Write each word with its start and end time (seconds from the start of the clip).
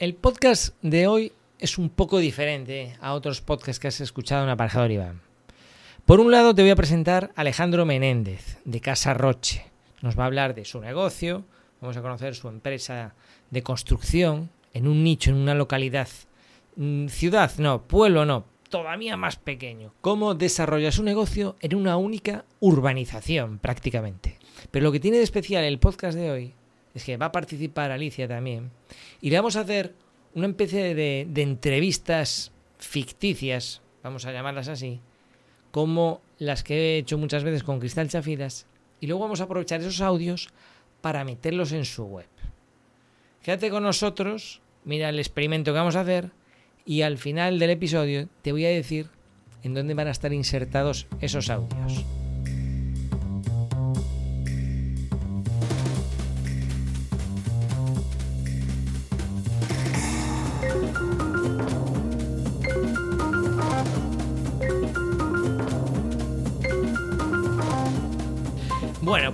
El 0.00 0.16
podcast 0.16 0.74
de 0.82 1.06
hoy 1.06 1.30
es 1.60 1.78
un 1.78 1.88
poco 1.88 2.18
diferente 2.18 2.96
a 3.00 3.14
otros 3.14 3.40
podcasts 3.40 3.78
que 3.78 3.86
has 3.86 4.00
escuchado 4.00 4.42
en 4.42 4.50
Aparejador 4.50 4.90
Iván. 4.90 5.20
Por 6.04 6.18
un 6.18 6.32
lado 6.32 6.52
te 6.52 6.62
voy 6.62 6.72
a 6.72 6.76
presentar 6.76 7.30
a 7.36 7.42
Alejandro 7.42 7.86
Menéndez, 7.86 8.58
de 8.64 8.80
Casa 8.80 9.14
Roche. 9.14 9.66
Nos 10.02 10.18
va 10.18 10.24
a 10.24 10.26
hablar 10.26 10.56
de 10.56 10.64
su 10.64 10.80
negocio, 10.80 11.44
vamos 11.80 11.96
a 11.96 12.02
conocer 12.02 12.34
su 12.34 12.48
empresa 12.48 13.14
de 13.50 13.62
construcción 13.62 14.50
en 14.72 14.88
un 14.88 15.04
nicho, 15.04 15.30
en 15.30 15.36
una 15.36 15.54
localidad, 15.54 16.08
mm, 16.74 17.06
ciudad, 17.06 17.52
no, 17.58 17.82
pueblo 17.82 18.24
no, 18.24 18.46
todavía 18.70 19.16
más 19.16 19.36
pequeño. 19.36 19.94
Cómo 20.00 20.34
desarrolla 20.34 20.90
su 20.90 21.04
negocio 21.04 21.54
en 21.60 21.76
una 21.76 21.96
única 21.98 22.44
urbanización 22.58 23.60
prácticamente. 23.60 24.38
Pero 24.72 24.82
lo 24.82 24.90
que 24.90 24.98
tiene 24.98 25.18
de 25.18 25.22
especial 25.22 25.62
el 25.62 25.78
podcast 25.78 26.18
de 26.18 26.32
hoy 26.32 26.54
es 26.94 27.04
que 27.04 27.16
va 27.16 27.26
a 27.26 27.32
participar 27.32 27.90
Alicia 27.90 28.28
también 28.28 28.70
y 29.20 29.30
le 29.30 29.36
vamos 29.36 29.56
a 29.56 29.60
hacer 29.60 29.94
una 30.34 30.48
especie 30.48 30.94
de, 30.94 31.28
entrevistas 31.36 32.52
ficticias, 32.78 33.82
vamos 34.02 34.26
a 34.26 34.32
llamarlas 34.32 34.68
así, 34.68 35.00
como 35.70 36.20
las 36.38 36.62
que 36.62 36.74
he 36.74 36.98
hecho 36.98 37.18
muchas 37.18 37.44
veces 37.44 37.62
con 37.62 37.78
Cristal 37.78 38.08
Chafiras, 38.08 38.66
y 39.00 39.06
luego 39.06 39.22
vamos 39.22 39.40
a 39.40 39.44
aprovechar 39.44 39.80
esos 39.80 40.00
audios 40.00 40.48
para 41.00 41.24
meterlos 41.24 41.72
en 41.72 41.84
su 41.84 42.04
web. 42.04 42.26
Quédate 43.42 43.70
con 43.70 43.82
nosotros, 43.82 44.60
mira 44.84 45.08
el 45.08 45.18
experimento 45.18 45.72
que 45.72 45.78
vamos 45.78 45.96
a 45.96 46.00
hacer, 46.00 46.30
y 46.84 47.02
al 47.02 47.18
final 47.18 47.58
del 47.58 47.70
episodio 47.70 48.28
te 48.42 48.52
voy 48.52 48.66
a 48.66 48.70
decir 48.70 49.08
en 49.62 49.74
dónde 49.74 49.94
van 49.94 50.08
a 50.08 50.12
estar 50.12 50.32
insertados 50.32 51.06
esos 51.20 51.48
audios. 51.48 52.04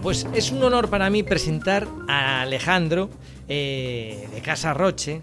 Pues 0.03 0.27
es 0.34 0.51
un 0.51 0.62
honor 0.62 0.89
para 0.89 1.11
mí 1.11 1.23
presentar 1.23 1.87
a 2.09 2.43
Alejandro 2.43 3.11
eh, 3.48 4.29
de 4.33 4.41
Casa 4.41 4.73
Roche. 4.73 5.20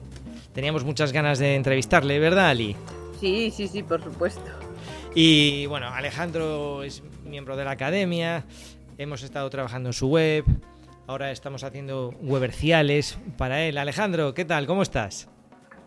Teníamos 0.53 0.83
muchas 0.83 1.11
ganas 1.11 1.39
de 1.39 1.55
entrevistarle, 1.55 2.19
¿verdad, 2.19 2.49
Ali? 2.49 2.75
Sí, 3.19 3.51
sí, 3.51 3.67
sí, 3.67 3.83
por 3.83 4.03
supuesto. 4.03 4.41
Y 5.15 5.65
bueno, 5.65 5.87
Alejandro 5.87 6.83
es 6.83 7.01
miembro 7.25 7.57
de 7.57 7.65
la 7.65 7.71
academia, 7.71 8.45
hemos 8.97 9.23
estado 9.23 9.49
trabajando 9.49 9.89
en 9.89 9.93
su 9.93 10.09
web, 10.09 10.45
ahora 11.07 11.31
estamos 11.31 11.63
haciendo 11.63 12.13
weberciales 12.21 13.17
para 13.37 13.63
él. 13.63 13.77
Alejandro, 13.77 14.33
¿qué 14.33 14.45
tal? 14.45 14.67
¿Cómo 14.67 14.83
estás? 14.83 15.27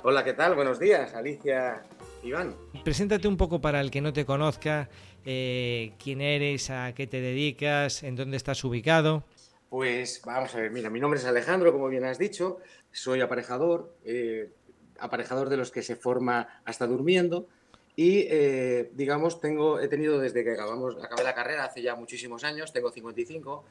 Hola, 0.03 0.25
¿qué 0.25 0.33
tal? 0.33 0.55
Buenos 0.55 0.81
días, 0.81 1.15
Alicia, 1.15 1.83
Iván. 2.25 2.57
Preséntate 2.83 3.29
un 3.29 3.37
poco 3.37 3.61
para 3.61 3.81
el 3.81 3.91
que 3.91 4.01
no 4.01 4.13
te 4.13 4.25
conozca 4.25 4.89
eh, 5.25 5.93
quién 6.03 6.21
eres, 6.21 6.71
a 6.71 6.93
qué 6.95 7.07
te 7.07 7.21
dedicas, 7.21 8.03
en 8.03 8.17
dónde 8.17 8.37
estás 8.37 8.63
ubicado. 8.65 9.25
Pues 9.69 10.21
vamos 10.25 10.55
a 10.55 10.61
ver, 10.61 10.71
mira, 10.71 10.91
mi 10.91 11.01
nombre 11.01 11.21
es 11.21 11.27
Alejandro, 11.27 11.73
como 11.73 11.89
bien 11.89 12.05
has 12.05 12.19
dicho, 12.19 12.59
soy 12.91 13.21
aparejador, 13.21 13.95
eh, 14.05 14.51
aparejador 14.99 15.49
de 15.49 15.57
los 15.57 15.71
que 15.71 15.83
se 15.83 15.97
forma 15.97 16.63
hasta 16.65 16.87
durmiendo 16.87 17.47
y, 17.95 18.27
eh, 18.29 18.91
digamos, 18.95 19.41
tengo, 19.41 19.81
he 19.81 19.89
tenido 19.89 20.19
desde 20.19 20.43
que 20.43 20.53
acabamos, 20.53 20.97
acabé 21.03 21.23
la 21.23 21.35
carrera 21.35 21.65
hace 21.65 21.83
ya 21.83 21.95
muchísimos 21.95 22.43
años, 22.43 22.73
tengo 22.73 22.91
55, 22.91 23.65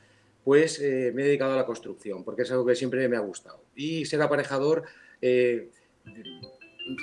pues 0.43 0.79
me 0.79 0.87
he 0.87 1.25
dedicado 1.25 1.53
a 1.53 1.57
la 1.57 1.65
construcción, 1.65 2.23
porque 2.23 2.43
es 2.43 2.51
algo 2.51 2.65
que 2.65 2.75
siempre 2.75 3.07
me 3.09 3.17
ha 3.17 3.21
gustado. 3.21 3.61
Y 3.75 4.05
ser 4.05 4.21
aparejador 4.21 4.85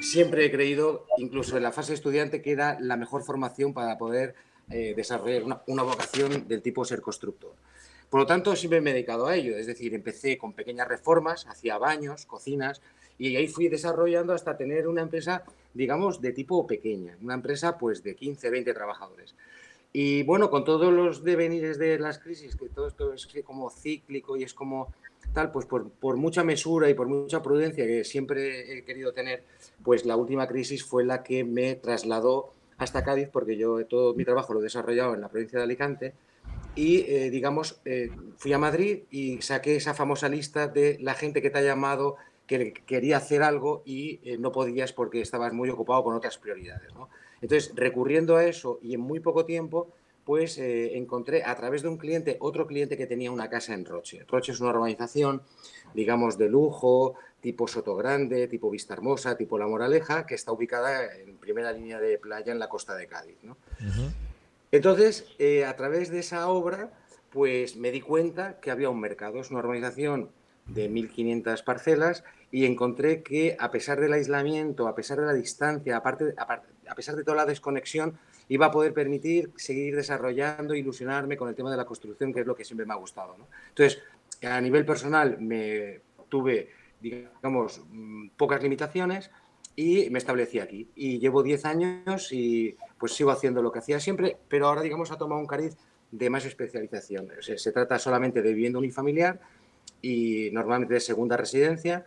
siempre 0.00 0.44
he 0.44 0.50
creído, 0.50 1.06
incluso 1.18 1.56
en 1.56 1.62
la 1.62 1.72
fase 1.72 1.94
estudiante, 1.94 2.42
que 2.42 2.52
era 2.52 2.78
la 2.80 2.96
mejor 2.96 3.22
formación 3.22 3.72
para 3.72 3.98
poder 3.98 4.34
eh, 4.70 4.94
desarrollar 4.96 5.44
una, 5.66 5.82
vocación 5.82 6.48
del 6.48 6.62
tipo 6.62 6.84
ser 6.84 7.00
constructor. 7.00 7.54
Por 8.10 8.20
lo 8.20 8.26
tanto, 8.26 8.54
siempre 8.56 8.80
me 8.80 8.90
he 8.90 8.94
dedicado 8.94 9.26
a 9.26 9.36
ello, 9.36 9.56
es 9.56 9.66
decir, 9.66 9.94
empecé 9.94 10.38
con 10.38 10.52
pequeñas 10.52 10.88
reformas, 10.88 11.46
hacía 11.46 11.78
baños, 11.78 12.26
cocinas, 12.26 12.80
y 13.18 13.34
ahí 13.36 13.48
fui 13.48 13.68
desarrollando 13.68 14.32
hasta 14.32 14.56
tener 14.56 14.86
una 14.88 15.02
empresa, 15.02 15.44
digamos, 15.74 16.20
de 16.20 16.32
tipo 16.32 16.66
pequeña, 16.66 17.16
una 17.22 17.34
empresa 17.34 17.78
pues 17.78 18.02
de 18.02 18.14
15, 18.14 18.50
20 18.50 18.74
trabajadores. 18.74 19.34
Y 19.92 20.22
bueno, 20.24 20.50
con 20.50 20.64
todos 20.64 20.92
los 20.92 21.24
devenires 21.24 21.78
de 21.78 21.98
las 21.98 22.18
crisis, 22.18 22.54
que 22.56 22.68
todo 22.68 22.88
esto 22.88 23.14
es 23.14 23.26
como 23.44 23.70
cíclico 23.70 24.36
y 24.36 24.42
es 24.42 24.52
como 24.52 24.92
pues 25.52 25.66
por, 25.66 25.90
por, 25.90 26.16
mucha 26.16 26.44
mesura 26.44 26.88
y 26.88 26.94
por 26.94 27.08
mucha 27.08 27.42
prudencia 27.42 27.86
que 27.86 28.04
siempre 28.04 28.78
he 28.78 28.84
querido 28.84 29.12
tener, 29.12 29.44
pues 29.84 30.04
la 30.04 30.16
última 30.16 30.46
crisis 30.46 30.84
fue 30.84 31.04
la 31.04 31.22
que 31.22 31.44
me 31.44 31.74
trasladó 31.74 32.52
hasta 32.78 33.04
Cádiz, 33.04 33.28
porque 33.30 33.56
yo 33.56 33.84
todo 33.86 34.14
mi 34.14 34.24
trabajo 34.24 34.52
lo 34.52 34.60
he 34.60 34.64
desarrollado 34.64 35.14
en 35.14 35.20
la 35.20 35.28
provincia 35.28 35.58
de 35.58 35.64
Alicante, 35.64 36.14
y 36.74 37.10
eh, 37.10 37.30
digamos, 37.30 37.80
eh, 37.86 38.10
fui 38.36 38.52
a 38.52 38.58
Madrid 38.58 39.04
y 39.10 39.40
saqué 39.40 39.76
esa 39.76 39.94
famosa 39.94 40.28
lista 40.28 40.68
de 40.68 40.98
la 41.00 41.14
gente 41.14 41.40
que 41.40 41.48
te 41.48 41.58
ha 41.58 41.62
llamado, 41.62 42.16
que 42.46 42.74
quería 42.86 43.16
hacer 43.16 43.42
algo 43.42 43.82
y 43.86 44.20
eh, 44.24 44.36
no 44.38 44.52
podías 44.52 44.92
porque 44.92 45.20
estabas 45.20 45.52
muy 45.54 45.70
ocupado 45.70 46.04
con 46.04 46.14
otras 46.14 46.36
prioridades. 46.36 46.94
¿no? 46.94 47.08
Entonces, 47.40 47.72
recurriendo 47.74 48.36
a 48.36 48.44
eso 48.44 48.78
y 48.82 48.94
en 48.94 49.00
muy 49.00 49.20
poco 49.20 49.46
tiempo, 49.46 49.88
pues 50.26 50.58
encontré 50.58 51.44
a 51.44 51.54
través 51.54 51.82
de 51.82 51.88
un 51.88 51.98
cliente, 51.98 52.36
otro 52.40 52.66
cliente 52.66 52.96
que 52.96 53.06
tenía 53.06 53.30
una 53.30 53.48
casa 53.48 53.74
en 53.74 53.84
Roche. 53.84 54.24
Roche 54.26 54.50
es 54.50 54.58
una 54.58 54.70
urbanización, 54.70 55.40
digamos, 55.94 56.36
de 56.36 56.48
lujo, 56.48 57.14
tipo 57.40 57.68
Soto 57.68 57.94
Grande, 57.94 58.48
tipo 58.48 58.68
Vista 58.68 58.94
Hermosa, 58.94 59.36
tipo 59.36 59.56
La 59.56 59.68
Moraleja, 59.68 60.26
que 60.26 60.34
está 60.34 60.50
ubicada 60.50 61.14
en 61.14 61.36
primera 61.36 61.70
línea 61.70 62.00
de 62.00 62.18
playa 62.18 62.50
en 62.50 62.58
la 62.58 62.68
costa 62.68 62.96
de 62.96 63.06
Cádiz. 63.06 63.36
¿no? 63.44 63.56
Entonces, 64.72 65.26
eh, 65.38 65.64
a 65.64 65.76
través 65.76 66.10
de 66.10 66.18
esa 66.18 66.48
obra, 66.48 66.90
pues 67.30 67.76
me 67.76 67.92
di 67.92 68.00
cuenta 68.00 68.58
que 68.58 68.72
había 68.72 68.90
un 68.90 68.98
mercado. 68.98 69.38
Es 69.38 69.52
una 69.52 69.60
urbanización 69.60 70.30
de 70.66 70.90
1.500 70.90 71.62
parcelas 71.62 72.24
y 72.50 72.66
encontré 72.66 73.22
que 73.22 73.56
a 73.60 73.70
pesar 73.70 74.00
del 74.00 74.12
aislamiento, 74.12 74.88
a 74.88 74.96
pesar 74.96 75.20
de 75.20 75.26
la 75.26 75.34
distancia, 75.34 75.96
aparte, 75.96 76.34
a 76.36 76.94
pesar 76.96 77.14
de 77.14 77.22
toda 77.22 77.36
la 77.36 77.46
desconexión, 77.46 78.18
iba 78.48 78.66
a 78.66 78.70
poder 78.70 78.92
permitir 78.92 79.50
seguir 79.56 79.96
desarrollando, 79.96 80.74
ilusionarme 80.74 81.36
con 81.36 81.48
el 81.48 81.54
tema 81.54 81.70
de 81.70 81.76
la 81.76 81.84
construcción, 81.84 82.32
que 82.32 82.40
es 82.40 82.46
lo 82.46 82.54
que 82.54 82.64
siempre 82.64 82.86
me 82.86 82.92
ha 82.92 82.96
gustado. 82.96 83.36
¿no? 83.38 83.48
Entonces, 83.68 84.02
a 84.42 84.60
nivel 84.60 84.84
personal, 84.84 85.38
me 85.40 86.00
tuve 86.28 86.68
digamos, 87.00 87.82
mm, 87.90 88.28
pocas 88.36 88.62
limitaciones 88.62 89.30
y 89.74 90.08
me 90.10 90.18
establecí 90.18 90.58
aquí. 90.58 90.88
Y 90.94 91.18
llevo 91.18 91.42
10 91.42 91.64
años 91.64 92.32
y 92.32 92.76
pues 92.98 93.12
sigo 93.12 93.30
haciendo 93.30 93.62
lo 93.62 93.70
que 93.72 93.80
hacía 93.80 94.00
siempre, 94.00 94.36
pero 94.48 94.66
ahora, 94.68 94.82
digamos, 94.82 95.10
ha 95.12 95.18
tomado 95.18 95.40
un 95.40 95.46
cariz 95.46 95.76
de 96.10 96.30
más 96.30 96.44
especialización. 96.44 97.28
se 97.40 97.72
trata 97.72 97.98
solamente 97.98 98.40
de 98.42 98.54
vivienda 98.54 98.78
unifamiliar 98.78 99.40
y 100.00 100.50
normalmente 100.52 100.94
de 100.94 101.00
segunda 101.00 101.36
residencia. 101.36 102.06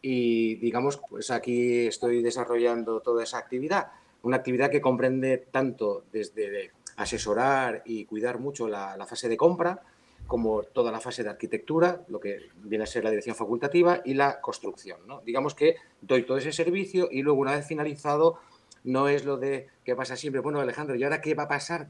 Y, 0.00 0.56
digamos, 0.56 1.00
pues 1.08 1.30
aquí 1.30 1.86
estoy 1.86 2.22
desarrollando 2.22 3.00
toda 3.00 3.22
esa 3.22 3.38
actividad. 3.38 3.92
Una 4.22 4.36
actividad 4.36 4.70
que 4.70 4.80
comprende 4.80 5.38
tanto 5.38 6.04
desde 6.12 6.70
asesorar 6.96 7.82
y 7.84 8.04
cuidar 8.04 8.38
mucho 8.38 8.68
la, 8.68 9.04
fase 9.06 9.28
de 9.28 9.36
compra, 9.36 9.82
como 10.26 10.62
toda 10.62 10.92
la 10.92 11.00
fase 11.00 11.22
de 11.22 11.30
arquitectura, 11.30 12.04
lo 12.08 12.20
que 12.20 12.50
viene 12.62 12.84
a 12.84 12.86
ser 12.86 13.04
la 13.04 13.10
dirección 13.10 13.34
facultativa 13.34 14.00
y 14.04 14.14
la 14.14 14.40
construcción. 14.40 15.00
¿no? 15.06 15.20
Digamos 15.22 15.54
que 15.54 15.76
doy 16.00 16.24
todo 16.24 16.38
ese 16.38 16.52
servicio 16.52 17.08
y 17.10 17.22
luego 17.22 17.40
una 17.40 17.56
vez 17.56 17.66
finalizado 17.66 18.38
no 18.84 19.08
es 19.08 19.24
lo 19.24 19.36
de 19.36 19.68
que 19.84 19.96
pasa 19.96 20.16
siempre, 20.16 20.40
bueno 20.40 20.60
Alejandro, 20.60 20.94
¿y 20.94 21.04
ahora 21.04 21.20
qué 21.20 21.34
va 21.34 21.44
a 21.44 21.48
pasar? 21.48 21.86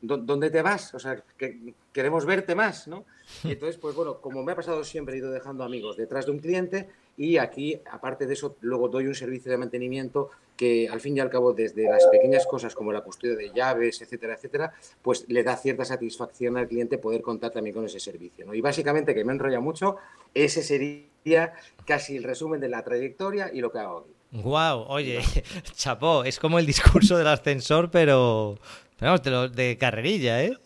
¿Dónde 0.00 0.50
te 0.50 0.62
vas? 0.62 0.94
O 0.94 0.98
sea, 0.98 1.22
que 1.36 1.74
queremos 1.92 2.24
verte 2.26 2.54
más, 2.54 2.88
¿no? 2.88 3.04
Y 3.44 3.52
entonces, 3.52 3.78
pues 3.78 3.94
bueno, 3.94 4.20
como 4.20 4.42
me 4.42 4.52
ha 4.52 4.56
pasado 4.56 4.84
siempre, 4.84 5.14
he 5.14 5.18
ido 5.18 5.30
dejando 5.30 5.64
amigos 5.64 5.96
detrás 5.96 6.26
de 6.26 6.32
un 6.32 6.38
cliente 6.38 6.88
y 7.16 7.38
aquí, 7.38 7.80
aparte 7.90 8.26
de 8.26 8.34
eso, 8.34 8.56
luego 8.60 8.88
doy 8.88 9.06
un 9.06 9.14
servicio 9.14 9.50
de 9.50 9.58
mantenimiento 9.58 10.30
que 10.56 10.88
al 10.88 11.00
fin 11.00 11.16
y 11.16 11.20
al 11.20 11.30
cabo, 11.30 11.52
desde 11.52 11.84
las 11.84 12.06
pequeñas 12.06 12.46
cosas 12.46 12.74
como 12.74 12.92
la 12.92 13.02
custodia 13.02 13.36
de 13.36 13.52
llaves, 13.52 14.00
etcétera, 14.00 14.34
etcétera, 14.34 14.72
pues 15.02 15.28
le 15.28 15.42
da 15.42 15.56
cierta 15.56 15.84
satisfacción 15.84 16.56
al 16.56 16.66
cliente 16.66 16.98
poder 16.98 17.20
contar 17.20 17.52
también 17.52 17.74
con 17.74 17.84
ese 17.84 18.00
servicio. 18.00 18.46
¿no? 18.46 18.54
Y 18.54 18.60
básicamente, 18.60 19.14
que 19.14 19.24
me 19.24 19.32
enrolla 19.32 19.60
mucho, 19.60 19.96
ese 20.32 20.62
sería 20.62 21.54
casi 21.84 22.16
el 22.16 22.24
resumen 22.24 22.60
de 22.60 22.68
la 22.68 22.82
trayectoria 22.82 23.50
y 23.52 23.60
lo 23.60 23.70
que 23.70 23.78
hago 23.78 23.96
hoy. 23.96 24.15
Wow, 24.42 24.84
oye, 24.88 25.20
chapó, 25.76 26.24
es 26.24 26.38
como 26.38 26.58
el 26.58 26.66
discurso 26.66 27.16
del 27.16 27.28
ascensor, 27.28 27.90
pero 27.90 28.58
vamos, 29.00 29.22
de, 29.22 29.48
de 29.48 29.78
carrerilla, 29.78 30.42
¿eh? 30.42 30.56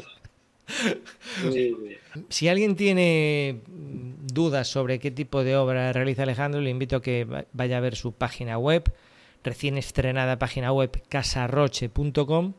Si 2.29 2.49
alguien 2.49 2.75
tiene 2.75 3.61
dudas 3.69 4.67
sobre 4.67 4.99
qué 4.99 5.13
tipo 5.13 5.45
de 5.45 5.57
obra 5.57 5.93
realiza 5.93 6.25
Alejandro, 6.25 6.61
le 6.61 6.71
invito 6.71 6.97
a 6.97 7.03
que 7.03 7.45
vaya 7.53 7.77
a 7.77 7.81
ver 7.81 7.95
su 7.95 8.13
página 8.13 8.59
web, 8.59 8.93
recién 9.45 9.79
estrenada 9.79 10.41
página 10.41 10.73
web 10.73 11.03
casarroche.com, 11.09 12.55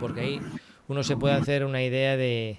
porque 0.00 0.20
ahí 0.20 0.40
uno 0.88 1.04
se 1.04 1.16
puede 1.16 1.34
hacer 1.34 1.64
una 1.64 1.84
idea 1.84 2.16
de, 2.16 2.58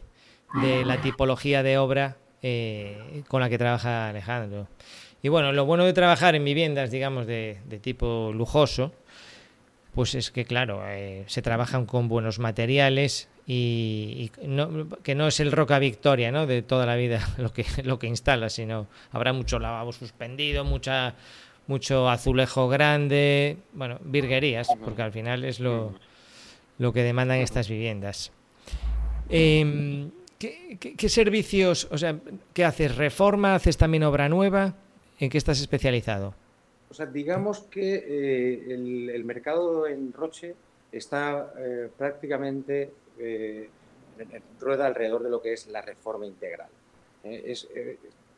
la 0.85 1.01
tipología 1.01 1.63
de 1.63 1.77
obra 1.77 2.15
eh, 2.41 3.23
con 3.27 3.41
la 3.41 3.49
que 3.49 3.57
trabaja 3.57 4.07
Alejandro. 4.07 4.69
Y 5.21 5.29
bueno, 5.29 5.51
lo 5.51 5.65
bueno 5.65 5.85
de 5.85 5.93
trabajar 5.93 6.35
en 6.35 6.43
viviendas, 6.43 6.91
digamos, 6.91 7.27
de, 7.27 7.59
tipo 7.81 8.31
lujoso, 8.33 8.91
pues 9.93 10.15
es 10.15 10.31
que, 10.31 10.45
claro, 10.45 10.81
eh, 10.87 11.23
se 11.27 11.41
trabajan 11.41 11.85
con 11.85 12.07
buenos 12.07 12.39
materiales 12.39 13.29
y, 13.45 14.31
que 15.03 15.15
no 15.15 15.27
es 15.27 15.39
el 15.39 15.51
Roca 15.51 15.79
Victoria, 15.79 16.31
¿no? 16.31 16.47
De 16.47 16.61
toda 16.61 16.85
la 16.85 16.95
vida 16.95 17.27
lo 17.37 17.51
que, 17.53 17.65
lo 17.83 17.99
que 17.99 18.07
instala, 18.07 18.49
sino 18.49 18.87
habrá 19.11 19.33
mucho 19.33 19.59
lavabo 19.59 19.91
suspendido, 19.91 20.63
mucha, 20.63 21.15
mucho 21.67 22.09
azulejo 22.09 22.67
grande, 22.67 23.57
bueno, 23.73 23.99
virguerías, 24.03 24.67
porque 24.83 25.01
al 25.01 25.11
final 25.11 25.43
es 25.43 25.59
lo, 25.59 25.93
lo 26.77 26.93
que 26.93 27.03
demandan 27.03 27.37
estas 27.37 27.69
viviendas. 27.69 28.31
Em, 29.29 30.11
¿qué, 30.39 31.09
servicios, 31.09 31.87
o 31.91 31.97
sea, 31.97 32.17
qué 32.53 32.65
haces? 32.65 32.95
¿Reforma? 32.95 33.55
¿Haces 33.55 33.77
también 33.77 34.03
obra 34.03 34.27
nueva? 34.27 34.75
¿En 35.21 35.29
qué 35.29 35.37
estás 35.37 35.61
especializado? 35.61 36.33
O 36.89 36.95
sea, 36.95 37.05
digamos 37.05 37.59
que 37.61 37.93
eh, 37.93 38.73
el, 38.73 39.23
mercado 39.23 39.85
en 39.85 40.11
Roche 40.11 40.55
está 40.91 41.53
eh, 41.59 41.89
prácticamente 41.95 42.91
eh, 43.19 43.69
rueda 44.59 44.87
alrededor 44.87 45.21
de 45.21 45.29
lo 45.29 45.39
que 45.39 45.53
es 45.53 45.67
la 45.67 45.83
reforma 45.83 46.25
integral. 46.25 46.69
Es, 47.23 47.67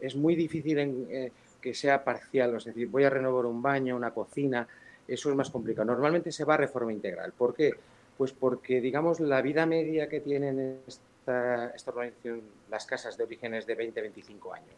es, 0.01 0.15
muy 0.17 0.35
difícil 0.35 0.77
en, 0.77 1.31
que 1.61 1.73
sea 1.73 2.03
parcial, 2.03 2.53
es 2.57 2.65
decir, 2.65 2.89
voy 2.89 3.05
a 3.05 3.09
renovar 3.09 3.45
un 3.45 3.61
baño, 3.61 3.95
una 3.95 4.11
cocina, 4.11 4.67
eso 5.07 5.29
es 5.29 5.35
más 5.37 5.49
complicado. 5.49 5.85
Normalmente 5.85 6.33
se 6.33 6.43
va 6.43 6.55
a 6.55 6.57
reforma 6.57 6.91
integral. 6.91 7.31
¿Por 7.31 7.55
qué? 7.55 7.71
Pues 8.17 8.33
porque, 8.33 8.81
digamos, 8.81 9.21
la 9.21 9.41
vida 9.41 9.65
media 9.65 10.09
que 10.09 10.19
tienen 10.19 10.81
esta, 10.85 11.69
esta 11.69 11.91
organización, 11.91 12.41
las 12.69 12.85
casas 12.85 13.17
de 13.17 13.23
orígenes 13.23 13.65
de 13.65 13.77
20-25 13.77 14.53
años 14.53 14.75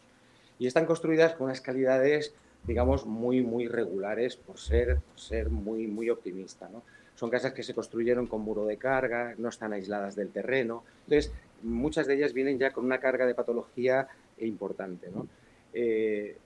y 0.59 0.67
están 0.67 0.85
construidas 0.85 1.35
con 1.35 1.45
unas 1.45 1.61
calidades, 1.61 2.33
digamos, 2.63 3.05
muy, 3.05 3.41
muy 3.41 3.67
regulares 3.67 4.35
por 4.35 4.57
ser, 4.57 4.99
ser 5.15 5.49
muy, 5.49 5.87
muy 5.87 6.09
optimista. 6.09 6.69
¿no? 6.69 6.83
Son 7.15 7.29
casas 7.29 7.53
que 7.53 7.63
se 7.63 7.73
construyeron 7.73 8.27
con 8.27 8.41
muro 8.41 8.65
de 8.65 8.77
carga, 8.77 9.35
no 9.37 9.49
están 9.49 9.73
aisladas 9.73 10.15
del 10.15 10.29
terreno. 10.29 10.83
Entonces, 11.05 11.33
muchas 11.63 12.07
de 12.07 12.15
ellas 12.15 12.33
vienen 12.33 12.59
ya 12.59 12.71
con 12.71 12.85
una 12.85 12.99
carga 12.99 13.25
de 13.25 13.35
patología 13.35 14.07
importante. 14.39 15.09
¿no? 15.13 15.27
Eh, 15.73 16.37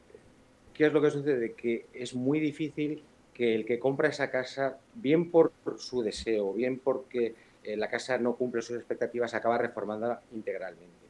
¿Qué 0.74 0.86
es 0.86 0.94
lo 0.94 1.02
que 1.02 1.12
sucede? 1.12 1.54
Que 1.54 1.86
es 1.94 2.16
muy 2.16 2.40
difícil 2.40 3.04
que 3.34 3.56
el 3.56 3.66
que 3.66 3.80
compra 3.80 4.10
esa 4.10 4.30
casa, 4.30 4.78
bien 4.96 5.32
por 5.32 5.54
su 5.78 6.02
deseo, 6.02 6.54
bien 6.54 6.80
porque 6.80 7.36
eh, 7.64 7.78
la 7.78 7.90
casa 7.90 8.18
no 8.18 8.36
cumple 8.36 8.62
sus 8.62 8.78
expectativas, 8.78 9.34
acaba 9.34 9.58
reformándola 9.58 10.22
integralmente. 10.34 11.08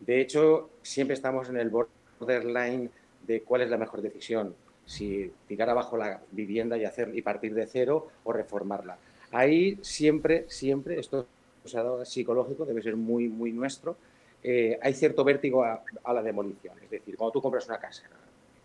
De 0.00 0.20
hecho, 0.20 0.70
siempre 0.82 1.14
estamos 1.14 1.48
en 1.48 1.56
el 1.56 1.70
borde 1.70 1.90
borderline 2.18 2.90
de 3.26 3.42
cuál 3.42 3.62
es 3.62 3.70
la 3.70 3.76
mejor 3.76 4.02
decisión, 4.02 4.54
si 4.86 5.30
tirar 5.46 5.70
abajo 5.70 5.96
la 5.96 6.20
vivienda 6.32 6.76
y, 6.78 6.84
hacer, 6.84 7.14
y 7.14 7.22
partir 7.22 7.54
de 7.54 7.66
cero 7.66 8.08
o 8.24 8.32
reformarla. 8.32 8.96
Ahí 9.32 9.78
siempre, 9.82 10.46
siempre, 10.48 10.98
esto 10.98 11.26
es 11.64 12.08
psicológico, 12.08 12.64
debe 12.64 12.82
ser 12.82 12.96
muy, 12.96 13.28
muy 13.28 13.52
nuestro, 13.52 13.96
eh, 14.42 14.78
hay 14.80 14.94
cierto 14.94 15.24
vértigo 15.24 15.64
a, 15.64 15.82
la 16.12 16.22
demolición. 16.22 16.74
Es 16.82 16.90
decir, 16.90 17.16
cuando 17.16 17.32
tú 17.32 17.42
compras 17.42 17.66
una 17.66 17.78
casa 17.78 18.04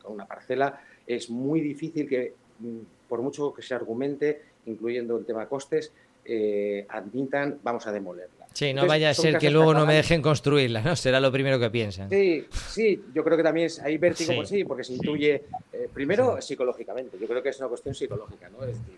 una 0.05 0.25
parcela, 0.25 0.81
es 1.07 1.29
muy 1.29 1.61
difícil 1.61 2.09
que, 2.09 2.33
mm, 2.59 2.79
por 3.07 3.21
mucho 3.21 3.53
que 3.53 3.61
se 3.61 3.73
argumente, 3.73 4.41
incluyendo 4.65 5.17
el 5.17 5.25
tema 5.25 5.47
costes, 5.47 5.93
eh, 6.25 6.85
admitan, 6.89 7.59
vamos 7.63 7.87
a 7.87 7.91
demolerla. 7.91 8.42
Sí, 8.53 8.73
no 8.73 8.85
vaya 8.85 9.09
a 9.09 9.13
ser 9.13 9.39
que 9.39 9.49
luego 9.49 9.73
no 9.73 9.85
me 9.85 9.95
dejen 9.95 10.21
construirla, 10.21 10.81
¿no? 10.81 10.95
Será 10.95 11.19
lo 11.19 11.31
primero 11.31 11.59
que 11.59 11.69
piensan. 11.69 12.09
Sí, 12.09 12.45
sí, 12.69 13.03
yo 13.13 13.23
creo 13.23 13.35
que 13.35 13.43
también 13.43 13.69
hay 13.83 13.97
vértigo 13.97 14.35
por 14.35 14.47
sí, 14.47 14.63
porque 14.63 14.83
se 14.83 14.93
intuye, 14.93 15.43
eh, 15.73 15.89
primero 15.93 16.39
psicológicamente, 16.41 17.17
yo 17.19 17.27
creo 17.27 17.41
que 17.41 17.49
es 17.49 17.59
una 17.59 17.67
cuestión 17.67 17.95
psicológica, 17.95 18.49
¿no? 18.49 18.63
Es 18.63 18.67
decir, 18.67 18.95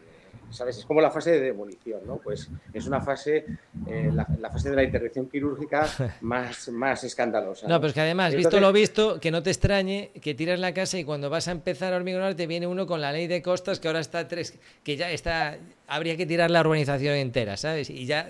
¿sabes? 0.56 0.78
Es 0.78 0.86
como 0.86 1.02
la 1.02 1.12
fase 1.12 1.31
de 1.31 1.42
demolición, 1.42 2.02
¿no? 2.06 2.18
Pues 2.18 2.50
es 2.74 2.88
una 2.88 3.02
fase, 3.02 3.46
eh, 3.88 4.12
la, 4.13 4.50
fase 4.50 4.69
de 4.69 4.75
la 4.75 4.84
intervención 4.84 5.28
quirúrgica 5.28 5.88
más, 6.22 6.69
más 6.69 7.04
escandalosa. 7.04 7.68
No, 7.68 7.80
pero 7.80 7.90
es 7.90 7.94
que 7.94 8.02
además, 8.02 8.34
visto 8.34 8.60
lo 8.60 8.72
visto, 8.72 9.19
que 9.19 9.31
no 9.31 9.44
te 9.44 9.52
extrañe 9.52 10.12
que 10.22 10.34
tiras 10.34 10.60
la 10.60 10.74
casa 10.74 10.98
y 10.98 11.04
cuando 11.04 11.30
vas 11.30 11.48
a 11.48 11.52
empezar 11.52 11.94
a 11.94 11.98
hormigonar 11.98 12.36
te 12.36 12.48
viene 12.48 12.68
uno 12.68 12.88
con 12.88 13.02
la 13.02 13.12
ley 13.12 13.28
de 13.28 13.42
costas 13.42 13.80
que 13.80 13.88
ahora 13.88 14.00
está 14.00 14.28
tres, 14.28 14.57
que 14.84 14.98
ya 14.98 15.12
está, 15.12 15.57
habría 15.88 16.18
que 16.18 16.25
tirar 16.25 16.50
la 16.50 16.62
urbanización 16.62 17.16
entera, 17.16 17.58
¿sabes? 17.58 17.90
Y 17.90 18.06
ya 18.06 18.28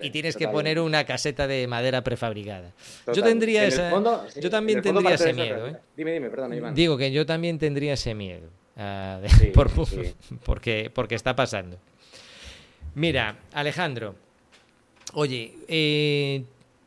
y 0.00 0.10
tienes 0.10 0.36
que 0.36 0.48
poner 0.48 0.80
una 0.80 1.04
caseta 1.04 1.46
de 1.46 1.66
madera 1.66 2.02
prefabricada. 2.02 2.72
Yo 3.14 3.22
tendría 3.22 3.64
esa, 3.64 3.90
yo 4.40 4.50
también 4.50 4.82
tendría 4.82 5.14
ese 5.14 5.32
miedo, 5.32 5.68
¿eh? 5.68 5.76
Dime, 5.96 6.12
dime, 6.12 6.30
perdón, 6.30 6.54
Iván. 6.54 6.74
Digo 6.74 6.96
que 6.96 7.12
yo 7.12 7.26
también 7.26 7.58
tendría 7.58 7.94
ese 7.94 8.14
miedo. 8.14 8.48
Ah, 8.82 9.20
porque, 10.44 10.90
porque 10.92 11.14
está 11.14 11.36
pasando. 11.36 11.76
Mira, 12.94 13.36
Alejandro, 13.52 14.14
oye, 15.12 15.54
eh, 15.68 16.44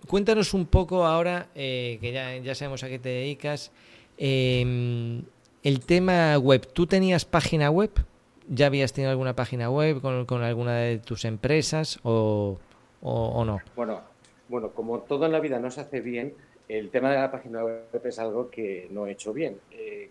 cuéntanos 0.07 0.55
un 0.55 0.65
poco 0.65 1.05
ahora, 1.05 1.49
eh, 1.53 1.99
que 2.01 2.11
ya, 2.11 2.35
ya, 2.37 2.55
sabemos 2.55 2.83
a 2.83 2.89
qué 2.89 2.97
te 2.97 3.09
dedicas, 3.09 3.71
em, 4.17 5.21
el 5.61 5.85
tema 5.85 6.35
web. 6.39 6.65
¿Tú 6.73 6.87
tenías 6.87 7.25
página 7.25 7.69
web? 7.69 7.91
¿Ya 8.49 8.65
habías 8.65 8.91
tenido 8.91 9.11
alguna 9.11 9.35
página 9.35 9.69
web 9.69 10.01
con, 10.01 10.41
alguna 10.41 10.77
de 10.77 10.97
tus 10.97 11.25
empresas 11.25 11.99
o, 12.01 12.57
no? 13.03 13.61
Bueno, 13.75 14.01
bueno, 14.49 14.71
como 14.71 14.99
todo 15.01 15.27
en 15.27 15.31
la 15.31 15.39
vida 15.39 15.59
no 15.59 15.69
se 15.69 15.81
hace 15.81 16.01
bien, 16.01 16.33
el 16.67 16.89
tema 16.89 17.11
de 17.11 17.19
la 17.19 17.31
página 17.31 17.63
web 17.63 18.01
es 18.03 18.17
algo 18.17 18.49
que 18.49 18.87
no 18.89 19.05
he 19.05 19.11
hecho 19.11 19.31
bien. 19.31 19.59
Eh, 19.71 20.09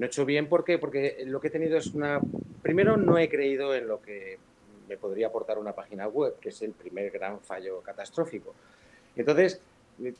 no 0.00 0.06
he 0.06 0.08
hecho 0.08 0.24
bien 0.24 0.48
¿por 0.48 0.64
qué? 0.64 0.78
porque 0.78 1.24
lo 1.26 1.42
que 1.42 1.48
he 1.48 1.50
tenido 1.50 1.76
es 1.76 1.88
una... 1.88 2.22
Primero 2.62 2.96
no 2.96 3.18
he 3.18 3.28
creído 3.28 3.74
en 3.74 3.86
lo 3.86 4.00
que 4.00 4.38
me 4.88 4.96
podría 4.96 5.26
aportar 5.26 5.58
una 5.58 5.74
página 5.74 6.08
web, 6.08 6.36
que 6.40 6.48
es 6.48 6.62
el 6.62 6.70
primer 6.70 7.10
gran 7.10 7.38
fallo 7.40 7.82
catastrófico. 7.82 8.54
Entonces, 9.14 9.60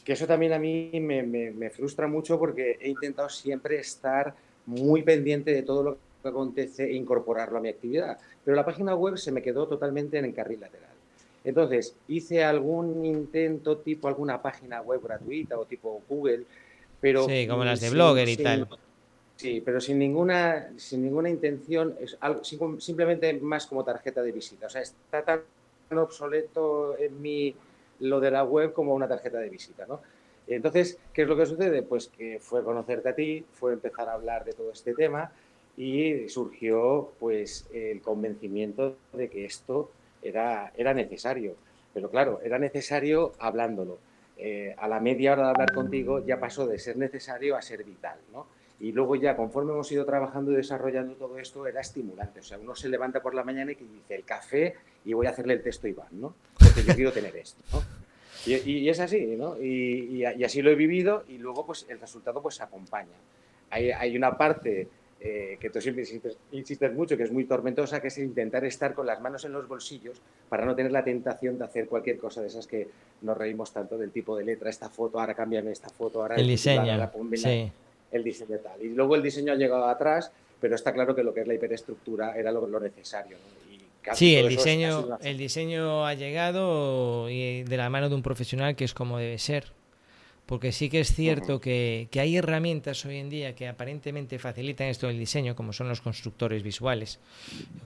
que 0.04 0.12
eso 0.12 0.26
también 0.26 0.52
a 0.52 0.58
mí 0.58 0.90
me, 1.00 1.70
frustra 1.70 2.06
mucho 2.06 2.38
porque 2.38 2.76
he 2.78 2.90
intentado 2.90 3.30
siempre 3.30 3.78
estar 3.78 4.34
muy 4.66 5.02
pendiente 5.02 5.54
de 5.54 5.62
todo 5.62 5.82
lo 5.82 5.98
que 6.22 6.28
acontece 6.28 6.84
e 6.84 6.92
incorporarlo 6.92 7.56
a 7.56 7.62
mi 7.62 7.70
actividad. 7.70 8.18
Pero 8.44 8.54
la 8.54 8.66
página 8.66 8.94
web 8.94 9.16
se 9.16 9.32
me 9.32 9.40
quedó 9.40 9.66
totalmente 9.66 10.18
en 10.18 10.26
el 10.26 10.34
carril 10.34 10.60
lateral. 10.60 10.90
Entonces, 11.42 11.96
hice 12.06 12.44
algún 12.44 13.06
intento 13.06 13.78
tipo 13.78 14.08
alguna 14.08 14.42
página 14.42 14.82
web 14.82 15.00
gratuita 15.02 15.58
o 15.58 15.64
tipo 15.64 16.02
Google, 16.06 16.44
pero... 17.00 17.26
Sí, 17.26 17.46
como 17.48 17.64
las 17.64 17.80
de 17.80 17.88
Blogger 17.88 18.28
y 18.28 18.36
tal. 18.36 18.68
Sí, 19.40 19.62
pero 19.62 19.80
sin 19.80 19.98
ninguna, 19.98 20.70
sin 20.76 21.02
ninguna 21.02 21.30
intención, 21.30 21.96
es 21.98 22.14
algo, 22.20 22.44
simplemente 22.78 23.32
más 23.40 23.66
como 23.66 23.82
tarjeta 23.82 24.22
de 24.22 24.32
visita. 24.32 24.66
O 24.66 24.68
sea, 24.68 24.82
está 24.82 25.24
tan 25.24 25.40
obsoleto 25.96 26.94
en 26.98 27.22
mí 27.22 27.54
lo 28.00 28.20
de 28.20 28.30
la 28.30 28.44
web 28.44 28.74
como 28.74 28.94
una 28.94 29.08
tarjeta 29.08 29.38
de 29.38 29.48
visita, 29.48 29.86
¿no? 29.86 30.02
Entonces, 30.46 30.98
¿qué 31.14 31.22
es 31.22 31.28
lo 31.28 31.38
que 31.38 31.46
sucede? 31.46 31.82
Pues 31.82 32.08
que 32.08 32.38
fue 32.38 32.62
conocerte 32.62 33.08
a 33.08 33.14
ti, 33.14 33.42
fue 33.54 33.72
empezar 33.72 34.10
a 34.10 34.12
hablar 34.12 34.44
de 34.44 34.52
todo 34.52 34.72
este 34.72 34.92
tema 34.92 35.32
y 35.74 36.28
surgió 36.28 37.12
pues 37.18 37.66
el 37.72 38.02
convencimiento 38.02 38.98
de 39.14 39.30
que 39.30 39.46
esto 39.46 39.90
era, 40.20 40.70
era 40.76 40.92
necesario. 40.92 41.54
Pero 41.94 42.10
claro, 42.10 42.40
era 42.44 42.58
necesario 42.58 43.32
hablándolo. 43.38 43.96
Eh, 44.36 44.74
a 44.76 44.86
la 44.86 45.00
media 45.00 45.32
hora 45.32 45.44
de 45.44 45.48
hablar 45.48 45.72
contigo 45.72 46.22
ya 46.26 46.38
pasó 46.38 46.66
de 46.66 46.78
ser 46.78 46.98
necesario 46.98 47.56
a 47.56 47.62
ser 47.62 47.84
vital, 47.84 48.18
¿no? 48.34 48.59
Y 48.80 48.92
luego 48.92 49.14
ya, 49.14 49.36
conforme 49.36 49.72
hemos 49.72 49.92
ido 49.92 50.06
trabajando 50.06 50.52
y 50.52 50.56
desarrollando 50.56 51.14
todo 51.14 51.38
esto, 51.38 51.66
era 51.66 51.82
estimulante. 51.82 52.40
O 52.40 52.42
sea, 52.42 52.58
uno 52.58 52.74
se 52.74 52.88
levanta 52.88 53.20
por 53.20 53.34
la 53.34 53.44
mañana 53.44 53.72
y 53.72 53.74
dice 53.74 54.14
el 54.14 54.24
café 54.24 54.74
y 55.04 55.12
voy 55.12 55.26
a 55.26 55.30
hacerle 55.30 55.52
el 55.52 55.62
texto 55.62 55.86
a 55.86 55.90
Iván, 55.90 56.08
¿no? 56.12 56.34
Porque 56.58 56.82
yo 56.82 56.94
quiero 56.94 57.12
tener 57.12 57.36
esto, 57.36 57.62
¿no? 57.72 57.82
Y, 58.46 58.88
es 58.88 58.98
así, 59.00 59.36
¿no? 59.36 59.60
Y, 59.60 60.24
así 60.24 60.62
lo 60.62 60.70
he 60.70 60.74
vivido 60.74 61.24
y 61.28 61.36
luego 61.36 61.66
pues 61.66 61.84
el 61.90 62.00
resultado 62.00 62.40
pues 62.40 62.62
acompaña. 62.62 63.18
Hay, 63.68 63.90
hay 63.90 64.16
una 64.16 64.38
parte 64.38 64.88
eh, 65.20 65.58
que 65.60 65.68
tú 65.68 65.78
siempre 65.82 66.04
insistes, 66.52 66.94
mucho, 66.94 67.18
que 67.18 67.24
es 67.24 67.30
muy 67.30 67.44
tormentosa, 67.44 68.00
que 68.00 68.08
es 68.08 68.16
intentar 68.16 68.64
estar 68.64 68.94
con 68.94 69.06
las 69.06 69.20
manos 69.20 69.44
en 69.44 69.52
los 69.52 69.68
bolsillos 69.68 70.22
para 70.48 70.64
no 70.64 70.74
tener 70.74 70.90
la 70.90 71.04
tentación 71.04 71.58
de 71.58 71.66
hacer 71.66 71.86
cualquier 71.86 72.16
cosa 72.16 72.40
de 72.40 72.46
esas 72.46 72.66
que 72.66 72.88
nos 73.20 73.36
reímos 73.36 73.74
tanto 73.74 73.98
del 73.98 74.10
tipo 74.10 74.34
de 74.38 74.44
letra, 74.44 74.70
esta 74.70 74.88
foto, 74.88 75.20
ahora 75.20 75.34
cámbiame 75.34 75.70
esta 75.70 75.90
foto, 75.90 76.22
ahora 76.22 76.36
el 76.36 76.48
diseño, 76.48 77.10
sí 77.36 77.70
el 78.12 78.24
diseño 78.24 78.58
tal. 78.58 78.82
Y 78.82 78.88
luego 78.90 79.16
el 79.16 79.22
diseño 79.22 79.52
ha 79.52 79.56
llegado 79.56 79.86
atrás, 79.86 80.32
pero 80.60 80.74
está 80.74 80.92
claro 80.92 81.14
que 81.14 81.22
lo 81.22 81.32
que 81.32 81.40
es 81.40 81.46
la 81.46 81.54
hiperestructura 81.54 82.36
era 82.36 82.52
lo, 82.52 82.80
necesario. 82.80 83.36
sí, 84.12 84.36
el 84.36 84.48
diseño, 84.48 85.18
el 85.22 85.38
diseño 85.38 86.06
ha 86.06 86.14
llegado 86.14 87.28
y 87.30 87.62
de 87.62 87.76
la 87.76 87.90
mano 87.90 88.08
de 88.08 88.14
un 88.14 88.22
profesional 88.22 88.76
que 88.76 88.84
es 88.84 88.94
como 88.94 89.18
debe 89.18 89.38
ser. 89.38 89.72
Porque 90.46 90.72
sí 90.72 90.90
que 90.90 90.98
es 90.98 91.14
cierto 91.14 91.60
que, 91.60 92.08
que, 92.10 92.18
hay 92.18 92.36
herramientas 92.36 93.04
hoy 93.06 93.18
en 93.18 93.30
día 93.30 93.54
que 93.54 93.68
aparentemente 93.68 94.36
facilitan 94.40 94.88
esto 94.88 95.06
del 95.06 95.16
diseño, 95.16 95.54
como 95.54 95.72
son 95.72 95.88
los 95.88 96.00
constructores 96.00 96.64
visuales, 96.64 97.20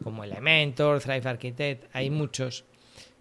como 0.02 0.24
Elementor, 0.24 0.98
Thrive 1.02 1.28
Architect, 1.28 1.84
hay 1.92 2.08
muchos. 2.08 2.64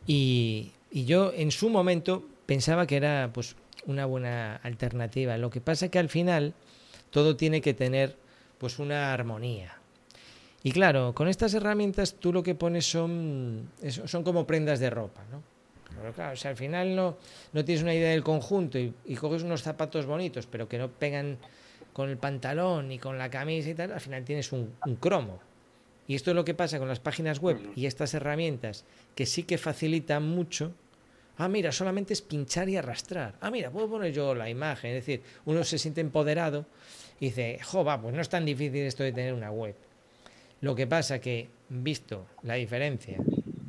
Y, 0.08 0.72
y 0.92 1.04
yo 1.04 1.34
en 1.36 1.52
su 1.52 1.70
momento 1.70 2.24
pensaba 2.46 2.88
que 2.88 2.96
era 2.96 3.32
pues 3.34 3.58
una 3.86 4.06
buena 4.06 4.58
alternativa. 4.64 5.38
Lo 5.38 5.50
que 5.50 5.60
pasa 5.60 5.86
es 5.86 5.92
que 5.92 6.00
al 6.00 6.10
final 6.10 6.54
todo 7.14 7.38
tiene 7.38 7.62
que 7.62 7.76
tener 7.76 8.18
pues 8.58 8.80
una 8.80 9.14
armonía. 9.14 9.78
Y 10.64 10.72
claro, 10.72 11.14
con 11.14 11.28
estas 11.28 11.54
herramientas 11.54 12.16
tú 12.16 12.34
lo 12.34 12.42
que 12.42 12.56
pones 12.56 12.90
son, 12.90 13.70
son 14.06 14.24
como 14.24 14.48
prendas 14.48 14.80
de 14.80 14.90
ropa, 14.90 15.22
¿no? 15.32 15.44
Pero 15.96 16.12
claro, 16.12 16.36
si 16.36 16.48
al 16.48 16.58
final 16.58 16.96
no, 16.96 17.18
no 17.54 17.64
tienes 17.64 17.84
una 17.84 17.94
idea 17.94 18.10
del 18.10 18.24
conjunto 18.24 18.80
y, 18.80 18.94
coges 19.16 19.44
unos 19.44 19.62
zapatos 19.62 20.08
bonitos, 20.08 20.48
pero 20.48 20.68
que 20.68 20.80
no 20.80 20.90
pegan 20.90 21.38
con 21.94 22.10
el 22.10 22.18
pantalón 22.18 22.92
y 22.92 22.98
con 22.98 23.20
la 23.20 23.30
camisa 23.30 23.70
y 23.70 23.76
tal, 23.76 23.92
al 23.92 24.02
final 24.02 24.24
tienes 24.24 24.52
un, 24.52 24.74
un 24.84 24.96
cromo. 24.96 25.40
Y 26.08 26.16
esto 26.16 26.32
es 26.32 26.36
lo 26.36 26.44
que 26.44 26.56
pasa 26.56 26.80
con 26.80 26.88
las 26.88 27.00
páginas 27.00 27.40
web 27.40 27.60
y 27.76 27.86
estas 27.86 28.16
herramientas 28.16 28.86
que 29.14 29.28
sí 29.28 29.44
que 29.44 29.60
facilitan 29.60 30.24
mucho. 30.28 30.74
Ah, 31.38 31.48
mira, 31.48 31.72
solamente 31.72 32.14
es 32.14 32.22
pinchar 32.22 32.70
y 32.70 32.76
arrastrar. 32.76 33.36
Ah, 33.40 33.52
mira, 33.52 33.70
puedo 33.70 33.88
poner 33.88 34.12
yo 34.12 34.34
la 34.34 34.50
imagen. 34.50 34.92
Es 34.92 35.06
decir, 35.06 35.22
uno 35.46 35.64
se 35.64 35.78
siente 35.78 36.02
empoderado 36.02 36.66
y 37.24 37.28
dice, 37.28 37.58
jo, 37.64 37.86
va, 37.86 38.02
pues 38.02 38.14
no 38.14 38.22
es 38.22 38.28
tan 38.28 38.44
difícil 38.44 38.82
esto 38.82 39.02
de 39.02 39.14
tener 39.14 39.34
una 39.34 39.50
web. 39.50 39.76
Lo 40.60 40.76
que 40.76 40.88
pasa 40.88 41.22
que, 41.22 41.48
visto 41.70 42.26
la 42.42 42.56
diferencia 42.56 43.18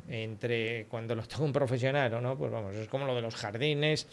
entre 0.09 0.87
cuando 0.89 1.15
lo 1.15 1.23
toca 1.23 1.41
un 1.41 1.53
profesional 1.53 2.13
o 2.15 2.19
no, 2.19 2.37
pues 2.37 2.51
vamos, 2.51 2.75
es 2.75 2.89
como 2.89 3.05
lo 3.05 3.15
de 3.15 3.21
los 3.21 3.33
jardines, 3.33 4.07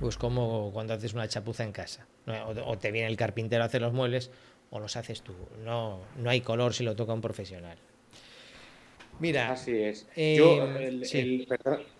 pues 0.00 0.16
como 0.16 0.70
cuando 0.72 0.94
haces 0.94 1.12
una 1.12 1.28
chapuza 1.28 1.64
en 1.64 1.72
casa. 1.72 2.06
O, 2.64 2.78
te 2.78 2.90
viene 2.92 3.08
el 3.08 3.16
carpintero 3.18 3.62
a 3.62 3.66
hacer 3.66 3.82
los 3.82 3.92
muebles 3.92 4.30
o 4.70 4.80
los 4.80 4.96
haces 4.96 5.20
tú. 5.20 5.34
No, 5.62 6.00
no 6.16 6.30
hay 6.30 6.40
color 6.40 6.72
si 6.72 6.82
lo 6.82 6.96
toca 6.96 7.12
un 7.12 7.20
profesional. 7.20 7.76
Mira. 9.20 9.52
Así 9.52 9.76
es. 9.76 10.08
Eh, 10.16 10.36
Yo, 10.38 10.66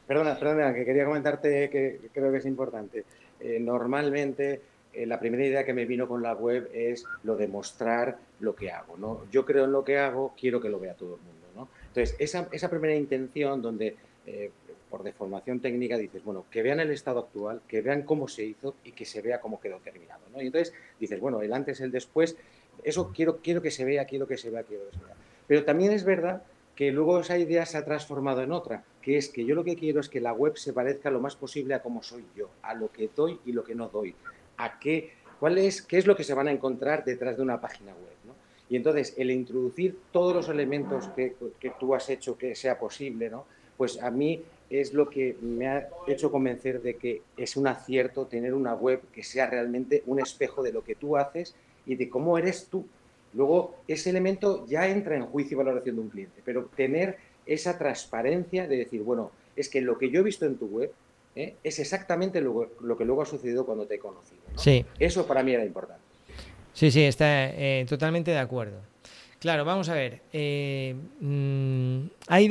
perdona, 0.06 0.38
perdona, 0.38 0.72
que 0.72 0.86
quería 0.86 1.04
comentarte 1.04 1.68
que 1.68 2.08
creo 2.14 2.32
que 2.32 2.38
es 2.38 2.46
importante. 2.46 3.04
Eh, 3.40 3.58
normalmente 3.60 4.71
eh, 4.92 5.06
la 5.06 5.18
primera 5.18 5.44
idea 5.44 5.64
que 5.64 5.72
me 5.72 5.87
vino 5.87 6.06
con 6.06 6.22
la 6.22 6.34
web 6.34 6.70
es 6.72 7.04
lo 7.22 7.37
de 7.37 7.49
mostrar 7.49 8.18
lo 8.40 8.54
que 8.54 8.70
hago. 8.70 8.96
¿no? 8.96 9.26
Yo 9.30 9.44
creo 9.44 9.64
en 9.64 9.72
lo 9.72 9.84
que 9.84 9.99
hago, 9.99 10.34
quiero 10.38 10.61
que 10.61 10.68
lo 10.68 10.78
vea 10.78 10.94
todo 10.94 11.16
el 11.16 11.20
mundo. 11.22 11.46
¿no? 11.54 11.68
Entonces, 11.88 12.16
esa, 12.18 12.49
esa 12.52 12.68
primera 12.68 12.94
intención 12.94 13.62
donde, 13.62 13.96
eh, 14.26 14.50
por 14.90 15.02
deformación 15.02 15.61
técnica, 15.61 15.96
dices, 15.96 16.22
bueno, 16.25 16.44
que 16.50 16.62
vean 16.62 16.80
el 16.80 16.90
estado 16.90 17.20
actual, 17.20 17.62
que 17.66 17.80
vean 17.80 18.02
cómo 18.02 18.28
se 18.28 18.44
hizo 18.44 18.75
y 18.84 18.92
que 18.92 19.04
se 19.04 19.22
vea 19.22 19.40
cómo 19.40 19.61
quedó 19.61 19.78
terminado. 19.78 20.22
¿no? 20.32 20.42
Y 20.42 20.46
entonces 20.46 20.75
dices, 21.00 21.18
bueno, 21.20 21.40
el 21.40 21.52
antes, 21.52 21.80
el 21.80 21.90
después, 21.90 22.37
eso 22.84 23.12
quiero, 23.14 23.38
quiero 23.38 23.62
que 23.62 23.70
se 23.70 23.84
vea, 23.84 24.04
quiero 24.04 24.26
que 24.26 24.37
se 24.37 24.50
vea, 24.50 24.62
quiero 24.62 24.88
que 24.90 24.99
se 24.99 25.04
vea. 25.04 25.14
Pero 25.46 25.64
también 25.64 25.92
es 25.92 26.04
verdad 26.04 26.42
que 26.75 26.90
luego 26.90 27.20
esa 27.20 27.38
idea 27.38 27.66
se 27.66 27.78
ha 27.78 27.84
transformado 27.84 28.42
en 28.42 28.52
otra, 28.52 28.84
que 29.02 29.16
es 29.16 29.28
que 29.28 29.44
yo 29.44 29.54
lo 29.54 29.64
que 29.64 29.76
quiero 29.76 30.00
es 30.00 30.08
que 30.08 30.20
la 30.20 30.32
web 30.32 30.56
se 30.56 30.72
parezca 30.72 31.11
lo 31.11 31.20
más 31.20 31.37
posible 31.37 31.75
a 31.75 31.82
cómo 31.82 32.02
soy 32.02 32.25
yo, 32.34 32.50
a 32.62 32.75
lo 32.75 32.90
que 32.90 33.11
doy 33.14 33.38
y 33.44 33.52
lo 33.52 33.62
que 33.62 33.75
no 33.75 33.88
doy, 33.88 34.14
a 34.56 34.78
qué, 34.78 35.12
cuál 35.40 35.59
es, 35.59 35.82
qué 35.82 35.99
es 35.99 36.06
lo 36.06 36.16
que 36.16 36.25
se 36.25 36.35
van 36.35 36.49
a 36.49 36.52
encontrar 36.52 37.04
detrás 37.04 37.37
de 37.37 37.42
una 37.42 37.61
página 37.61 37.92
web. 37.92 38.16
¿no? 38.26 38.35
Y 38.68 38.76
entonces, 38.76 39.14
el 39.16 39.30
introducir 39.30 39.99
todos 40.12 40.35
los 40.35 40.49
elementos 40.49 41.09
que, 41.09 41.35
que, 41.61 41.73
tú 41.78 41.94
has 41.94 42.09
hecho 42.11 42.37
que 42.37 42.54
sea 42.54 42.78
posible, 42.78 43.30
¿no? 43.30 43.44
pues 43.76 44.00
a 44.02 44.11
mí 44.11 44.42
es 44.71 44.94
lo 44.94 45.11
que 45.11 45.37
me 45.40 45.68
ha 45.68 45.88
hecho 46.06 46.30
convencer 46.30 46.80
de 46.80 46.97
que 46.97 47.23
es 47.37 47.56
un 47.56 47.66
acierto 47.66 48.26
tener 48.26 48.54
una 48.54 48.75
web 48.75 49.02
que 49.12 49.23
sea 49.23 49.47
realmente 49.47 50.02
un 50.06 50.21
espejo 50.21 50.62
de 50.62 50.73
lo 50.73 50.82
que 50.82 50.94
tú 50.94 51.16
haces 51.16 51.54
y 51.85 51.97
de 51.97 52.09
cómo 52.09 52.38
eres 52.38 52.68
tú. 52.71 52.87
Luego, 53.35 53.75
ese 53.88 54.11
elemento 54.11 54.66
ya 54.66 54.88
entra 54.88 55.16
en 55.16 55.26
juicio 55.26 55.56
y 55.56 55.59
valoración 55.59 55.97
de 55.97 56.02
un 56.02 56.09
cliente, 56.09 56.40
pero 56.44 56.71
tener 56.76 57.18
esa 57.44 57.76
transparencia 57.76 58.66
de 58.66 58.76
decir, 58.76 59.02
bueno, 59.02 59.30
es 59.56 59.68
que 59.68 59.80
lo 59.80 59.99
que 59.99 60.11
yo 60.11 60.21
he 60.21 60.23
visto 60.23 60.47
en 60.47 60.56
tu 60.56 60.66
web 60.66 60.92
¿eh? 61.36 61.56
es 61.62 61.78
exactamente 61.78 62.40
lo, 62.40 62.68
que 62.96 63.04
luego 63.04 63.22
ha 63.22 63.26
sucedido 63.26 63.64
cuando 63.64 63.86
te 63.86 63.96
he 63.96 63.98
conocido. 63.98 64.40
Sí. 64.56 64.84
Eso 64.98 65.26
para 65.26 65.42
mí 65.42 65.52
era 65.52 65.64
importante. 65.64 66.02
Sí, 66.72 66.90
sí, 66.90 67.02
está 67.02 67.50
eh, 67.50 67.84
totalmente 67.88 68.30
de 68.30 68.38
acuerdo. 68.38 68.78
Claro, 69.38 69.64
vamos 69.64 69.88
a 69.88 69.94
ver. 69.94 70.20
Eh, 70.32 70.94
mm, 71.20 72.00
hay, 72.28 72.50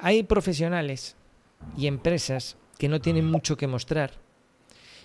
hay 0.00 0.22
profesionales 0.22 1.16
y 1.76 1.86
empresas 1.86 2.56
que 2.78 2.88
no 2.88 3.00
tienen 3.00 3.26
mucho 3.26 3.56
que 3.56 3.66
mostrar 3.66 4.12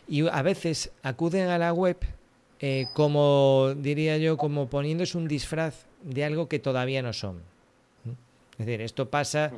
y 0.07 0.27
a 0.27 0.41
veces 0.41 0.91
acuden 1.01 1.47
a 1.49 1.57
la 1.57 1.73
web 1.73 1.97
como 2.93 3.73
diría 3.75 4.17
yo, 4.17 4.37
como 4.37 4.69
poniéndose 4.69 5.17
un 5.17 5.27
disfraz 5.27 5.85
de 6.01 6.23
algo 6.23 6.47
que 6.47 6.59
todavía 6.59 7.01
no 7.01 7.11
son. 7.11 7.41
Es 8.57 8.65
decir, 8.65 8.81
esto 8.81 9.09
pasa 9.09 9.47
eh, 9.47 9.51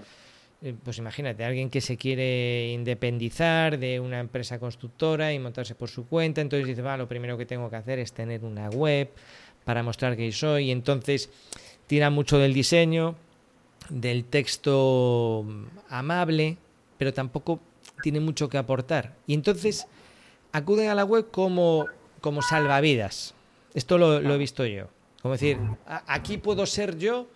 pues 0.84 0.98
imagínate, 0.98 1.44
alguien 1.44 1.70
que 1.70 1.82
se 1.82 1.98
quiere 1.98 2.72
independizar 2.72 3.78
de 3.78 4.00
una 4.00 4.20
empresa 4.20 4.58
constructora 4.58 5.34
y 5.34 5.40
montarse 5.40 5.76
por 5.76 5.90
su 5.90 6.08
cuenta, 6.08 6.42
entonces 6.42 6.68
dice, 6.68 6.82
va, 6.82 6.98
lo 6.98 7.08
primero 7.08 7.38
que 7.38 7.46
tengo 7.46 7.70
que 7.70 7.76
hacer 7.76 8.00
es 8.00 8.14
tener 8.14 8.44
una 8.44 8.70
web 8.70 9.10
para 9.64 9.84
mostrar 9.84 10.16
que 10.16 10.32
soy, 10.32 10.66
y 10.66 10.72
entonces 10.72 11.30
tira 11.88 12.10
mucho 12.10 12.40
del 12.40 12.54
diseño, 12.54 13.16
del 13.90 14.26
texto 14.26 15.46
amable, 15.90 16.58
pero 16.98 17.14
tampoco 17.14 17.60
tiene 18.02 18.20
mucho 18.20 18.50
que 18.50 18.58
aportar. 18.58 19.14
Y 19.28 19.34
entonces 19.34 19.88
acuden 20.52 20.90
a 20.90 20.96
la 20.96 21.04
web 21.04 21.30
como, 21.30 21.86
como 22.22 22.42
salvavidas. 22.42 23.34
Esto 23.74 23.98
lo, 23.98 24.18
he 24.20 24.38
visto 24.38 24.66
yo. 24.66 24.88
Como 25.22 25.34
decir, 25.34 25.60
aquí 25.86 26.38
puedo 26.38 26.66
ser 26.66 26.98
yo 26.98 27.28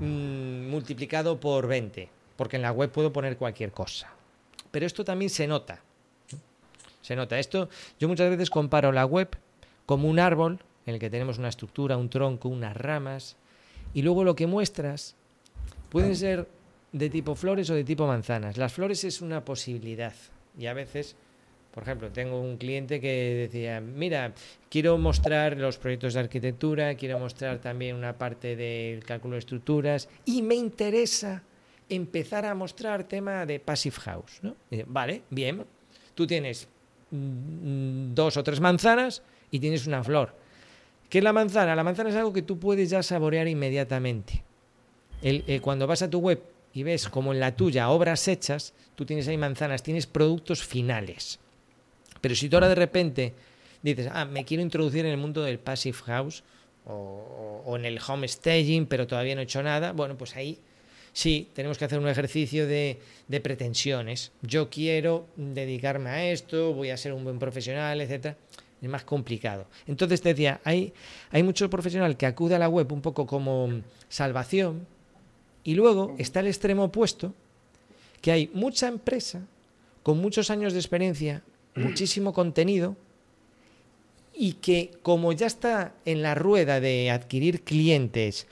mm, 0.00 0.68
multiplicado 0.68 1.40
por 1.40 1.66
20 1.66 2.21
porque 2.42 2.56
en 2.56 2.62
la 2.62 2.72
web 2.72 2.90
puedo 2.90 3.12
poner 3.12 3.36
cualquier 3.36 3.70
cosa. 3.70 4.10
Pero 4.72 4.84
esto 4.84 5.04
también 5.04 5.30
se 5.30 5.46
nota. 5.46 5.80
Se 7.00 7.14
nota. 7.14 7.38
Esto, 7.38 7.68
yo 8.00 8.08
muchas 8.08 8.28
veces 8.30 8.50
comparo 8.50 8.90
la 8.90 9.06
web 9.06 9.28
como 9.86 10.08
un 10.08 10.18
árbol 10.18 10.58
en 10.84 10.94
el 10.94 10.98
que 10.98 11.08
tenemos 11.08 11.38
una 11.38 11.50
estructura, 11.50 11.96
un 11.96 12.10
tronco, 12.10 12.48
unas 12.48 12.76
ramas, 12.76 13.36
y 13.94 14.02
luego 14.02 14.24
lo 14.24 14.34
que 14.34 14.48
muestras 14.48 15.14
pueden 15.88 16.16
ser 16.16 16.48
de 16.90 17.10
tipo 17.10 17.36
flores 17.36 17.70
o 17.70 17.74
de 17.74 17.84
tipo 17.84 18.08
manzanas. 18.08 18.56
Las 18.56 18.72
flores 18.72 19.04
es 19.04 19.22
una 19.22 19.44
posibilidad 19.44 20.14
y 20.58 20.66
a 20.66 20.74
veces, 20.74 21.14
por 21.70 21.84
ejemplo, 21.84 22.10
tengo 22.10 22.40
un 22.40 22.56
cliente 22.56 23.00
que 23.00 23.48
decía, 23.48 23.80
mira, 23.80 24.34
quiero 24.68 24.98
mostrar 24.98 25.56
los 25.58 25.78
proyectos 25.78 26.14
de 26.14 26.18
arquitectura, 26.18 26.96
quiero 26.96 27.20
mostrar 27.20 27.60
también 27.60 27.94
una 27.94 28.18
parte 28.18 28.56
del 28.56 29.04
cálculo 29.04 29.34
de 29.34 29.38
estructuras 29.38 30.08
y 30.24 30.42
me 30.42 30.56
interesa 30.56 31.44
empezar 31.94 32.44
a 32.44 32.54
mostrar 32.54 33.04
tema 33.04 33.46
de 33.46 33.60
Passive 33.60 33.96
House. 33.96 34.40
¿no? 34.42 34.56
vale, 34.86 35.22
bien, 35.30 35.64
tú 36.14 36.26
tienes 36.26 36.68
mm, 37.10 38.14
dos 38.14 38.36
o 38.36 38.42
tres 38.42 38.60
manzanas 38.60 39.22
y 39.50 39.58
tienes 39.58 39.86
una 39.86 40.02
flor. 40.02 40.34
¿Qué 41.08 41.18
es 41.18 41.24
la 41.24 41.32
manzana? 41.32 41.76
La 41.76 41.84
manzana 41.84 42.10
es 42.10 42.16
algo 42.16 42.32
que 42.32 42.42
tú 42.42 42.58
puedes 42.58 42.88
ya 42.90 43.02
saborear 43.02 43.46
inmediatamente. 43.46 44.42
Eh, 45.22 45.60
cuando 45.60 45.86
vas 45.86 46.02
a 46.02 46.10
tu 46.10 46.18
web 46.18 46.42
y 46.72 46.82
ves 46.82 47.08
como 47.08 47.32
en 47.32 47.40
la 47.40 47.54
tuya 47.54 47.90
obras 47.90 48.26
hechas, 48.28 48.72
tú 48.94 49.04
tienes 49.04 49.28
ahí 49.28 49.36
manzanas, 49.36 49.82
tienes 49.82 50.06
productos 50.06 50.64
finales. 50.64 51.38
Pero 52.20 52.34
si 52.34 52.48
tú 52.48 52.56
ahora 52.56 52.68
de 52.68 52.74
repente 52.74 53.34
dices, 53.82 54.08
ah, 54.12 54.24
me 54.24 54.44
quiero 54.44 54.62
introducir 54.62 55.04
en 55.04 55.12
el 55.12 55.18
mundo 55.18 55.42
del 55.42 55.58
Passive 55.58 55.98
House 56.06 56.42
o, 56.86 57.62
o 57.66 57.76
en 57.76 57.84
el 57.84 58.00
home 58.04 58.26
staging, 58.26 58.86
pero 58.86 59.06
todavía 59.06 59.34
no 59.34 59.42
he 59.42 59.44
hecho 59.44 59.62
nada, 59.62 59.92
bueno, 59.92 60.16
pues 60.16 60.34
ahí 60.34 60.58
sí, 61.12 61.48
tenemos 61.54 61.78
que 61.78 61.84
hacer 61.84 61.98
un 61.98 62.08
ejercicio 62.08 62.66
de, 62.66 62.98
pretensiones. 63.42 64.32
Yo 64.42 64.68
quiero 64.68 65.26
dedicarme 65.36 66.10
a 66.10 66.30
esto, 66.30 66.74
voy 66.74 66.90
a 66.90 66.96
ser 66.96 67.12
un 67.12 67.24
buen 67.24 67.38
profesional, 67.38 68.00
etcétera. 68.00 68.36
Es 68.80 68.88
más 68.88 69.04
complicado. 69.04 69.66
Entonces 69.86 70.20
te 70.20 70.30
decía, 70.30 70.60
hay, 70.64 70.92
hay 71.30 71.42
mucho 71.42 71.70
profesional 71.70 72.16
que 72.16 72.26
acude 72.26 72.56
a 72.56 72.58
la 72.58 72.68
web 72.68 72.92
un 72.92 73.00
poco 73.00 73.26
como 73.26 73.82
salvación 74.08 74.86
y 75.64 75.74
luego 75.74 76.14
está 76.18 76.40
el 76.40 76.48
extremo 76.48 76.84
opuesto, 76.84 77.32
que 78.20 78.32
hay 78.32 78.50
mucha 78.52 78.88
empresa 78.88 79.46
con 80.02 80.18
muchos 80.18 80.50
años 80.50 80.72
de 80.72 80.80
experiencia, 80.80 81.42
muchísimo 81.74 82.32
contenido, 82.32 82.96
y 84.34 84.54
que 84.54 84.90
como 85.02 85.32
ya 85.32 85.46
está 85.46 85.94
en 86.04 86.22
la 86.22 86.34
rueda 86.34 86.80
de 86.80 87.10
adquirir 87.10 87.62
clientes 87.62 88.46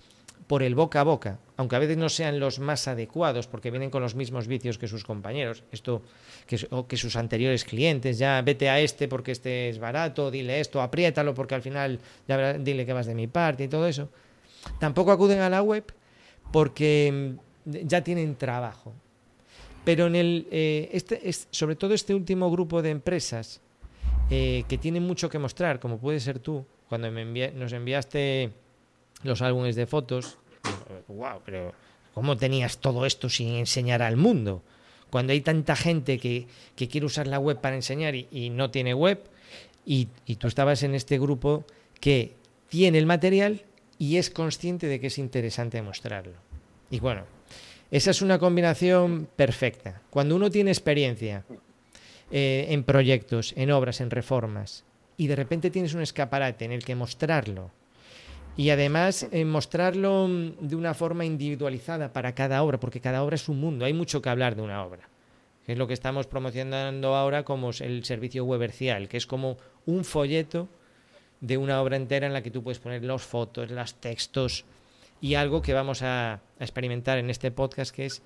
por 0.47 0.63
el 0.63 0.75
boca 0.75 1.01
a 1.01 1.05
boca, 1.05 1.39
aunque 1.61 1.77
a 1.77 1.79
veces 1.79 1.99
no 1.99 2.09
sean 2.09 2.41
los 2.41 2.59
más 2.59 2.89
adecuados 2.89 3.47
porque 3.47 3.71
vienen 3.71 3.91
con 3.91 4.01
los 4.01 4.15
mismos 4.15 4.47
vicios 4.47 4.79
que 4.79 4.89
sus 4.89 5.05
compañeros, 5.05 5.63
esto 5.73 6.01
que, 6.47 6.59
o 6.71 6.87
que 6.87 6.97
sus 6.97 7.17
anteriores 7.17 7.67
clientes, 7.67 8.17
ya 8.17 8.41
vete 8.41 8.71
a 8.71 8.81
este 8.81 9.09
porque 9.09 9.33
este 9.33 9.69
es 9.69 9.79
barato, 9.79 10.31
dile 10.31 10.59
esto, 10.59 10.81
apriétalo 10.81 11.35
porque 11.35 11.55
al 11.55 11.61
final 11.61 12.01
dile 12.61 12.87
que 12.87 12.95
vas 12.95 13.05
de 13.05 13.15
mi 13.15 13.27
parte 13.27 13.65
y 13.65 13.69
todo 13.69 13.87
eso. 13.87 14.09
Tampoco 14.79 15.13
acuden 15.13 15.41
a 15.41 15.51
la 15.51 15.61
web 15.61 15.85
porque 16.51 17.37
mm, 17.67 17.77
ya 17.85 18.03
tienen 18.03 18.37
trabajo. 18.37 18.95
Pero 19.85 20.07
en 20.07 20.17
el, 20.17 20.49
eh, 20.51 20.89
este, 20.95 21.21
sobre 21.51 21.77
todo 21.77 21.93
este 21.93 22.15
último 22.15 22.51
grupo 22.51 22.81
de 22.81 22.89
empresas 22.89 23.61
eh, 24.31 24.65
que 24.67 24.79
tienen 24.79 25.03
mucho 25.03 25.29
que 25.29 25.39
mostrar, 25.39 25.79
como 25.79 25.99
puede 25.99 26.21
ser 26.21 26.39
tú, 26.39 26.65
cuando 26.89 27.11
nos 27.11 27.73
enviaste 27.75 28.51
los 29.25 29.43
álbumes 29.43 29.77
de 29.77 29.85
fotos, 29.87 30.39
wow, 31.11 31.41
pero 31.45 31.73
¿cómo 32.15 32.37
tenías 32.37 32.79
todo 32.79 33.07
esto 33.07 33.29
sin 33.29 33.55
enseñar 33.55 34.03
al 34.03 34.17
mundo? 34.17 34.63
cuando 35.11 35.33
hay 35.33 35.41
tanta 35.41 35.77
gente 35.77 36.19
que, 36.19 36.47
quiere 36.77 37.05
usar 37.05 37.27
la 37.27 37.39
web 37.39 37.61
para 37.61 37.77
enseñar 37.77 38.15
y, 38.15 38.51
no 38.51 38.71
tiene 38.71 38.95
web, 38.95 39.21
y, 39.85 40.09
y, 40.25 40.37
tú 40.37 40.47
estabas 40.47 40.83
en 40.83 40.95
este 40.95 41.19
grupo 41.19 41.65
que 42.01 42.35
tiene 42.69 42.99
el 42.99 43.07
material 43.07 43.63
y 43.99 44.17
es 44.17 44.31
consciente 44.31 44.87
de 44.87 45.01
que 45.01 45.09
es 45.09 45.19
interesante 45.19 45.83
mostrarlo. 45.83 46.35
Y 46.91 47.01
bueno, 47.01 47.25
esa 47.91 48.13
es 48.13 48.23
una 48.23 48.39
combinación 48.39 49.29
perfecta. 49.37 50.01
Cuando 50.11 50.37
uno 50.37 50.51
tiene 50.51 50.71
experiencia 50.71 51.45
eh, 52.31 52.67
en 52.71 52.85
proyectos, 52.85 53.53
en 53.57 53.71
obras, 53.73 54.01
en 54.01 54.11
reformas, 54.11 54.85
y 55.17 55.27
de 55.27 55.37
repente 55.37 55.71
tienes 55.71 55.93
un 55.93 56.01
escaparate 56.01 56.65
en 56.65 56.73
el 56.73 56.85
que 56.85 56.95
mostrarlo, 56.95 57.71
y 58.57 58.71
además 58.71 59.27
eh, 59.31 59.45
mostrarlo 59.45 60.29
mm, 60.29 60.53
de 60.61 60.77
una 60.77 60.95
forma 60.95 61.25
individualizada 61.25 62.13
para 62.13 62.35
cada 62.35 62.63
obra, 62.63 62.81
porque 62.81 63.01
cada 63.01 63.23
obra 63.23 63.37
es 63.37 63.49
un 63.49 63.61
mundo, 63.61 63.85
hay 63.85 63.93
mucho 63.93 64.21
que 64.21 64.29
hablar 64.29 64.57
de 64.57 64.63
una 64.63 64.85
obra. 64.85 65.09
Es 65.67 65.79
lo 65.79 65.87
que 65.87 65.95
estamos 65.95 66.27
promocionando 66.27 67.15
ahora 67.15 67.45
como 67.45 67.71
el 67.71 68.05
servicio 68.05 68.45
webercial, 68.45 69.09
que 69.09 69.17
es 69.17 69.27
como 69.27 69.57
un 69.87 70.05
folleto 70.05 70.69
de 71.41 71.57
una 71.57 71.81
obra 71.81 71.97
entera 71.97 72.27
en 72.27 72.33
la 72.33 72.43
que 72.43 72.51
tú 72.51 72.63
puedes 72.63 72.81
poner 72.81 73.05
las 73.05 73.23
fotos, 73.23 73.71
los 73.71 73.95
textos 73.95 74.65
y 75.21 75.35
algo 75.35 75.63
que 75.63 75.73
vamos 75.73 76.03
a 76.03 76.41
experimentar 76.59 77.19
en 77.19 77.31
este 77.31 77.51
podcast, 77.51 77.95
que 77.95 78.07
es 78.07 78.23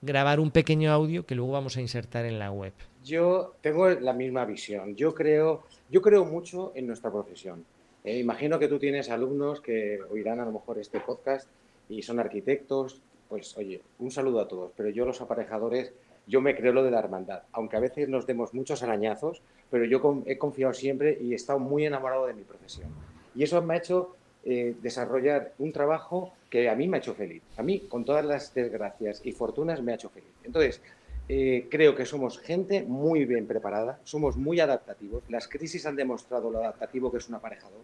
grabar 0.00 0.40
un 0.40 0.50
pequeño 0.50 0.92
audio 0.92 1.24
que 1.24 1.34
luego 1.34 1.52
vamos 1.52 1.76
a 1.76 1.80
insertar 1.80 2.24
en 2.24 2.38
la 2.38 2.50
web. 2.50 2.72
Yo 3.04 3.54
tengo 3.60 3.88
la 3.88 4.12
misma 4.12 4.44
visión. 4.44 4.94
Yo 4.96 5.14
creo, 5.14 5.62
yo 5.90 6.02
creo 6.02 6.24
mucho 6.24 6.72
en 6.74 6.86
nuestra 6.86 7.10
profesión. 7.10 7.64
Eh, 8.04 8.18
imagino 8.18 8.58
que 8.58 8.68
tú 8.68 8.78
tienes 8.78 9.10
alumnos 9.10 9.60
que 9.60 10.00
oirán 10.10 10.40
a 10.40 10.44
lo 10.44 10.52
mejor 10.52 10.78
este 10.78 11.00
podcast 11.00 11.48
y 11.88 12.02
son 12.02 12.18
arquitectos. 12.18 13.00
Pues 13.28 13.56
oye, 13.56 13.80
un 13.98 14.10
saludo 14.10 14.40
a 14.40 14.48
todos. 14.48 14.72
Pero 14.76 14.90
yo 14.90 15.06
los 15.06 15.20
aparejadores, 15.20 15.92
yo 16.26 16.40
me 16.40 16.56
creo 16.56 16.72
lo 16.72 16.82
de 16.82 16.90
la 16.90 16.98
hermandad. 16.98 17.42
Aunque 17.52 17.76
a 17.76 17.80
veces 17.80 18.08
nos 18.08 18.26
demos 18.26 18.54
muchos 18.54 18.82
arañazos, 18.82 19.40
pero 19.70 19.84
yo 19.84 20.22
he 20.26 20.36
confiado 20.36 20.74
siempre 20.74 21.16
y 21.20 21.32
he 21.32 21.36
estado 21.36 21.58
muy 21.58 21.86
enamorado 21.86 22.26
de 22.26 22.34
mi 22.34 22.42
profesión. 22.42 22.88
Y 23.34 23.44
eso 23.44 23.62
me 23.62 23.74
ha 23.74 23.78
hecho 23.78 24.14
eh, 24.44 24.74
desarrollar 24.82 25.52
un 25.58 25.72
trabajo 25.72 26.32
que 26.50 26.68
a 26.68 26.74
mí 26.74 26.88
me 26.88 26.96
ha 26.96 27.00
hecho 27.00 27.14
feliz. 27.14 27.42
A 27.56 27.62
mí, 27.62 27.80
con 27.80 28.04
todas 28.04 28.24
las 28.24 28.52
desgracias 28.52 29.22
y 29.24 29.32
fortunas, 29.32 29.80
me 29.80 29.92
ha 29.92 29.94
hecho 29.94 30.10
feliz. 30.10 30.28
Entonces, 30.44 30.82
eh, 31.28 31.68
creo 31.70 31.94
que 31.94 32.04
somos 32.04 32.38
gente 32.38 32.82
muy 32.82 33.24
bien 33.24 33.46
preparada, 33.46 34.00
somos 34.04 34.36
muy 34.36 34.60
adaptativos. 34.60 35.22
Las 35.28 35.48
crisis 35.48 35.86
han 35.86 35.96
demostrado 35.96 36.50
lo 36.50 36.58
adaptativo 36.58 37.10
que 37.10 37.18
es 37.18 37.28
un 37.28 37.36
aparejador. 37.36 37.80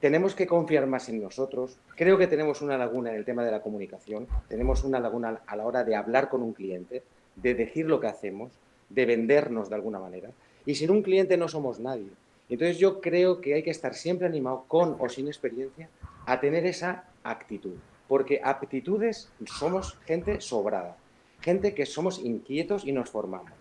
Tenemos 0.00 0.34
que 0.34 0.46
confiar 0.46 0.86
más 0.86 1.08
en 1.08 1.22
nosotros. 1.22 1.78
Creo 1.94 2.16
que 2.16 2.26
tenemos 2.26 2.62
una 2.62 2.78
laguna 2.78 3.10
en 3.10 3.16
el 3.16 3.24
tema 3.24 3.44
de 3.44 3.50
la 3.50 3.60
comunicación. 3.60 4.26
Tenemos 4.48 4.82
una 4.82 4.98
laguna 4.98 5.42
a 5.46 5.56
la 5.56 5.66
hora 5.66 5.84
de 5.84 5.94
hablar 5.94 6.30
con 6.30 6.42
un 6.42 6.54
cliente, 6.54 7.02
de 7.36 7.54
decir 7.54 7.86
lo 7.86 8.00
que 8.00 8.06
hacemos, 8.06 8.50
de 8.88 9.04
vendernos 9.04 9.68
de 9.68 9.74
alguna 9.74 9.98
manera. 9.98 10.30
Y 10.64 10.74
sin 10.74 10.90
un 10.90 11.02
cliente 11.02 11.36
no 11.36 11.48
somos 11.48 11.80
nadie. 11.80 12.08
Entonces 12.48 12.78
yo 12.78 13.00
creo 13.00 13.40
que 13.40 13.54
hay 13.54 13.62
que 13.62 13.70
estar 13.70 13.94
siempre 13.94 14.26
animado, 14.26 14.64
con 14.66 14.96
o 14.98 15.08
sin 15.08 15.28
experiencia, 15.28 15.88
a 16.26 16.40
tener 16.40 16.66
esa 16.66 17.04
actitud. 17.22 17.76
Porque 18.08 18.40
aptitudes 18.42 19.30
somos 19.46 19.98
gente 20.04 20.40
sobrada, 20.40 20.96
gente 21.40 21.74
que 21.74 21.86
somos 21.86 22.18
inquietos 22.18 22.84
y 22.84 22.92
nos 22.92 23.10
formamos. 23.10 23.52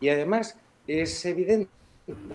Y 0.00 0.08
además 0.08 0.56
es 0.86 1.24
evidente, 1.24 1.70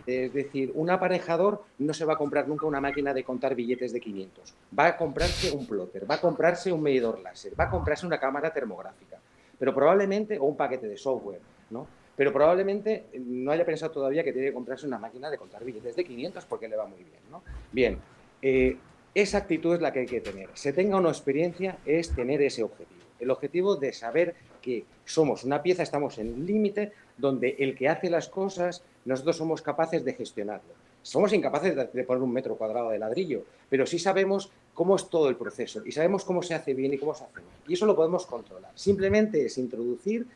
es 0.06 0.34
decir, 0.34 0.72
un 0.74 0.89
aparejador 0.89 1.63
no 1.77 1.94
se 1.94 2.06
va 2.06 2.13
a 2.13 2.18
comprar 2.18 2.48
nunca 2.48 2.66
una 2.66 2.80
máquina 2.80 3.13
de 3.13 3.24
contar 3.24 3.56
billetes 3.56 3.92
de 3.92 4.00
500. 4.00 4.54
Va 4.77 4.88
a 4.88 4.98
comprarse 4.98 5.51
un 5.51 5.68
plotter, 5.68 6.10
va 6.10 6.16
a 6.16 6.22
comprarse 6.22 6.72
un 6.72 6.82
medidor 6.82 7.20
láser, 7.20 7.60
va 7.60 7.66
a 7.66 7.70
comprarse 7.70 8.06
una 8.06 8.20
cámara 8.20 8.54
termográfica, 8.54 9.20
pero 9.60 9.74
probablemente, 9.74 10.39
o 10.39 10.46
un 10.46 10.56
paquete 10.56 10.88
de 10.88 10.98
software, 10.98 11.42
¿no? 11.70 11.88
pero 12.18 12.34
probablemente 12.34 13.06
no 13.13 13.51
haya 13.51 13.63
pensado 13.63 13.92
todavía 13.92 14.24
que 14.24 14.34
tiene 14.34 14.48
que 14.48 14.54
comprarse 14.54 14.88
una 14.88 14.98
máquina 14.98 15.30
de 15.30 15.38
contar 15.38 15.63
billetes 15.63 15.96
de 15.96 16.04
500 16.04 16.46
porque 16.46 16.68
le 16.68 16.75
va 16.75 16.88
muy 16.88 17.04
bien. 17.04 17.22
¿no? 17.30 17.44
Bien, 17.72 18.00
eh, 18.42 18.75
esa 19.13 19.38
actitud 19.38 19.75
es 19.75 19.82
la 19.82 19.94
que 19.94 20.00
hay 20.00 20.06
que 20.08 20.20
tener. 20.20 20.50
Se 20.54 20.74
tenga 20.74 20.98
una 20.98 21.10
experiencia, 21.10 21.77
es 21.86 22.10
tener 22.16 22.42
ese 22.42 22.64
objetivo. 22.64 23.01
El 23.20 23.29
objetivo 23.29 23.75
de 23.75 23.94
saber 23.94 24.36
que 24.57 24.85
somos 25.05 25.43
una 25.43 25.61
pieza, 25.61 25.83
estamos 25.83 26.17
en 26.17 26.33
un 26.33 26.46
límite 26.46 26.91
donde 27.17 27.55
el 27.59 27.75
que 27.75 27.89
hace 27.89 28.09
las 28.09 28.27
cosas, 28.29 28.83
nosotros 29.05 29.37
somos 29.37 29.61
capaces 29.61 30.03
de 30.03 30.13
gestionarlo. 30.13 30.74
Somos 31.01 31.31
incapaces 31.31 31.75
de 31.75 32.03
poner 32.03 32.22
un 32.22 32.33
metro 32.33 32.57
cuadrado 32.57 32.89
de 32.89 33.00
ladrillo, 33.00 33.46
pero 33.70 33.85
sí 33.85 33.98
sabemos 33.98 34.51
cómo 34.74 34.96
es 34.96 35.09
todo 35.09 35.29
el 35.29 35.37
proceso 35.37 35.81
y 35.85 35.91
sabemos 35.91 36.25
cómo 36.25 36.43
se 36.43 36.53
hace 36.53 36.74
bien 36.74 36.93
y 36.93 36.98
cómo 36.98 37.13
se 37.13 37.24
hace 37.24 37.35
mal. 37.35 37.46
Y 37.67 37.74
eso 37.74 37.85
lo 37.85 37.96
podemos 37.96 38.25
controlar. 38.25 38.72
Simplemente 38.75 39.46
es 39.46 39.57
introducir 39.57 40.27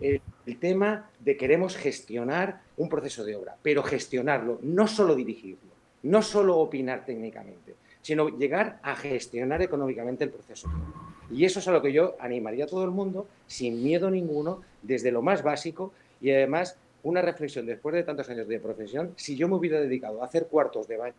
el, 0.00 0.20
tema 0.58 1.10
de 1.20 1.36
queremos 1.36 1.76
gestionar 1.76 2.62
un 2.76 2.88
proceso 2.88 3.24
de 3.24 3.36
obra, 3.36 3.56
pero 3.62 3.82
gestionarlo, 3.82 4.58
no 4.62 4.86
solo 4.86 5.14
dirigirlo, 5.14 5.70
no 6.04 6.22
solo 6.22 6.58
opinar 6.58 7.04
técnicamente, 7.04 7.74
sino 8.04 8.28
llegar 8.28 8.78
a 8.82 8.94
gestionar 8.94 9.62
económicamente 9.62 10.24
el 10.24 10.30
proceso. 10.30 10.68
Y 11.30 11.46
eso 11.46 11.60
es 11.60 11.68
a 11.68 11.72
lo 11.72 11.80
que 11.80 11.90
yo 11.90 12.16
animaría 12.20 12.66
a 12.66 12.68
todo 12.68 12.84
el 12.84 12.90
mundo, 12.90 13.26
sin 13.46 13.82
miedo 13.82 14.10
ninguno, 14.10 14.60
desde 14.82 15.10
lo 15.10 15.22
más 15.22 15.42
básico 15.42 15.92
y 16.20 16.30
además 16.30 16.76
una 17.02 17.22
reflexión 17.22 17.64
después 17.64 17.94
de 17.94 18.02
tantos 18.02 18.28
años 18.28 18.46
de 18.46 18.60
profesión, 18.60 19.14
si 19.16 19.36
yo 19.36 19.48
me 19.48 19.54
hubiera 19.54 19.80
dedicado 19.80 20.22
a 20.22 20.26
hacer 20.26 20.48
cuartos 20.48 20.86
de 20.86 20.98
baño, 20.98 21.14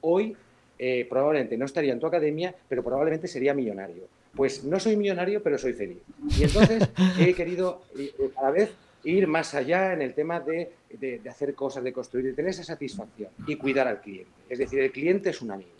hoy 0.00 0.36
eh, 0.76 1.06
probablemente 1.08 1.56
no 1.56 1.66
estaría 1.66 1.92
en 1.92 2.00
tu 2.00 2.06
academia, 2.06 2.52
pero 2.68 2.82
probablemente 2.82 3.28
sería 3.28 3.54
millonario 3.54 4.08
pues 4.34 4.64
no 4.64 4.78
soy 4.78 4.96
millonario, 4.96 5.42
pero 5.42 5.58
soy 5.58 5.72
feliz. 5.72 5.98
Y 6.38 6.44
entonces 6.44 6.88
he 7.18 7.34
querido 7.34 7.82
eh, 7.98 8.12
cada 8.34 8.50
vez 8.50 8.70
ir 9.04 9.26
más 9.26 9.54
allá 9.54 9.92
en 9.92 10.02
el 10.02 10.14
tema 10.14 10.40
de, 10.40 10.72
hacer 11.28 11.54
cosas, 11.54 11.84
de 11.84 11.92
construir, 11.92 12.26
de 12.26 12.32
tener 12.32 12.50
esa 12.50 12.64
satisfacción 12.64 13.30
y 13.46 13.56
cuidar 13.56 13.88
al 13.88 14.00
cliente. 14.00 14.30
Es 14.48 14.58
decir, 14.58 14.80
el 14.80 14.92
cliente 14.92 15.30
es 15.30 15.40
un 15.42 15.52
amigo. 15.52 15.70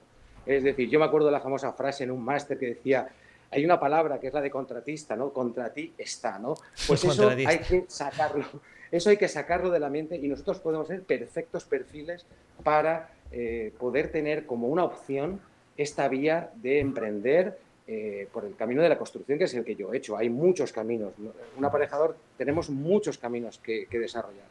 Es 0.46 0.62
decir, 0.62 0.88
yo 0.88 0.98
me 0.98 1.04
acuerdo 1.04 1.26
de 1.26 1.32
la 1.32 1.40
famosa 1.40 1.72
frase 1.72 2.04
en 2.04 2.10
un 2.10 2.24
máster 2.24 2.58
que 2.58 2.66
decía, 2.66 3.08
hay 3.50 3.64
una 3.64 3.78
palabra 3.78 4.18
que 4.20 4.28
es 4.28 4.34
la 4.34 4.40
de 4.40 4.50
contratista, 4.50 5.16
¿no? 5.16 5.32
Contra 5.32 5.72
ti 5.72 5.92
está, 5.98 6.38
¿no? 6.38 6.54
Pues 6.86 7.04
eso 7.04 7.28
hay 7.28 7.58
que 7.58 7.84
sacarlo. 7.88 8.46
Eso 8.90 9.10
hay 9.10 9.16
que 9.16 9.28
sacarlo 9.28 9.70
de 9.70 9.78
la 9.78 9.88
mente 9.88 10.16
y 10.16 10.26
nosotros 10.26 10.58
podemos 10.58 10.88
ser 10.88 11.02
perfectos 11.02 11.64
perfiles 11.64 12.26
para 12.64 13.10
eh, 13.30 13.72
poder 13.78 14.10
tener 14.10 14.46
como 14.46 14.66
una 14.68 14.84
opción 14.84 15.40
esta 15.76 16.08
vía 16.08 16.50
de 16.56 16.80
emprender, 16.80 17.58
eh, 17.92 18.28
por 18.32 18.44
el 18.44 18.54
camino 18.54 18.82
de 18.82 18.88
la 18.88 18.96
construcción, 18.96 19.36
que 19.36 19.46
es 19.46 19.54
el 19.54 19.64
que 19.64 19.74
yo 19.74 19.92
he 19.92 19.96
hecho. 19.96 20.16
Hay 20.16 20.30
muchos 20.30 20.72
caminos. 20.72 21.12
Un 21.58 21.64
aparejador 21.64 22.16
tenemos 22.38 22.70
muchos 22.70 23.18
caminos 23.18 23.58
que, 23.58 23.88
desarrollar. 23.90 24.46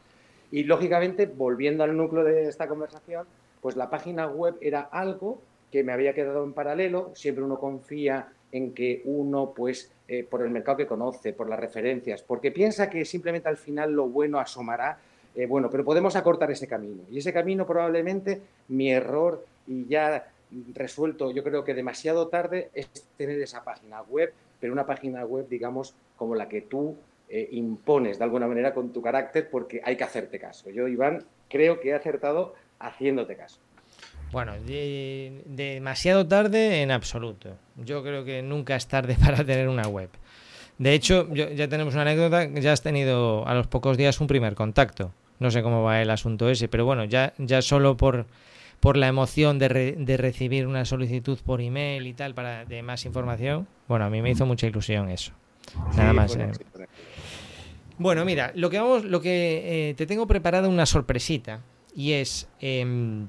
Y 0.50 0.64
lógicamente, 0.64 1.24
volviendo 1.24 1.82
al 1.82 1.96
núcleo 1.96 2.22
de 2.22 2.46
esta 2.48 2.68
conversación, 2.68 3.26
pues 3.62 3.76
la 3.76 3.88
página 3.88 4.26
web 4.26 4.58
era 4.60 4.80
algo 4.82 5.40
que 5.72 5.82
me 5.82 5.94
había 5.94 6.12
quedado 6.12 6.44
en 6.44 6.52
paralelo. 6.52 7.12
Siempre 7.14 7.42
uno 7.42 7.58
confía 7.58 8.28
en 8.52 8.74
que 8.74 9.00
uno, 9.06 9.54
pues, 9.56 9.90
eh, 10.06 10.22
por 10.22 10.42
el 10.42 10.50
mercado 10.50 10.76
que 10.76 10.86
conoce, 10.86 11.32
por 11.32 11.48
las 11.48 11.58
referencias, 11.58 12.20
porque 12.20 12.50
piensa 12.50 12.90
que 12.90 13.06
simplemente 13.06 13.48
al 13.48 13.56
final 13.56 13.90
lo 13.90 14.06
bueno 14.06 14.38
asomará. 14.38 14.98
Eh, 15.34 15.46
bueno, 15.46 15.70
pero 15.70 15.82
podemos 15.82 16.14
acortar 16.14 16.50
ese 16.50 16.68
camino. 16.68 17.04
Y 17.10 17.16
ese 17.16 17.32
camino 17.32 17.66
probablemente 17.66 18.42
mi 18.68 18.92
error 18.92 19.46
y 19.66 19.86
ya 19.86 20.30
resuelto, 20.74 21.30
yo 21.30 21.42
creo 21.44 21.64
que 21.64 21.74
demasiado 21.74 22.28
tarde, 22.28 22.70
es 22.74 22.88
tener 23.16 23.40
esa 23.40 23.64
página 23.64 24.02
web, 24.02 24.32
pero 24.58 24.72
una 24.72 24.86
página 24.86 25.24
web, 25.24 25.48
digamos, 25.48 25.94
como 26.16 26.34
la 26.34 26.48
que 26.48 26.62
tú 26.62 26.96
eh, 27.28 27.48
impones 27.52 28.18
de 28.18 28.24
alguna 28.24 28.46
manera 28.46 28.74
con 28.74 28.92
tu 28.92 29.00
carácter, 29.00 29.48
porque 29.50 29.80
hay 29.84 29.96
que 29.96 30.04
hacerte 30.04 30.38
caso. 30.38 30.70
Yo, 30.70 30.88
Iván, 30.88 31.24
creo 31.48 31.80
que 31.80 31.90
he 31.90 31.94
acertado 31.94 32.54
haciéndote 32.78 33.36
caso. 33.36 33.60
Bueno, 34.32 34.52
demasiado 35.44 36.26
tarde 36.26 36.82
en 36.82 36.92
absoluto. 36.92 37.56
Yo 37.76 38.02
creo 38.02 38.24
que 38.24 38.42
nunca 38.42 38.76
es 38.76 38.86
tarde 38.86 39.16
para 39.24 39.44
tener 39.44 39.68
una 39.68 39.88
web. 39.88 40.10
De 40.78 40.94
hecho, 40.94 41.28
ya 41.34 41.68
tenemos 41.68 41.92
una 41.94 42.02
anécdota, 42.02 42.46
ya 42.46 42.72
has 42.72 42.80
tenido 42.80 43.46
a 43.46 43.54
los 43.54 43.66
pocos 43.66 43.98
días 43.98 44.20
un 44.20 44.26
primer 44.26 44.54
contacto. 44.54 45.12
No 45.38 45.50
sé 45.50 45.62
cómo 45.62 45.82
va 45.82 46.00
el 46.00 46.10
asunto 46.10 46.48
ese, 46.48 46.68
pero 46.68 46.84
bueno, 46.84 47.04
ya, 47.04 47.34
ya 47.38 47.60
solo 47.60 47.96
por 47.96 48.26
por 48.80 48.96
la 48.96 49.08
emoción 49.08 49.58
de, 49.58 49.94
de, 49.98 50.16
recibir 50.16 50.66
una 50.66 50.84
solicitud 50.84 51.38
por 51.44 51.60
email 51.60 52.06
y 52.06 52.14
tal 52.14 52.34
para 52.34 52.64
de 52.64 52.82
más 52.82 53.04
información. 53.04 53.68
Bueno, 53.86 54.06
a 54.06 54.10
mí 54.10 54.22
me 54.22 54.30
hizo 54.30 54.46
mucha 54.46 54.66
ilusión 54.66 55.10
eso. 55.10 55.32
Nada 55.96 56.12
más. 56.12 56.34
Eh. 56.36 56.50
Bueno, 57.98 58.24
mira, 58.24 58.52
lo 58.54 58.70
que 58.70 58.78
vamos, 58.78 59.04
lo 59.04 59.20
que 59.20 59.90
eh, 59.90 59.94
te 59.94 60.06
tengo 60.06 60.26
preparada 60.26 60.68
una 60.68 60.86
sorpresita 60.86 61.60
y 61.94 62.12
es 62.12 62.48
em, 62.60 63.28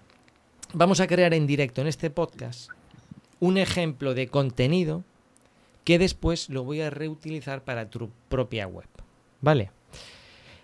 vamos 0.73 1.01
a 1.01 1.07
crear 1.07 1.33
en 1.33 1.45
directo 1.45 1.81
en 1.81 1.87
este 1.87 2.09
podcast 2.09 2.69
un 3.39 3.57
ejemplo 3.57 4.13
de 4.13 4.27
contenido 4.27 5.03
que 5.83 5.99
después 5.99 6.49
lo 6.49 6.63
voy 6.63 6.81
a 6.81 6.89
reutilizar 6.89 7.63
para 7.63 7.89
tu 7.89 8.09
propia 8.29 8.67
web. 8.67 8.87
¿Vale? 9.41 9.71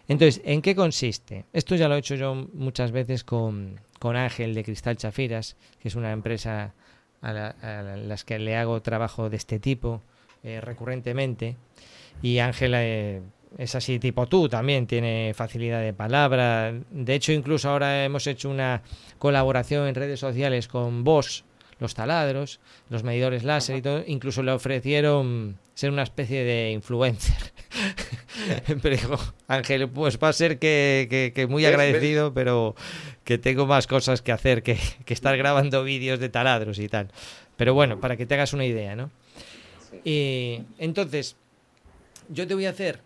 Entonces, 0.08 0.41
¿en 0.45 0.62
qué 0.62 0.76
consiste? 0.76 1.45
Esto 1.52 1.76
ya 1.76 1.89
lo 1.89 1.95
he 1.95 2.00
hecho 2.00 2.15
yo 2.15 2.47
muchas 2.54 2.91
veces 2.91 3.23
con, 3.23 3.82
con 3.99 4.15
Ángel 4.15 4.53
de 4.53 4.63
Cristal 4.63 4.97
Chafiras, 4.97 5.55
que 5.79 5.88
es 5.88 5.95
una 5.95 6.12
empresa 6.12 6.73
a, 7.21 7.31
las 7.97 8.23
que 8.23 8.39
le 8.39 8.55
hago 8.55 8.81
trabajo 8.81 9.29
de 9.29 9.38
este 9.38 9.60
tipo, 9.60 10.01
eh, 10.43 10.62
recurrentemente. 10.62 11.55
Y 12.21 12.39
Ángela 12.39 12.83
eh, 12.83 13.21
es 13.57 13.75
así 13.75 13.99
tipo 13.99 14.27
tú, 14.27 14.49
también 14.49 14.88
tiene 14.88 15.33
facilidad 15.36 15.81
de 15.81 15.93
palabra. 15.93 16.73
De 16.91 17.15
hecho, 17.15 17.31
incluso 17.31 17.69
ahora 17.69 18.03
hemos 18.03 18.27
hecho 18.27 18.49
una 18.49 18.81
colaboración 19.19 19.88
en 19.88 19.95
redes 19.95 20.19
sociales 20.19 20.67
con 20.67 21.03
vos, 21.03 21.45
los 21.79 21.93
taladros, 21.93 22.60
los 22.89 23.03
medidores 23.03 23.43
láser 23.43 23.77
y 23.77 23.81
todo. 23.81 24.03
Incluso 24.07 24.43
le 24.43 24.51
ofrecieron 24.51 25.57
ser 25.73 25.91
una 25.91 26.03
especie 26.03 26.43
de 26.43 26.71
influencer. 26.71 27.38
pero 28.81 28.95
dijo, 28.95 29.17
Ángel, 29.47 29.89
pues 29.89 30.17
va 30.17 30.29
a 30.29 30.33
ser 30.33 30.57
que, 30.60 31.31
que, 31.33 31.47
muy 31.47 31.65
agradecido, 31.65 32.33
pero 32.33 32.75
que 33.27 33.37
tengo 33.37 33.65
más 33.65 33.87
cosas 33.87 34.21
que 34.21 34.31
hacer 34.31 34.63
que, 34.63 34.79
que 35.05 35.13
estar 35.13 35.35
grabando 35.35 35.83
vídeos 35.83 36.17
de 36.17 36.29
taladros 36.29 36.79
y 36.79 36.87
tal. 36.87 37.11
Pero 37.57 37.73
bueno, 37.73 37.99
para 37.99 38.15
que 38.15 38.25
te 38.25 38.35
hagas 38.35 38.53
una 38.53 38.65
idea, 38.65 38.95
¿no? 38.95 39.11
Y 40.05 40.61
entonces, 40.77 41.35
yo 42.29 42.47
te 42.47 42.53
voy 42.53 42.67
a 42.67 42.69
hacer 42.69 43.01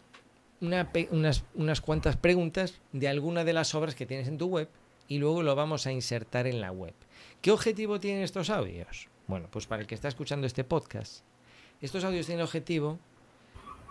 unas, 0.62 1.44
unas 1.56 1.82
cuantas 1.82 2.18
preguntas 2.18 2.80
de 2.92 3.08
alguna 3.08 3.44
de 3.44 3.54
las 3.54 3.74
obras 3.74 3.96
que 3.96 4.06
tienes 4.06 4.28
en 4.28 4.38
tu 4.38 4.46
web 4.46 4.70
y 5.08 5.18
luego 5.18 5.42
lo 5.42 5.56
vamos 5.56 5.88
a 5.88 5.92
insertar 5.92 6.46
en 6.46 6.62
la 6.62 6.72
web. 6.72 6.94
¿Qué 7.42 7.50
objetivo 7.50 8.00
tienen 8.00 8.22
estos 8.22 8.52
audios? 8.52 9.08
Bueno, 9.26 9.48
pues 9.50 9.66
para 9.66 9.82
el 9.82 9.88
que 9.88 9.96
está 9.96 10.08
escuchando 10.08 10.46
este 10.46 10.64
podcast, 10.64 11.24
estos 11.82 12.04
audios 12.04 12.28
tienen 12.28 12.42
el 12.42 12.46
objetivo 12.46 13.00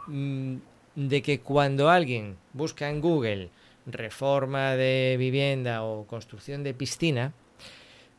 mm, 0.07 0.57
de 0.95 1.23
que 1.23 1.41
cuando 1.41 1.91
alguien 1.91 2.37
busca 2.53 2.89
en 2.89 3.01
Google 3.01 3.51
reforma 3.87 4.77
de 4.77 5.17
vivienda 5.19 5.85
o 5.85 6.07
construcción 6.07 6.63
de 6.63 6.75
piscina, 6.75 7.33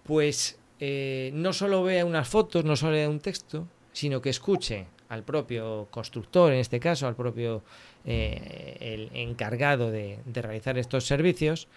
pues 0.04 0.58
eh, 0.80 1.32
no 1.34 1.54
solo 1.54 1.84
vea 1.84 2.06
unas 2.06 2.28
fotos, 2.28 2.65
no 2.65 2.76
solo 2.76 2.93
vea 2.93 3.10
un 3.10 3.19
texto, 3.19 3.67
sino 3.93 4.21
que 4.21 4.30
escuche 4.30 4.88
al 5.10 5.24
propio 5.24 5.88
constructor, 5.91 6.54
en 6.54 6.60
este 6.60 6.80
caso, 6.80 7.06
al 7.06 7.15
propio 7.15 7.63
eh, 8.06 8.78
el 8.80 9.10
encargado 9.13 9.91
de, 9.91 10.19
realizar 10.34 10.78
estos 10.78 11.06
servicios, 11.06 11.67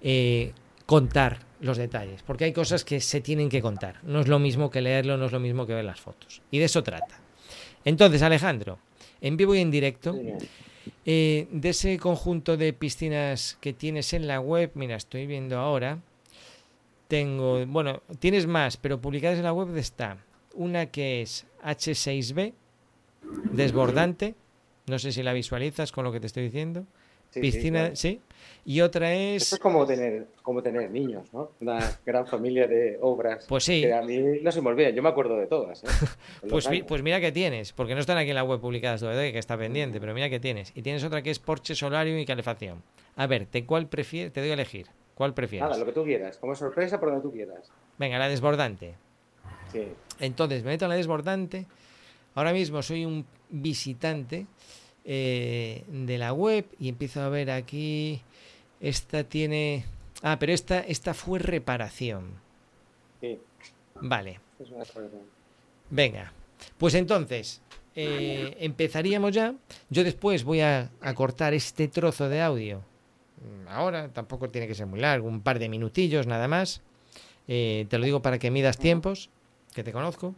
eh, 0.00 0.52
contar 0.86 1.40
los 1.60 1.76
detalles, 1.76 2.22
porque 2.22 2.44
hay 2.44 2.52
cosas 2.52 2.84
que 2.84 3.00
se 3.00 3.20
tienen 3.20 3.48
que 3.48 3.60
contar. 3.60 3.98
No 4.04 4.20
es 4.20 4.28
lo 4.28 4.38
mismo 4.38 4.70
que 4.70 4.80
leerlo, 4.80 5.16
no 5.16 5.26
es 5.26 5.32
lo 5.32 5.40
mismo 5.40 5.66
que 5.66 5.74
ver 5.74 5.84
las 5.84 6.00
fotos. 6.00 6.40
Y 6.50 6.58
de 6.58 6.66
eso 6.66 6.82
trata. 6.82 7.18
Entonces, 7.84 8.22
Alejandro, 8.22 8.78
en 9.20 9.36
vivo 9.36 9.54
y 9.54 9.60
en 9.60 9.70
directo, 9.70 10.14
eh, 11.04 11.48
de 11.50 11.68
ese 11.68 11.98
conjunto 11.98 12.56
de 12.56 12.72
piscinas 12.72 13.58
que 13.60 13.72
tienes 13.72 14.12
en 14.12 14.26
la 14.26 14.40
web, 14.40 14.70
mira, 14.74 14.96
estoy 14.96 15.26
viendo 15.26 15.58
ahora, 15.58 15.98
tengo, 17.08 17.64
bueno, 17.66 18.02
tienes 18.18 18.46
más, 18.46 18.76
pero 18.76 19.00
publicadas 19.00 19.38
en 19.38 19.44
la 19.44 19.52
web 19.52 19.76
está 19.76 20.18
una 20.54 20.86
que 20.86 21.22
es 21.22 21.46
H6B, 21.62 22.52
desbordante, 23.52 24.34
no 24.86 24.98
sé 24.98 25.12
si 25.12 25.22
la 25.22 25.32
visualizas 25.32 25.92
con 25.92 26.04
lo 26.04 26.12
que 26.12 26.20
te 26.20 26.26
estoy 26.26 26.44
diciendo. 26.44 26.86
Piscina, 27.40 27.94
sí, 27.94 28.20
Y 28.64 28.80
otra 28.80 29.14
es. 29.14 29.44
Esto 29.44 29.56
es 29.56 29.60
como 29.60 29.86
tener, 29.86 30.26
como 30.42 30.62
tener 30.62 30.90
niños, 30.90 31.32
¿no? 31.32 31.50
Una 31.60 31.98
gran 32.04 32.26
familia 32.26 32.66
de 32.66 32.98
obras. 33.00 33.46
Pues 33.48 33.64
sí. 33.64 33.82
Que 33.82 33.92
a 33.92 34.02
mí 34.02 34.18
no 34.42 34.52
se 34.52 34.60
me 34.60 34.68
olvida, 34.68 34.90
yo 34.90 35.02
me 35.02 35.08
acuerdo 35.08 35.36
de 35.36 35.46
todas. 35.46 35.84
¿eh? 35.84 36.06
pues, 36.48 36.68
pues 36.86 37.02
mira 37.02 37.20
que 37.20 37.32
tienes, 37.32 37.72
porque 37.72 37.94
no 37.94 38.00
están 38.00 38.18
aquí 38.18 38.30
en 38.30 38.36
la 38.36 38.44
web 38.44 38.60
publicadas 38.60 39.00
todavía, 39.00 39.32
que 39.32 39.38
está 39.38 39.56
pendiente, 39.56 40.00
pero 40.00 40.14
mira 40.14 40.30
que 40.30 40.40
tienes. 40.40 40.72
Y 40.74 40.82
tienes 40.82 41.04
otra 41.04 41.22
que 41.22 41.30
es 41.30 41.38
Porsche 41.38 41.74
Solarium 41.74 42.18
y 42.18 42.26
calefacción. 42.26 42.82
A 43.16 43.26
ver, 43.26 43.46
¿te 43.46 43.64
cuál 43.64 43.88
prefieres? 43.88 44.32
Te 44.32 44.40
doy 44.40 44.50
a 44.50 44.54
elegir. 44.54 44.86
¿Cuál 45.14 45.32
prefieres? 45.34 45.68
Nada, 45.68 45.78
lo 45.78 45.86
que 45.86 45.92
tú 45.92 46.04
quieras, 46.04 46.38
como 46.38 46.54
sorpresa 46.54 46.98
por 46.98 47.10
donde 47.10 47.22
tú 47.22 47.32
quieras. 47.32 47.70
Venga, 47.98 48.18
la 48.18 48.28
desbordante. 48.28 48.94
Sí. 49.70 49.86
Entonces, 50.20 50.64
me 50.64 50.70
meto 50.70 50.86
en 50.86 50.88
la 50.88 50.96
desbordante. 50.96 51.66
Ahora 52.34 52.52
mismo 52.52 52.82
soy 52.82 53.04
un 53.04 53.24
visitante 53.48 54.46
eh, 55.04 55.84
de 55.88 56.18
la 56.18 56.32
web 56.32 56.66
y 56.78 56.88
empiezo 56.88 57.22
a 57.22 57.28
ver 57.28 57.50
aquí, 57.50 58.22
esta 58.80 59.24
tiene... 59.24 59.84
Ah, 60.22 60.38
pero 60.38 60.52
esta, 60.52 60.80
esta 60.80 61.12
fue 61.12 61.38
reparación. 61.38 62.32
Sí. 63.20 63.38
Vale. 64.00 64.40
Venga, 65.90 66.32
pues 66.78 66.94
entonces, 66.94 67.60
eh, 67.94 68.56
empezaríamos 68.60 69.32
ya. 69.32 69.54
Yo 69.90 70.04
después 70.04 70.44
voy 70.44 70.60
a, 70.60 70.90
cortar 71.14 71.54
este 71.54 71.88
trozo 71.88 72.28
de 72.28 72.40
audio. 72.40 72.78
Mm, 72.78 73.68
ahora 73.68 74.08
tampoco 74.08 74.50
tiene 74.50 74.66
que 74.66 74.74
ser 74.74 74.86
muy 74.86 75.00
largo, 75.00 75.28
un 75.28 75.42
par 75.42 75.58
de 75.58 75.68
minutillos 75.68 76.26
nada 76.26 76.48
más. 76.48 76.82
Eh, 77.46 77.86
te 77.88 77.98
lo 77.98 78.04
digo 78.04 78.22
para 78.22 78.38
que 78.38 78.50
midas 78.50 78.78
tiempos, 78.78 79.30
que 79.74 79.84
te 79.84 79.92
conozco. 79.92 80.34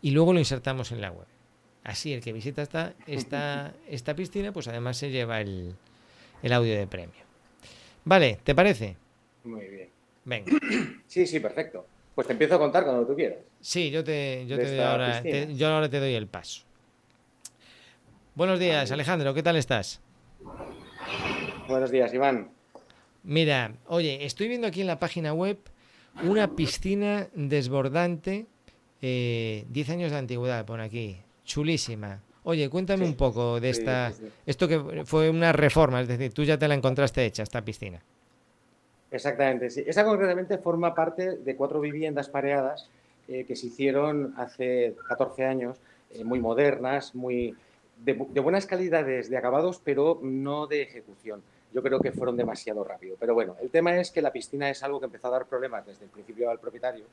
Y 0.00 0.10
luego 0.10 0.32
lo 0.32 0.40
insertamos 0.40 0.90
en 0.92 1.00
la 1.00 1.12
web. 1.12 1.26
Así 1.84 2.12
el 2.12 2.20
que 2.20 2.32
visita 2.32 2.62
esta, 2.62 2.94
esta, 3.06 3.74
esta 3.88 4.14
piscina, 4.14 4.52
pues 4.52 4.68
además 4.68 4.96
se 4.96 5.10
lleva 5.10 5.40
el, 5.40 5.74
audio 6.50 6.76
de 6.76 6.86
premio. 6.86 7.22
Vale, 8.04 8.38
¿te 8.42 8.54
parece? 8.54 8.96
Muy 9.44 9.66
bien. 9.66 9.88
Venga. 10.24 10.52
Sí, 11.06 11.26
sí, 11.26 11.40
perfecto. 11.40 11.86
Pues 12.14 12.26
te 12.26 12.32
empiezo 12.32 12.54
a 12.54 12.58
contar 12.58 12.84
cuando 12.84 13.06
tú 13.06 13.14
quieras. 13.14 13.38
Sí, 13.60 13.90
yo 13.90 14.02
te, 14.02 14.46
yo 14.46 14.56
te 14.56 14.66
doy 14.66 14.78
ahora, 14.78 15.22
yo 15.22 15.68
ahora 15.68 15.90
te 15.90 16.00
doy 16.00 16.14
el 16.14 16.26
paso. 16.26 16.62
Buenos 18.34 18.58
días, 18.58 18.90
Alejandro, 18.90 19.34
¿qué 19.34 19.42
tal 19.42 19.56
estás? 19.56 20.00
Buenos 21.68 21.90
días, 21.90 22.14
Iván. 22.14 22.50
Mira, 23.24 23.74
oye, 23.86 24.24
estoy 24.24 24.48
viendo 24.48 24.66
aquí 24.66 24.80
en 24.80 24.86
la 24.86 24.98
página 24.98 25.34
web 25.34 25.58
una 26.22 26.56
piscina 26.56 27.28
desbordante, 27.34 28.46
eh, 29.00 29.64
10 29.68 29.90
años 29.90 30.10
de 30.12 30.18
antigüedad, 30.18 30.64
pone 30.64 30.82
aquí. 30.82 31.18
Chulísima. 31.44 32.20
Oye, 32.44 32.68
cuéntame 32.68 33.04
un 33.04 33.14
poco 33.14 33.60
de 33.60 33.70
esta. 33.70 34.12
esto 34.46 34.66
que 34.66 35.04
fue 35.04 35.30
una 35.30 35.52
reforma, 35.52 36.00
es 36.00 36.08
decir, 36.08 36.32
tú 36.32 36.42
ya 36.42 36.58
te 36.58 36.66
la 36.66 36.74
encontraste 36.74 37.24
hecha, 37.24 37.42
esta 37.42 37.64
piscina. 37.64 38.02
Exactamente, 39.12 39.70
sí. 39.70 39.84
Esa 39.86 40.04
concretamente 40.04 40.58
forma 40.58 40.94
parte 40.94 41.36
de 41.36 41.56
cuatro 41.56 41.80
viviendas 41.80 42.28
pareadas 42.28 42.88
eh, 43.28 43.44
que 43.44 43.54
se 43.54 43.66
hicieron 43.66 44.34
hace 44.36 44.96
14 45.08 45.44
años, 45.44 45.78
eh, 46.14 46.24
muy 46.24 46.40
modernas, 46.40 47.14
muy 47.14 47.54
de, 47.98 48.14
buenas 48.14 48.66
calidades 48.66 49.30
de 49.30 49.36
acabados, 49.36 49.80
pero 49.84 50.18
no 50.22 50.66
de 50.66 50.82
ejecución. 50.82 51.42
Yo 51.72 51.82
creo 51.82 52.00
que 52.00 52.10
fueron 52.10 52.36
demasiado 52.36 52.82
rápido. 52.82 53.16
Pero 53.20 53.34
bueno, 53.34 53.54
el 53.62 53.70
tema 53.70 53.96
es 53.96 54.10
que 54.10 54.22
la 54.22 54.32
piscina 54.32 54.68
es 54.68 54.82
algo 54.82 54.98
que 54.98 55.06
empezó 55.06 55.28
a 55.28 55.32
dar 55.32 55.46
problemas 55.46 55.86
desde 55.86 56.06
el 56.06 56.10
principio 56.10 56.50
al 56.50 56.58
propietario. 56.58 57.04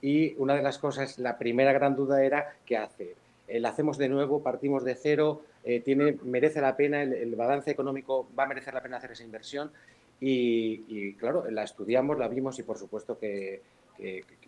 Y 0.00 0.34
una 0.38 0.54
de 0.54 0.62
las 0.62 0.78
cosas, 0.78 1.18
la 1.18 1.38
primera 1.38 1.72
gran 1.72 1.94
duda 1.94 2.24
era 2.24 2.56
qué 2.64 2.76
hacer 2.76 3.14
eh, 3.52 3.60
la 3.60 3.68
hacemos 3.68 3.98
de 3.98 4.08
nuevo, 4.08 4.42
partimos 4.42 4.82
de 4.82 4.94
cero, 4.94 5.42
eh, 5.62 5.80
tiene, 5.80 6.16
merece 6.22 6.62
la 6.62 6.74
pena, 6.74 7.02
el, 7.02 7.36
balance 7.36 7.70
económico 7.70 8.26
va 8.36 8.44
a 8.44 8.46
merecer 8.46 8.72
la 8.72 8.82
pena 8.82 8.96
hacer 8.96 9.12
esa 9.12 9.24
inversión 9.24 9.70
y, 10.18 11.12
claro, 11.14 11.50
la 11.50 11.62
estudiamos, 11.62 12.18
la 12.18 12.28
vimos 12.28 12.58
y 12.58 12.62
por 12.62 12.78
supuesto 12.78 13.18
que, 13.18 13.60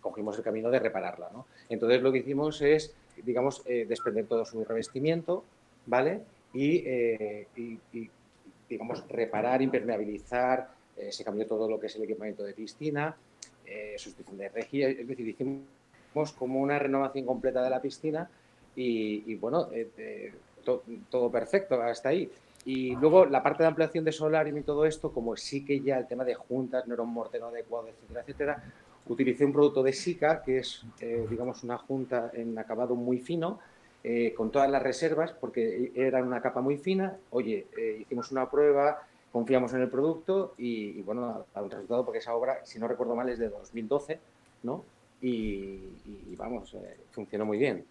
cogimos 0.01 0.39
el 0.39 0.45
camino 0.45 0.71
de 0.71 0.79
repararla. 0.79 1.29
¿no? 1.35 1.47
Entonces 1.69 2.01
lo 2.01 2.13
que 2.13 2.19
hicimos 2.21 2.63
es, 2.63 2.95
digamos, 3.23 3.63
eh, 3.67 3.85
desprender 3.87 4.25
todo 4.25 4.47
su 4.47 4.65
revestimiento, 4.65 5.45
¿vale? 5.85 6.23
Y, 6.55 6.85
digamos, 8.71 9.07
reparar, 9.09 9.61
impermeabilizar, 9.61 10.71
se 11.11 11.25
cambió 11.25 11.47
todo 11.47 11.69
lo 11.69 11.79
que 11.79 11.89
es 11.89 11.97
el 11.97 12.05
equipamiento 12.05 12.43
de 12.43 12.55
piscina, 12.55 13.15
sustitución 13.99 14.39
de 14.39 14.49
rejilla, 14.49 14.89
es 14.89 15.07
decir, 15.07 15.29
hicimos 15.29 16.33
como 16.39 16.61
una 16.61 16.79
renovación 16.79 17.27
completa 17.27 17.63
de 17.63 17.71
la 17.71 17.83
piscina 17.83 18.31
y, 18.77 19.35
bueno, 19.37 19.69
eh, 19.73 19.89
eh, 19.97 20.33
todo 21.11 21.31
perfecto 21.31 21.81
hasta 21.81 22.09
ahí. 22.09 22.31
Y 22.65 22.97
luego 22.97 23.27
la 23.27 23.43
parte 23.43 23.63
de 23.63 23.69
ampliación 23.69 24.05
de 24.05 24.13
Solarium 24.13 24.59
y 24.59 24.63
todo 24.63 24.87
esto, 24.87 25.13
como 25.13 25.37
sí 25.37 25.65
que 25.65 25.81
ya 25.81 25.99
el 25.99 26.07
tema 26.07 26.25
de 26.25 26.35
juntas 26.35 26.87
no 26.87 26.95
era 26.95 27.03
un 27.03 27.13
mortero 27.13 27.49
adecuado, 27.49 27.89
etcétera, 27.89 28.21
etcétera, 28.23 28.65
utilicé 29.07 29.45
un 29.45 29.53
producto 29.53 29.83
de 29.83 29.93
Sica, 29.93 30.43
que 30.43 30.59
es, 30.59 30.83
eh, 31.01 31.27
digamos, 31.29 31.63
una 31.63 31.77
junta 31.77 32.31
en 32.33 32.59
acabado 32.59 32.95
muy 32.95 33.19
fino, 33.19 33.61
con 34.37 34.51
todas 34.51 34.71
las 34.71 34.83
reservas, 34.83 35.33
porque 35.33 35.91
era 35.95 36.23
una 36.23 36.43
capa 36.43 36.61
muy 36.61 36.77
fina. 36.77 37.17
Oye, 37.31 37.67
hicimos 37.99 38.31
una 38.33 38.51
prueba, 38.51 39.03
confiamos 39.33 39.73
en 39.73 39.81
el 39.81 39.89
producto 39.89 40.53
y, 40.59 41.01
bueno, 41.01 41.47
a 41.55 41.63
un 41.63 41.71
resultado, 41.71 42.05
porque 42.05 42.19
esa 42.19 42.35
obra, 42.35 42.61
si 42.67 42.79
no 42.79 42.87
recuerdo 42.87 43.17
mal, 43.17 43.31
es 43.31 43.39
de 43.39 43.49
2012, 43.49 44.21
¿no? 44.65 44.85
Y 45.23 45.81
vamos, 46.37 46.77
funcionó 47.13 47.47
muy 47.47 47.57
bien. 47.57 47.87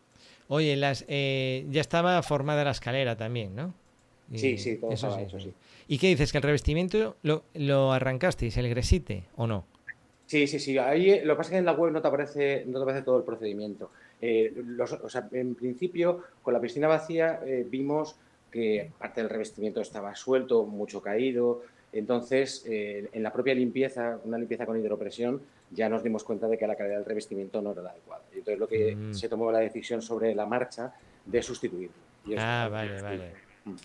Oye, 0.53 0.75
las, 0.75 1.03
eh, 1.07 1.65
ya 1.71 1.81
estaba 1.81 2.21
formada 2.21 2.63
la 2.63 2.69
escalera 2.69 3.17
también, 3.17 3.55
¿no? 3.55 3.73
sí, 4.35 4.59
sí, 4.59 4.77
todo 4.77 4.91
eso, 4.91 5.09
sí, 5.15 5.23
eso 5.23 5.39
sí. 5.39 5.51
¿Y 5.87 5.97
qué 5.97 6.09
dices? 6.09 6.31
¿Que 6.31 6.37
el 6.37 6.43
revestimiento 6.43 7.15
lo, 7.23 7.41
lo 7.55 7.91
arrancasteis, 7.91 8.55
el 8.57 8.69
gresite, 8.69 9.23
o 9.35 9.47
no? 9.47 9.65
Sí, 10.27 10.45
sí, 10.45 10.59
sí. 10.59 10.77
Ahí 10.77 11.21
lo 11.23 11.33
que 11.33 11.37
pasa 11.37 11.47
es 11.47 11.51
que 11.53 11.57
en 11.57 11.65
la 11.65 11.71
web 11.71 11.91
no 11.91 12.03
te 12.03 12.07
aparece, 12.07 12.65
no 12.67 12.77
te 12.77 12.83
aparece 12.83 13.03
todo 13.03 13.17
el 13.17 13.23
procedimiento. 13.23 13.89
Eh, 14.21 14.53
o 15.01 15.09
sea, 15.09 15.27
en 15.31 15.55
principio, 15.55 16.21
con 16.43 16.53
la 16.53 16.61
piscina 16.61 16.87
vacía 16.87 17.39
eh, 17.43 17.65
vimos 17.67 18.15
que 18.51 18.91
parte 18.99 19.21
del 19.21 19.31
revestimiento 19.31 19.81
estaba 19.81 20.13
suelto, 20.13 20.65
mucho 20.65 21.01
caído. 21.01 21.63
Entonces, 21.91 22.63
en 22.67 23.23
la 23.23 23.33
propia 23.33 23.55
limpieza, 23.55 24.19
una 24.23 24.37
limpieza 24.37 24.67
con 24.67 24.79
hidropresión, 24.79 25.41
ya 25.73 25.89
nos 25.89 26.03
dimos 26.03 26.23
cuenta 26.23 26.47
de 26.47 26.57
que 26.57 26.67
la 26.67 26.75
calidad 26.75 26.97
del 26.97 27.05
revestimiento 27.05 27.61
no 27.61 27.71
era 27.71 27.81
la 27.81 27.89
adecuada. 27.91 28.23
Y 28.33 28.39
entonces 28.39 28.59
lo 28.59 28.67
que 28.67 28.95
mm. 28.95 29.13
se 29.13 29.29
tomó 29.29 29.51
la 29.51 29.59
decisión 29.59 30.01
sobre 30.01 30.33
la 30.35 30.45
marcha 30.45 30.93
de 31.25 31.41
sustituirlo. 31.41 31.95
ah, 32.37 32.69
vale, 32.71 33.01
vale. 33.01 33.33
Mm. 33.65 33.75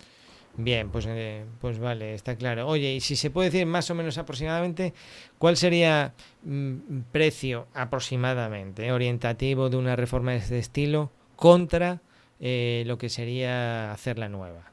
Bien, 0.61 0.91
pues, 0.91 1.07
eh, 1.09 1.45
pues 1.61 1.79
vale, 1.79 2.15
está 2.15 2.35
claro. 2.35 2.67
Oye, 2.67 2.95
y 2.95 3.01
si 3.01 3.15
se 3.15 3.31
puede 3.31 3.49
decir 3.49 3.65
más 3.65 3.89
o 3.93 3.95
menos 3.95 4.19
aproximadamente, 4.19 4.93
¿cuál 5.39 5.57
sería 5.57 6.15
mm, 6.43 7.03
precio 7.13 7.69
aproximadamente 7.75 8.91
orientativo 8.91 9.71
de 9.71 9.77
una 9.77 9.95
reforma 9.95 10.33
de 10.33 10.39
este 10.39 10.59
estilo 10.59 11.13
contra 11.37 12.01
eh, 12.41 12.83
lo 12.87 12.99
que 12.99 13.09
sería 13.09 13.93
hacer 13.93 14.19
la 14.19 14.29
nueva? 14.29 14.73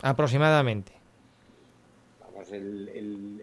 Aproximadamente. 0.00 0.92
Vamos, 2.22 2.48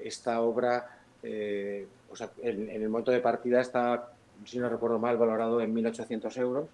esta 0.04 0.42
obra, 0.42 1.02
eh, 1.22 1.86
o 2.16 2.18
sea, 2.18 2.30
en, 2.42 2.70
el 2.70 2.88
momento 2.88 3.12
de 3.12 3.20
partida 3.20 3.60
está, 3.60 4.08
si 4.46 4.58
no 4.58 4.70
recuerdo 4.70 5.00
mal, 5.00 5.18
valorado 5.18 5.60
en 5.60 5.76
1.800 5.76 6.38
euros 6.40 6.70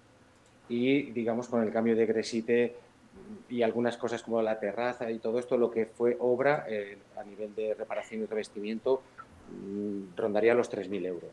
y, 0.68 1.10
digamos, 1.10 1.48
con 1.48 1.64
el 1.64 1.72
cambio 1.72 1.96
de 1.96 2.06
Gresite 2.06 2.76
y 3.48 3.62
algunas 3.62 3.96
cosas 3.96 4.22
como 4.22 4.40
la 4.40 4.60
terraza 4.60 5.10
y 5.10 5.18
todo 5.18 5.40
esto, 5.40 5.56
lo 5.56 5.68
que 5.68 5.86
fue 5.86 6.16
obra 6.20 6.64
eh, 6.68 6.96
a 7.18 7.24
nivel 7.24 7.52
de 7.56 7.74
reparación 7.74 8.22
y 8.22 8.26
revestimiento 8.26 9.02
mm, 9.50 10.16
rondaría 10.16 10.54
los 10.54 10.70
3.000 10.70 11.06
euros. 11.06 11.30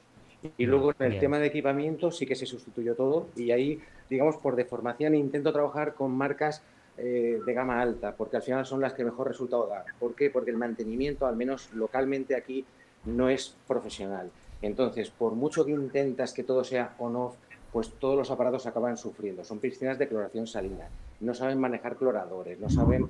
Y 0.58 0.66
luego 0.66 0.92
en 0.98 1.12
el 1.12 1.20
tema 1.20 1.38
de 1.38 1.46
equipamiento 1.46 2.10
sí 2.10 2.26
que 2.26 2.36
se 2.36 2.48
sustituyó 2.48 2.96
todo 2.96 3.28
y 3.36 3.52
ahí, 3.52 3.80
digamos, 4.10 4.38
por 4.38 4.56
deformación 4.56 5.14
intento 5.14 5.54
trabajar 5.54 5.94
con 5.94 6.18
marcas 6.18 6.64
eh, 6.98 7.40
de 7.46 7.54
gama 7.54 7.80
alta, 7.80 8.16
porque 8.16 8.38
al 8.38 8.42
final 8.42 8.66
son 8.66 8.82
las 8.82 8.94
que 8.94 9.04
mejor 9.04 9.28
resultado 9.28 9.68
dan. 9.68 9.84
¿Por 10.00 10.16
qué? 10.16 10.32
Porque 10.32 10.50
el 10.50 10.58
mantenimiento, 10.58 11.28
al 11.28 11.36
menos 11.36 11.72
localmente 11.74 12.36
aquí, 12.36 12.66
no 13.10 13.30
es 13.30 13.56
profesional. 13.68 14.32
Entonces, 14.62 15.10
por 15.10 15.34
mucho 15.34 15.66
que 15.66 15.72
intentas 15.72 16.34
que 16.34 16.44
todo 16.44 16.64
sea 16.64 16.96
on-off, 17.00 17.36
pues 17.72 17.92
todos 18.00 18.18
los 18.18 18.32
aparatos 18.32 18.66
acaban 18.66 18.98
sufriendo. 18.98 19.44
Son 19.44 19.60
piscinas 19.60 20.00
de 20.00 20.08
cloración 20.08 20.48
salina, 20.48 20.88
no 21.20 21.34
saben 21.34 21.60
manejar 21.60 21.96
cloradores, 21.96 22.60
no 22.60 22.70
saben. 22.70 23.10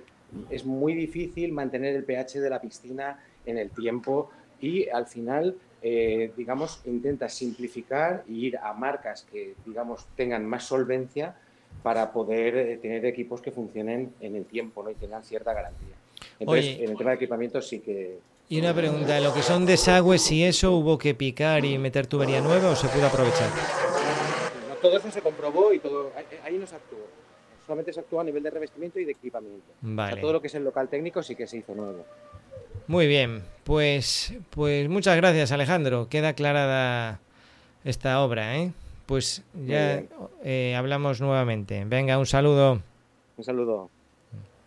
Es 0.50 0.66
muy 0.66 0.94
difícil 0.94 1.54
mantener 1.54 1.96
el 1.96 2.04
pH 2.04 2.40
de 2.40 2.50
la 2.50 2.62
piscina 2.62 3.20
en 3.46 3.58
el 3.58 3.72
tiempo 3.72 4.30
y 4.62 4.90
al 4.90 5.08
final, 5.08 5.56
eh, 5.82 6.32
digamos, 6.36 6.82
intenta 6.86 7.30
simplificar 7.30 8.24
e 8.28 8.32
ir 8.32 8.58
a 8.58 8.74
marcas 8.74 9.26
que, 9.32 9.56
digamos, 9.66 10.08
tengan 10.16 10.46
más 10.46 10.66
solvencia 10.66 11.36
para 11.82 12.12
poder 12.12 12.58
eh, 12.58 12.78
tener 12.78 13.06
equipos 13.06 13.42
que 13.42 13.52
funcionen 13.52 14.14
en 14.20 14.36
el 14.36 14.46
tiempo 14.46 14.84
¿no? 14.84 14.92
y 14.92 14.96
tengan 14.96 15.24
cierta 15.24 15.54
garantía. 15.54 15.96
Entonces, 16.40 16.80
en 16.80 16.92
el 16.92 16.98
tema 16.98 17.12
de 17.12 17.16
equipamiento 17.16 17.62
sí 17.62 17.80
que... 17.80 18.20
Y 18.52 18.60
una 18.60 18.74
pregunta, 18.74 19.16
¿en 19.16 19.24
lo 19.24 19.32
que 19.32 19.44
son 19.44 19.68
desagües 19.68 20.32
y 20.32 20.44
eso 20.44 20.72
hubo 20.72 20.98
que 20.98 21.14
picar 21.14 21.64
y 21.66 21.78
meter 21.78 22.08
tubería 22.08 22.42
nueva 22.42 22.72
o 22.72 22.76
se 22.76 22.88
pudo 22.88 23.06
aprovechar? 23.06 23.48
todo 24.82 24.98
eso 24.98 25.12
se 25.12 25.22
comprobó 25.22 25.74
y 25.74 25.80
todo 25.80 26.12
ahí 26.44 26.58
no 26.58 26.66
se 26.66 26.76
actuó. 26.76 26.98
Solamente 27.66 27.94
se 27.94 28.00
actuó 28.00 28.22
a 28.22 28.24
nivel 28.24 28.42
de 28.42 28.50
revestimiento 28.50 29.00
y 29.00 29.06
de 29.06 29.12
equipamiento. 29.12 29.72
todo 30.20 30.34
lo 30.34 30.42
que 30.42 30.48
es 30.48 30.56
el 30.56 30.64
local 30.64 30.90
técnico 30.90 31.22
sí 31.22 31.36
que 31.36 31.46
se 31.46 31.58
hizo 31.58 31.76
nuevo. 31.76 32.06
Muy 32.88 33.06
bien, 33.06 33.44
pues, 33.64 34.34
pues 34.50 34.90
muchas 34.90 35.16
gracias 35.16 35.52
Alejandro. 35.52 36.10
Queda 36.10 36.30
aclarada 36.30 37.20
esta 37.84 38.24
obra, 38.24 38.58
¿eh? 38.58 38.72
Pues 39.06 39.44
ya 39.54 40.04
eh, 40.44 40.76
hablamos 40.76 41.22
nuevamente. 41.22 41.86
Venga, 41.86 42.18
un 42.18 42.26
saludo. 42.26 42.82
Un 43.38 43.44
saludo. 43.44 43.90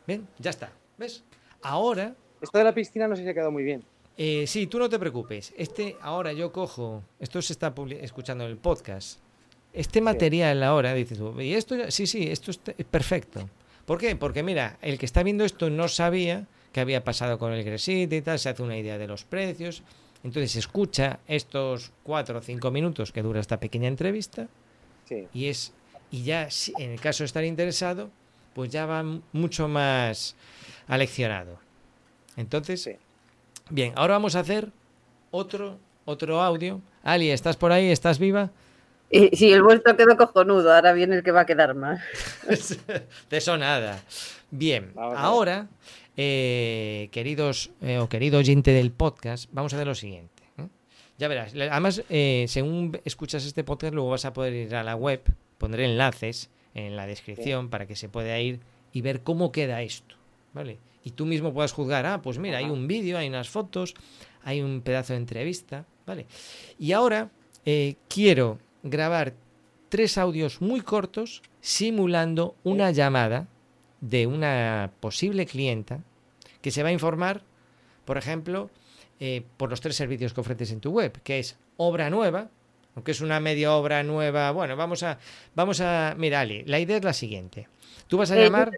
Bien, 0.07 0.29
ya 0.38 0.51
está. 0.51 0.71
¿Ves? 0.99 1.25
Ahora. 1.62 2.14
Esto 2.42 2.59
de 2.59 2.64
la 2.64 2.74
piscina 2.74 3.09
no 3.09 3.16
sé 3.16 3.22
si 3.22 3.28
ha 3.28 3.35
quedado 3.35 3.50
muy 3.50 3.62
bien. 3.62 3.83
Eh, 4.18 4.46
sí, 4.46 4.66
tú 4.66 4.78
no 4.78 4.88
te 4.88 4.98
preocupes. 4.98 5.55
Este, 5.57 5.96
ahora 6.02 6.33
yo 6.33 6.52
cojo. 6.52 7.02
Esto 7.18 7.40
se 7.40 7.55
está 7.55 7.72
escuchando 8.02 8.44
en 8.44 8.50
el 8.50 8.59
podcast 8.59 9.20
este 9.72 10.00
material 10.00 10.62
ahora, 10.62 10.94
dices 10.94 11.18
tú, 11.18 11.40
y 11.40 11.55
esto, 11.55 11.74
sí, 11.90 12.07
sí, 12.07 12.31
esto 12.31 12.50
es 12.50 12.59
perfecto. 12.90 13.48
¿Por 13.87 13.98
qué? 13.98 14.16
Porque 14.16 14.42
mira, 14.42 14.78
el 14.83 14.98
que 14.98 15.07
está 15.07 15.22
viendo 15.22 15.44
esto 15.44 15.70
no 15.70 15.88
sabía 15.88 16.46
qué 16.72 16.81
había 16.81 17.05
pasado 17.05 17.38
con 17.38 17.52
el 17.52 17.64
Gresite 17.64 18.16
y 18.16 18.22
tal, 18.22 18.38
se 18.38 18.48
hace 18.48 18.62
una 18.62 18.76
idea 18.76 18.98
de 18.98 19.07
los 19.07 19.24
precios, 19.24 19.83
entonces 20.22 20.57
escucha 20.57 21.20
estos 21.26 21.92
cuatro 22.02 22.38
o 22.38 22.42
cinco 22.42 22.70
minutos 22.70 23.12
que 23.12 23.22
dura 23.22 23.40
esta 23.40 23.59
pequeña 23.59 23.88
entrevista 23.88 24.48
y 25.35 25.46
es 25.46 25.72
y 26.11 26.24
ya 26.24 26.48
en 26.78 26.90
el 26.92 27.00
caso 27.00 27.22
de 27.22 27.26
estar 27.26 27.44
interesado, 27.44 28.11
pues 28.55 28.70
ya 28.70 28.87
va 28.87 29.02
mucho 29.33 29.66
más 29.68 30.37
aleccionado. 30.87 31.59
Entonces, 32.37 32.90
bien, 33.71 33.92
ahora 33.97 34.14
vamos 34.14 34.37
a 34.37 34.40
hacer 34.40 34.71
otro 35.31 35.79
otro 36.05 36.40
audio. 36.40 36.81
Ali, 37.03 37.31
¿estás 37.31 37.57
por 37.57 37.73
ahí? 37.73 37.90
¿Estás 37.90 38.18
viva? 38.18 38.51
Y, 39.11 39.37
sí, 39.37 39.53
el 39.53 39.62
vuestro 39.62 39.97
quedó 39.97 40.16
cojonudo, 40.16 40.73
ahora 40.73 40.92
viene 40.92 41.16
el 41.16 41.23
que 41.23 41.33
va 41.33 41.42
a 41.42 41.47
quedar 41.47 41.75
más. 41.75 42.01
de 43.31 43.37
eso 43.37 43.59
nada. 43.59 44.03
Bien, 44.51 44.92
ahora, 44.97 45.68
eh, 46.16 47.09
queridos 47.12 47.71
eh, 47.83 47.99
o 47.99 48.09
querido 48.09 48.38
oyente 48.38 48.71
del 48.73 48.90
podcast, 48.90 49.51
vamos 49.53 49.73
a 49.73 49.77
hacer 49.77 49.87
lo 49.87 49.95
siguiente. 49.95 50.42
¿eh? 50.59 50.66
Ya 51.18 51.29
verás, 51.29 51.53
además, 51.55 52.03
según 52.09 52.99
escuchas 53.05 53.45
este 53.45 53.64
podcast, 53.64 53.95
luego 53.95 54.11
vas 54.11 54.25
a 54.25 54.33
poder 54.33 54.55
ir 54.55 54.75
a 54.75 54.83
la 54.83 54.97
web, 54.97 55.23
pondré 55.59 55.85
enlaces 55.85 56.51
en 56.75 56.97
la 56.97 57.07
descripción 57.07 57.68
para 57.68 57.87
que 57.87 57.97
se 57.97 58.09
pueda 58.09 58.38
ir 58.40 58.61
y 58.95 59.03
ver 59.03 59.23
cómo 59.23 59.53
queda 59.53 59.83
esto, 59.83 60.16
¿vale? 60.55 60.79
Y 61.05 61.11
tú 61.11 61.27
mismo 61.27 61.53
puedas 61.53 61.73
juzgar, 61.73 62.07
ah, 62.07 62.23
pues 62.23 62.38
mira, 62.38 62.59
hay 62.59 62.71
un 62.71 62.87
vídeo, 62.87 63.19
hay 63.19 63.29
unas 63.29 63.49
fotos, 63.49 63.95
hay 64.45 64.61
un 64.61 64.83
pedazo 64.83 65.12
de 65.12 65.19
entrevista, 65.19 65.85
¿vale? 66.07 66.27
Y 66.79 66.93
ahora 66.93 67.31
quiero 68.09 68.59
grabar 68.83 69.35
tres 69.88 70.19
audios 70.19 70.61
muy 70.61 70.81
cortos 70.81 71.43
simulando 71.61 72.57
una 72.65 72.91
llamada 72.91 73.47
de 74.01 74.27
una 74.27 74.91
posible 75.01 75.47
clienta 75.47 76.01
que 76.61 76.71
se 76.71 76.83
va 76.83 76.88
a 76.88 76.93
informar, 76.93 77.43
por 78.05 78.19
ejemplo, 78.19 78.71
eh, 79.21 79.45
por 79.57 79.71
los 79.71 79.81
tres 79.81 79.97
servicios 79.97 80.33
que 80.35 80.41
ofreces 80.41 80.73
en 80.73 80.81
tu 80.81 80.91
web, 80.91 81.21
que 81.23 81.38
es 81.38 81.57
obra 81.77 82.11
nueva, 82.11 82.49
aunque 82.95 83.12
es 83.12 83.21
una 83.21 83.38
media 83.38 83.75
obra 83.75 84.03
nueva. 84.03 84.51
Bueno, 84.51 84.77
vamos 84.77 85.03
a, 85.03 85.19
vamos 85.55 85.81
a, 85.81 86.15
mira, 86.19 86.41
Ali, 86.41 86.65
la 86.65 86.81
idea 86.81 86.97
es 86.97 87.05
la 87.05 87.12
siguiente. 87.12 87.69
Tú 88.09 88.19
vas 88.19 88.31
a 88.31 88.38
eh, 88.38 88.45
llamar, 88.45 88.73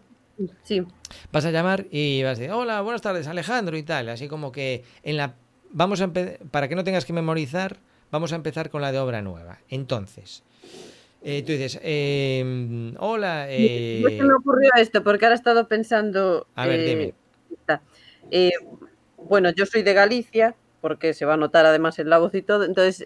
sí. 0.63 0.85
vas 1.31 1.45
a 1.45 1.51
llamar 1.51 1.85
y 1.91 2.23
vas 2.23 2.37
a 2.37 2.41
decir, 2.41 2.51
hola, 2.51 2.81
buenas 2.81 3.01
tardes, 3.01 3.27
Alejandro 3.27 3.77
y 3.77 3.83
tal, 3.83 4.09
así 4.09 4.27
como 4.27 4.51
que 4.51 4.83
en 5.03 5.17
la, 5.17 5.35
vamos 5.71 6.01
a 6.01 6.11
para 6.51 6.67
que 6.67 6.75
no 6.75 6.83
tengas 6.83 7.05
que 7.05 7.13
memorizar 7.13 7.77
Vamos 8.15 8.31
a 8.31 8.35
empezar 8.37 8.69
con 8.69 8.81
la 8.81 8.91
de 8.91 8.99
obra 8.99 9.21
nueva. 9.21 9.59
Entonces, 9.69 10.43
eh, 11.21 11.43
tú 11.43 11.51
dices, 11.51 11.79
eh, 11.83 12.93
hola. 12.99 13.47
Eh... 13.49 14.03
¿Qué 14.07 14.23
me 14.23 14.33
ocurrió 14.33 14.71
esto? 14.77 15.03
Porque 15.03 15.25
ahora 15.25 15.35
he 15.35 15.37
estado 15.37 15.67
pensando. 15.67 16.47
A 16.55 16.65
ver, 16.65 16.85
dime. 16.85 17.13
Eh, 18.31 18.51
bueno, 19.17 19.51
yo 19.51 19.65
soy 19.65 19.83
de 19.83 19.93
Galicia, 19.93 20.55
porque 20.81 21.13
se 21.13 21.25
va 21.25 21.33
a 21.33 21.37
notar 21.37 21.65
además 21.65 21.99
en 21.99 22.09
la 22.09 22.17
voz 22.17 22.33
y 22.35 22.41
todo. 22.41 22.63
Entonces, 22.63 23.05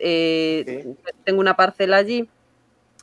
tengo 1.24 1.40
una 1.40 1.56
parcela 1.56 1.98
allí 1.98 2.30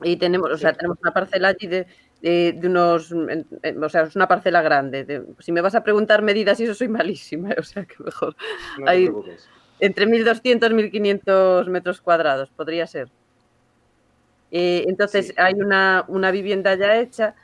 y 0.02 0.16
tenemos, 0.16 0.50
o 0.50 0.58
sea, 0.58 0.74
tenemos 0.74 0.98
una 1.02 1.12
parcela 1.12 1.48
allí 1.48 1.66
de, 1.66 1.86
de, 2.22 2.59
unos, 2.64 3.12
o 3.12 3.88
sea, 3.88 4.02
es 4.02 4.16
una 4.16 4.29
parcela 4.29 4.62
grande. 4.62 5.24
si 5.38 5.52
me 5.52 5.61
vas 5.61 5.74
a 5.74 5.85
preguntar 5.85 6.22
medidas 6.22 6.59
y 6.61 6.64
eso 6.64 6.74
soy 6.74 6.88
malísima, 6.88 7.50
o 7.59 7.62
sea 7.62 7.85
que 7.85 8.02
mejor. 8.02 8.37
No 8.79 8.87
te 8.87 8.92
preocupes. 8.92 9.48
Entre 9.79 10.07
1.200 10.07 10.44
y 10.44 10.90
1.500 10.90 11.68
metros 11.68 12.00
cuadrados, 12.00 12.50
podría 12.50 12.87
ser. 12.87 13.09
Eh, 14.50 14.85
entonces, 14.88 15.35
hay 15.37 15.55
una, 15.55 16.05
una, 16.09 16.31
vivienda 16.31 16.74
ya 16.76 16.96
hecha, 16.96 17.35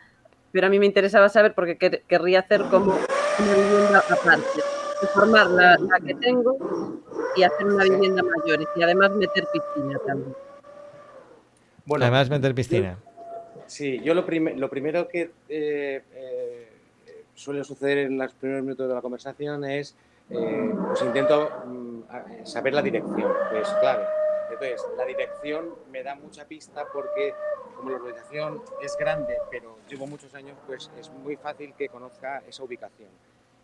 pero 0.50 0.68
a 0.68 0.70
mí 0.70 0.78
me 0.78 0.86
interesaba 0.86 1.28
saber 1.28 1.52
porque 1.54 1.76
querría 1.76 2.40
hacer 2.40 2.62
como 2.70 2.92
una 3.38 3.54
vivienda 3.54 3.98
aparte. 3.98 4.62
Reformar 5.02 5.50
la, 5.50 5.76
la, 5.76 6.00
que 6.00 6.14
tengo 6.14 7.02
y 7.36 7.42
hacer 7.42 7.66
una 7.66 7.84
vivienda 7.84 8.22
mayor 8.22 8.66
y 8.76 8.82
además 8.82 9.10
meter 9.10 9.44
piscina 9.52 9.98
también. 10.06 10.34
Bueno, 11.84 12.04
además 12.04 12.30
meter 12.30 12.54
piscina. 12.54 12.96
Sí, 13.02 13.11
yo 13.78 14.14
lo, 14.14 14.22
lo 14.22 14.70
primero 14.70 15.08
que 15.08 15.30
eh, 15.48 16.02
eh, 16.14 16.68
suele 17.34 17.64
suceder 17.64 17.98
en 17.98 18.18
los 18.18 18.32
primeros 18.34 18.62
minutos 18.62 18.88
de 18.88 18.94
la 18.94 19.00
conversación 19.00 19.64
es 19.64 19.94
eh, 20.30 20.72
pues 20.88 21.02
intento 21.02 21.50
mm, 21.66 22.44
saber 22.44 22.74
la 22.74 22.82
dirección, 22.82 23.32
que 23.50 23.60
es 23.60 23.68
clave. 23.80 24.04
Entonces, 24.50 24.82
la 24.96 25.04
dirección 25.04 25.70
me 25.90 26.02
da 26.02 26.14
mucha 26.14 26.46
pista 26.46 26.84
porque 26.92 27.34
como 27.76 27.90
la 27.90 27.96
organización 27.96 28.62
es 28.82 28.96
grande, 28.96 29.36
pero 29.50 29.78
llevo 29.88 30.06
muchos 30.06 30.34
años, 30.34 30.56
pues 30.66 30.90
es 30.98 31.10
muy 31.10 31.36
fácil 31.36 31.72
que 31.76 31.88
conozca 31.88 32.42
esa 32.48 32.62
ubicación. 32.62 33.08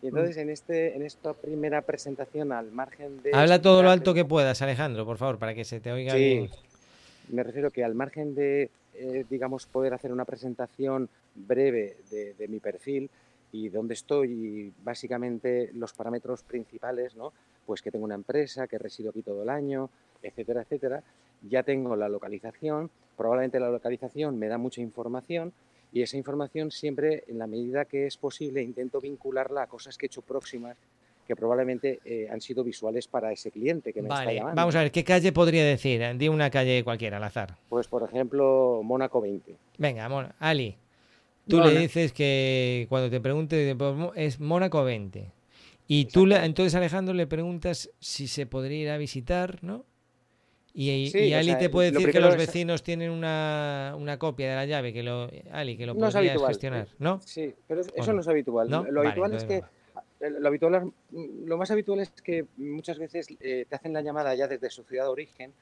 Y 0.00 0.08
entonces 0.08 0.36
en, 0.36 0.48
este, 0.48 0.94
en 0.94 1.02
esta 1.02 1.34
primera 1.34 1.82
presentación 1.82 2.52
al 2.52 2.70
margen 2.70 3.20
de... 3.22 3.32
Habla 3.34 3.60
todo 3.60 3.82
lo 3.82 3.90
alto 3.90 4.14
que 4.14 4.24
puedas, 4.24 4.62
Alejandro, 4.62 5.04
por 5.04 5.18
favor, 5.18 5.38
para 5.38 5.54
que 5.54 5.64
se 5.64 5.80
te 5.80 5.90
oiga 5.90 6.14
bien. 6.14 6.50
Me 7.28 7.42
refiero 7.42 7.70
que 7.70 7.84
al 7.84 7.94
margen 7.94 8.34
de, 8.34 8.70
eh, 8.98 9.24
digamos, 9.28 9.66
poder 9.66 9.94
hacer 9.94 10.12
una 10.12 10.24
presentación 10.24 11.08
breve 11.34 11.96
de, 12.10 12.48
mi 12.48 12.58
perfil, 12.58 13.10
y 13.50 13.68
dónde 13.70 13.94
estoy 13.94 14.32
y 14.32 14.72
básicamente 14.84 15.70
los 15.72 15.94
parámetros 15.94 16.42
principales, 16.42 17.16
¿no? 17.16 17.32
Pues 17.64 17.80
que 17.80 17.90
tengo 17.90 18.04
una 18.04 18.14
empresa, 18.14 18.66
que 18.66 18.76
resido 18.76 19.10
aquí 19.10 19.22
todo 19.22 19.42
el 19.42 19.48
año, 19.48 19.88
etcétera, 20.22 20.62
etcétera. 20.62 21.02
Ya 21.48 21.62
tengo 21.62 21.96
la 21.96 22.08
localización, 22.08 22.90
probablemente 23.16 23.60
la 23.60 23.70
localización 23.70 24.38
me 24.38 24.48
da 24.48 24.58
mucha 24.58 24.82
información 24.82 25.52
y 25.92 26.02
esa 26.02 26.16
información 26.18 26.70
siempre, 26.70 27.24
en 27.28 27.38
la 27.38 27.46
medida 27.46 27.86
que 27.86 28.06
es 28.06 28.16
posible, 28.16 28.62
intento 28.62 29.00
vincularla 29.00 29.62
a 29.62 29.66
cosas 29.66 29.96
que 29.96 30.06
he 30.06 30.08
hecho 30.08 30.22
próximas 30.22 30.76
que 31.28 31.36
probablemente 31.36 32.00
eh, 32.06 32.26
han 32.30 32.40
sido 32.40 32.64
visuales 32.64 33.06
para 33.06 33.30
ese 33.30 33.50
cliente 33.50 33.92
que 33.92 34.00
me 34.00 34.08
está 34.08 34.32
llamando. 34.32 34.56
Vamos 34.56 34.74
a 34.74 34.80
ver, 34.80 34.90
¿qué 34.90 35.04
calle 35.04 35.30
podría 35.30 35.62
decir? 35.62 36.02
Di 36.16 36.26
una 36.26 36.48
calle 36.48 36.82
cualquiera 36.82 37.18
al 37.18 37.24
azar. 37.24 37.54
Pues, 37.68 37.86
por 37.86 38.02
ejemplo, 38.02 38.80
Mónaco 38.82 39.20
20. 39.20 39.54
Venga, 39.76 40.34
Ali, 40.38 40.78
tú 41.46 41.60
le 41.60 41.78
dices 41.78 42.14
que 42.14 42.86
cuando 42.88 43.10
te 43.10 43.20
pregunte, 43.20 43.76
es 44.14 44.40
Mónaco 44.40 44.82
20. 44.82 45.30
Y 45.86 46.06
tú, 46.06 46.24
le, 46.24 46.42
entonces 46.44 46.74
Alejandro, 46.74 47.12
le 47.12 47.26
preguntas 47.26 47.90
si 48.00 48.26
se 48.26 48.46
podría 48.46 48.78
ir 48.78 48.90
a 48.90 48.96
visitar, 48.96 49.62
¿no? 49.62 49.84
Y, 50.72 51.32
Ali 51.34 51.56
te 51.58 51.68
puede 51.68 51.90
decir 51.90 52.10
que 52.10 52.20
los 52.20 52.36
vecinos 52.38 52.82
tienen 52.82 53.10
una, 53.10 54.16
copia 54.18 54.48
de 54.48 54.56
la 54.56 54.64
llave, 54.64 54.94
que 54.94 55.02
lo, 55.02 55.28
Ali, 55.52 55.76
que 55.76 55.84
lo 55.84 55.92
no 55.92 56.08
podrías 56.10 56.42
gestionar, 56.42 56.88
¿no? 56.98 57.20
Sí, 57.22 57.54
pero 57.66 57.82
eso 57.82 58.12
no 58.14 58.22
es 58.22 58.28
habitual. 58.28 58.70
Lo 58.70 59.02
habitual 59.02 59.34
es 59.34 59.44
que 59.44 59.62
lo, 60.20 60.48
habitual, 60.48 60.92
lo 61.12 61.56
más 61.56 61.70
habitual 61.70 62.00
es 62.00 62.10
que 62.10 62.46
muchas 62.56 62.98
veces 62.98 63.28
eh, 63.40 63.66
te 63.68 63.74
hacen 63.74 63.92
la 63.92 64.02
llamada 64.02 64.34
ya 64.34 64.48
desde 64.48 64.70
su 64.70 64.84
ciudad 64.84 65.04
de 65.04 65.10
origen. 65.10 65.52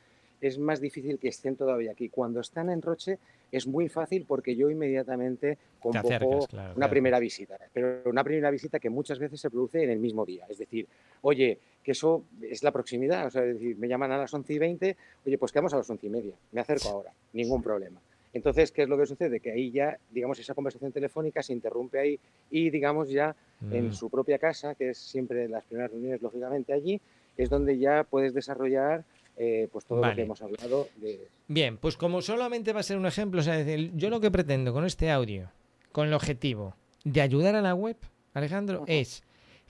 Es 0.41 0.59
más 0.59 0.81
difícil 0.81 1.19
que 1.19 1.29
estén 1.29 1.57
todavía 1.57 1.93
aquí. 1.93 2.11
Cuando 2.11 2.41
están 2.41 2.69
en 2.69 2.83
Roche 2.83 3.19
es 3.51 3.67
muy 3.67 3.89
fácil 3.89 4.27
porque 4.27 4.55
yo 4.55 4.69
inmediatamente 4.69 5.57
convoco 5.81 6.47
una 6.75 6.91
primera 6.91 7.19
visita. 7.19 7.57
Pero 7.73 8.03
una 8.05 8.23
primera 8.23 8.51
visita 8.51 8.79
que 8.79 8.91
muchas 8.91 9.19
veces 9.19 9.41
se 9.41 9.51
produce 9.51 9.83
en 9.83 9.91
el 9.91 9.99
mismo 9.99 10.27
día. 10.27 10.45
Es 10.49 10.59
decir, 10.59 10.87
oye, 11.23 11.59
que 11.83 11.93
eso 11.93 12.25
es 12.43 12.63
la 12.63 12.71
proximidad. 12.71 13.27
O 13.27 13.31
sea, 13.31 13.45
es 13.45 13.55
decir, 13.55 13.79
me 13.79 13.89
llaman 13.89 14.13
a 14.13 14.19
las 14.19 14.35
11 14.35 14.53
y 14.53 14.59
20, 14.59 14.97
oye, 15.25 15.39
pues 15.39 15.53
quedamos 15.53 15.73
a 15.73 15.79
las 15.79 15.89
11 15.89 16.07
y 16.07 16.11
media. 16.11 16.35
Me 16.53 16.61
acerco 16.61 16.89
ahora. 16.89 17.13
Ningún 17.33 17.63
problema. 17.63 18.01
Entonces, 18.37 18.71
¿qué 18.71 18.83
es 18.83 18.89
lo 18.89 18.99
que 18.99 19.07
sucede? 19.07 19.41
Que 19.41 19.51
ahí 19.51 19.71
ya, 19.71 19.99
digamos, 20.11 20.39
esa 20.39 20.53
conversación 20.53 20.93
telefónica 20.93 21.43
se 21.43 21.55
interrumpe 21.55 21.99
ahí 21.99 22.21
y, 22.51 22.69
digamos, 22.69 23.09
ya 23.09 23.35
en 23.71 23.89
mm. 23.89 23.93
su 23.95 24.11
propia 24.11 24.39
casa, 24.39 24.75
que 24.75 24.91
es 24.91 24.99
siempre 24.99 25.49
las 25.49 25.65
primeras 25.65 25.91
reuniones, 25.91 26.21
lógicamente, 26.21 26.75
allí, 26.75 27.01
es 27.39 27.49
donde 27.49 27.79
ya 27.79 28.05
puedes 28.05 28.35
desarrollar 28.35 29.05
eh, 29.39 29.69
pues 29.73 29.87
todo 29.87 30.05
lo 30.05 30.15
que 30.15 30.21
hemos 30.21 30.43
hablado. 30.43 30.87
De... 30.97 31.29
Bien, 31.49 31.79
pues 31.79 31.97
como 31.97 32.21
solamente 32.21 32.75
va 32.75 32.81
a 32.81 32.83
ser 32.83 32.99
un 32.99 33.07
ejemplo, 33.07 33.41
o 33.41 33.43
sea, 33.43 33.59
yo 33.63 34.11
lo 34.11 34.21
que 34.21 34.31
pretendo 34.31 34.75
con 34.75 34.85
este 34.85 35.11
audio, 35.11 35.51
con 35.91 36.07
el 36.07 36.13
objetivo 36.13 36.77
de 37.05 37.23
ayudar 37.23 37.55
a 37.55 37.63
la 37.63 37.75
web, 37.75 37.97
Alejandro, 38.35 38.85
es 38.87 39.25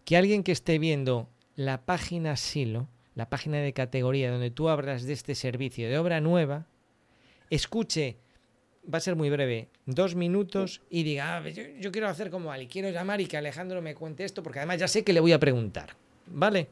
que 0.05 0.17
alguien 0.17 0.43
que 0.43 0.51
esté 0.51 0.81
viendo 0.81 1.29
la 1.55 1.87
página 1.87 2.35
Silo, 2.35 2.89
la 3.15 3.29
página 3.29 3.59
de 3.59 3.73
categoría 3.73 4.33
donde 4.33 4.51
tú 4.51 4.69
hablas 4.69 5.05
de 5.05 5.13
este 5.13 5.37
servicio 5.37 5.89
de 5.89 5.99
obra 5.99 6.21
nueva, 6.21 6.67
escuche 7.49 8.17
va 8.93 8.99
a 8.99 9.01
ser 9.01 9.17
muy 9.17 9.31
breve, 9.31 9.69
dos 9.85 10.15
minutos 10.15 10.83
y 10.91 11.03
diga, 11.03 11.39
ah, 11.39 11.49
yo, 11.49 11.93
quiero 11.93 12.09
hacer 12.09 12.31
como 12.31 12.53
Ali, 12.53 12.67
quiero 12.67 12.91
llamar 12.91 13.21
y 13.21 13.27
que 13.27 13.37
Alejandro 13.37 13.83
me 13.83 13.95
cuente 13.95 14.25
esto, 14.25 14.43
porque 14.43 14.59
además 14.61 14.79
ya 14.79 14.89
sé 14.89 15.05
que 15.05 15.13
le 15.13 15.21
voy 15.21 15.33
a 15.33 15.39
preguntar. 15.39 15.91
¿Vale? 16.27 16.69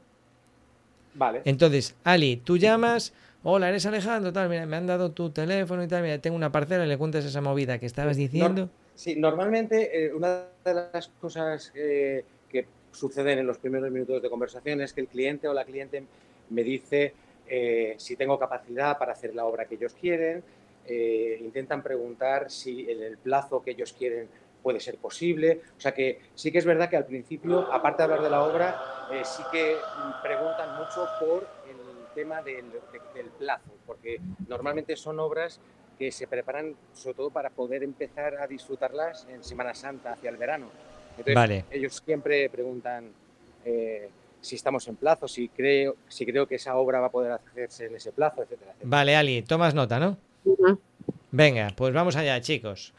Vale. 1.14 1.42
Entonces, 1.44 1.94
Ali, 2.05 2.37
tú 2.37 2.57
llamas, 2.57 3.12
hola, 3.42 3.68
eres 3.68 3.87
Alejandro, 3.87 4.33
tal, 4.33 4.48
mira, 4.48 4.66
me 4.66 4.77
han 4.77 4.87
dado 4.87 5.11
tu 5.11 5.31
teléfono 5.31 5.83
y 5.83 5.88
tal, 5.88 6.03
mira, 6.03 6.18
tengo 6.18 6.37
una 6.37 6.50
parcela 6.50 6.85
y 6.85 6.88
le 6.88 6.98
cuentas 6.98 7.24
esa 7.24 7.40
movida 7.40 7.79
que 7.79 7.87
estabas 7.87 8.16
diciendo. 8.16 8.68
sí, 8.94 9.16
normalmente 9.16 10.07
eh, 10.07 10.12
una 10.12 10.46
de 10.64 10.74
las 10.74 11.09
cosas 11.20 11.72
eh, 11.74 12.24
que 12.48 12.66
suceden 12.92 13.38
en 13.38 13.46
los 13.46 13.59
primeros 13.59 13.90
minutos 13.90 14.22
de 14.22 14.31
conversación 14.31 14.81
es 14.81 14.92
que 14.92 15.03
el 15.03 15.09
cliente 15.09 15.46
o 15.48 15.55
la 15.55 15.64
cliente 15.64 16.05
me 16.50 16.62
dice 16.62 17.14
eh, 17.46 17.94
si 17.98 18.16
tengo 18.16 18.38
capacidad 18.38 18.98
para 18.98 19.12
hacer 19.12 19.35
la 19.35 19.44
obra 19.44 19.66
que 19.66 19.74
ellos 19.74 19.94
quieren, 20.00 20.42
eh, 20.87 21.38
intentan 21.40 21.83
preguntar 21.83 22.51
si 22.51 22.90
en 22.90 23.03
el 23.03 23.18
plazo 23.18 23.62
que 23.62 23.73
ellos 23.73 23.92
quieren 23.92 24.29
puede 24.64 24.81
ser 24.81 24.97
posible. 24.97 25.61
O 25.77 25.81
sea 25.81 25.92
que 25.92 26.20
sí 26.35 26.51
que 26.51 26.59
es 26.59 26.64
verdad 26.64 26.88
que 26.88 26.97
al 26.97 27.05
principio, 27.05 27.73
aparte 27.73 27.99
de 27.99 28.05
hablar 28.05 28.23
de 28.23 28.31
la 28.31 28.42
obra, 28.42 29.09
eh, 29.12 29.23
sí 29.23 29.42
que 29.53 29.77
preguntan 30.23 30.77
mucho 30.79 31.07
por 31.20 31.47
el 31.68 32.14
tema 32.14 32.42
del, 32.42 32.64
plazo, 33.38 33.70
porque 33.87 34.20
normalmente 34.49 34.97
son 34.97 35.20
obras 35.20 35.61
que 35.99 36.11
se 36.11 36.27
preparan 36.27 36.75
sobre 36.92 37.14
todo 37.14 37.31
para 37.31 37.51
poder 37.51 37.83
empezar 37.83 38.37
a 38.37 38.47
disfrutarlas 38.47 39.27
en 39.29 39.44
Semana 39.44 39.75
Santa, 39.75 40.12
hacia 40.12 40.31
el 40.31 40.37
verano. 40.37 40.70
Entonces, 41.18 41.64
ellos 41.70 42.03
siempre 42.05 42.49
preguntan 42.49 43.12
eh, 43.64 44.09
si 44.40 44.57
estamos 44.57 44.88
en 44.88 44.97
plazo, 44.97 45.29
si 45.29 45.49
creo, 45.49 45.97
si 46.09 46.25
creo 46.25 46.47
que 46.47 46.57
esa 46.57 46.77
obra 46.77 47.01
va 47.01 47.07
a 47.07 47.11
poder 47.11 47.33
hacerse 47.33 47.87
en 47.87 47.97
ese 47.97 48.12
plazo, 48.12 48.42
etcétera. 48.42 48.73
etcétera. 48.73 48.90
Vale, 48.90 49.16
Ali, 49.16 49.42
tomas 49.42 49.75
nota, 49.75 50.01
¿no? 50.01 50.16
Venga, 51.30 51.72
pues 51.76 51.92
vamos 51.92 52.16
allá, 52.16 52.40
chicos. 52.40 52.94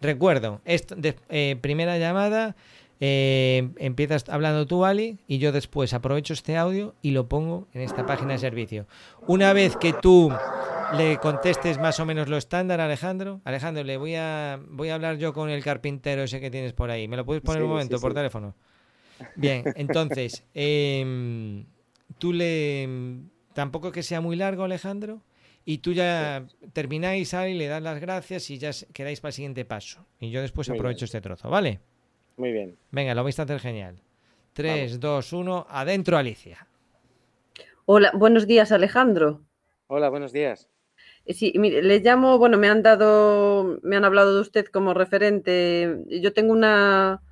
Recuerdo, 0.00 0.60
eh, 0.64 1.56
primera 1.60 1.98
llamada, 1.98 2.56
eh, 2.98 3.68
empiezas 3.76 4.28
hablando 4.28 4.66
tú, 4.66 4.84
Ali, 4.84 5.18
y 5.28 5.38
yo 5.38 5.52
después 5.52 5.92
aprovecho 5.92 6.32
este 6.32 6.56
audio 6.56 6.94
y 7.02 7.10
lo 7.10 7.28
pongo 7.28 7.68
en 7.74 7.82
esta 7.82 8.06
página 8.06 8.32
de 8.32 8.38
servicio. 8.38 8.86
Una 9.26 9.52
vez 9.52 9.76
que 9.76 9.92
tú 9.92 10.32
le 10.96 11.18
contestes 11.18 11.78
más 11.78 12.00
o 12.00 12.06
menos 12.06 12.28
lo 12.28 12.36
estándar, 12.36 12.80
Alejandro, 12.80 13.40
Alejandro, 13.44 13.84
le 13.84 13.96
voy 13.96 14.14
a, 14.14 14.58
voy 14.68 14.88
a 14.88 14.94
hablar 14.94 15.18
yo 15.18 15.32
con 15.32 15.50
el 15.50 15.62
carpintero 15.62 16.22
ese 16.22 16.40
que 16.40 16.50
tienes 16.50 16.72
por 16.72 16.90
ahí. 16.90 17.06
¿Me 17.06 17.16
lo 17.16 17.24
puedes 17.24 17.42
poner 17.42 17.62
un 17.62 17.70
momento 17.70 18.00
por 18.00 18.14
teléfono? 18.14 18.54
Bien, 19.36 19.62
entonces, 19.76 20.44
em, 20.54 21.66
tú 22.18 22.32
le... 22.32 22.88
Tampoco 23.54 23.90
que 23.90 24.02
sea 24.02 24.20
muy 24.20 24.36
largo, 24.36 24.64
Alejandro 24.64 25.22
y 25.68 25.78
tú 25.78 25.92
ya 25.92 26.46
termináis 26.72 27.34
ahí, 27.34 27.52
le 27.52 27.66
das 27.66 27.82
las 27.82 28.00
gracias 28.00 28.48
y 28.50 28.58
ya 28.58 28.70
quedáis 28.92 29.20
para 29.20 29.30
el 29.30 29.34
siguiente 29.34 29.64
paso. 29.64 30.06
Y 30.20 30.30
yo 30.30 30.40
después 30.40 30.70
aprovecho 30.70 31.04
este 31.04 31.20
trozo, 31.20 31.50
¿vale? 31.50 31.80
Muy 32.36 32.52
bien. 32.52 32.76
Venga, 32.92 33.14
lo 33.14 33.24
vais 33.24 33.38
a 33.40 33.42
hacer 33.42 33.58
genial. 33.58 34.00
3, 34.52 35.00
2, 35.00 35.32
1, 35.32 35.66
adentro 35.68 36.16
Alicia. 36.16 36.68
Hola, 37.84 38.12
buenos 38.14 38.46
días 38.46 38.70
Alejandro. 38.70 39.42
Hola, 39.88 40.08
buenos 40.08 40.32
días. 40.32 40.68
Eh, 41.24 41.34
sí, 41.34 41.52
mire, 41.56 41.82
le 41.82 41.98
llamo, 41.98 42.38
bueno, 42.38 42.58
me 42.58 42.68
han 42.68 42.84
dado, 42.84 43.80
me 43.82 43.96
han 43.96 44.04
hablado 44.04 44.36
de 44.36 44.42
usted 44.42 44.66
como 44.66 44.94
referente. 44.94 46.04
Yo 46.06 46.32
tengo 46.32 46.52
una, 46.52 47.22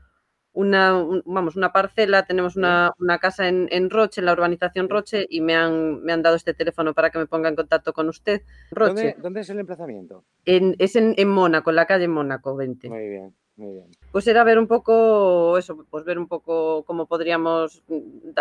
una, 0.54 0.92
vamos, 1.24 1.56
una 1.56 1.72
parcela, 1.72 2.24
tenemos 2.24 2.56
una, 2.56 2.94
casa 3.20 3.48
en, 3.48 3.90
Roche, 3.90 4.20
en 4.20 4.24
la 4.26 4.32
urbanización 4.32 4.88
Roche, 4.88 5.26
y 5.28 5.40
me 5.40 5.54
han, 5.54 6.02
me 6.02 6.12
han 6.12 6.22
dado 6.22 6.36
este 6.36 6.54
teléfono 6.54 6.94
para 6.94 7.10
que 7.10 7.18
me 7.18 7.26
ponga 7.26 7.48
en 7.48 7.56
contacto 7.56 7.92
con 7.92 8.08
usted. 8.08 8.42
Roche. 8.70 9.16
¿Dónde, 9.18 9.40
es 9.40 9.50
el 9.50 9.58
emplazamiento? 9.58 10.24
es 10.44 10.96
en, 10.96 11.14
en, 11.16 11.28
Mónaco, 11.28 11.70
en 11.70 11.76
la 11.76 11.86
calle 11.86 12.06
Mónaco 12.06 12.54
20. 12.54 12.88
Muy 12.88 13.08
bien, 13.08 13.34
muy 13.56 13.72
bien. 13.72 13.86
Pues 14.12 14.28
era 14.28 14.44
ver 14.44 14.60
un 14.60 14.68
poco, 14.68 15.58
eso, 15.58 15.84
pues 15.90 16.04
ver 16.04 16.20
un 16.20 16.28
poco 16.28 16.84
cómo 16.84 17.06
podríamos, 17.06 17.82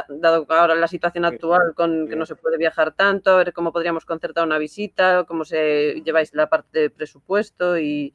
dado 0.08 0.46
ahora 0.50 0.76
la 0.76 0.88
situación 0.88 1.26
actual 1.26 1.74
con 1.76 2.08
que 2.08 2.16
no 2.16 2.28
se 2.28 2.36
puede 2.36 2.60
viajar 2.60 2.94
tanto, 2.94 3.32
a 3.32 3.38
ver 3.38 3.54
cómo 3.54 3.74
podríamos 3.74 4.06
concertar 4.06 4.46
una 4.46 4.60
visita, 4.60 5.26
cómo 5.28 5.46
se 5.46 6.04
lleváis 6.06 6.36
la 6.36 6.48
parte 6.48 6.80
de 6.80 6.90
presupuesto 6.92 7.80
y 7.80 8.14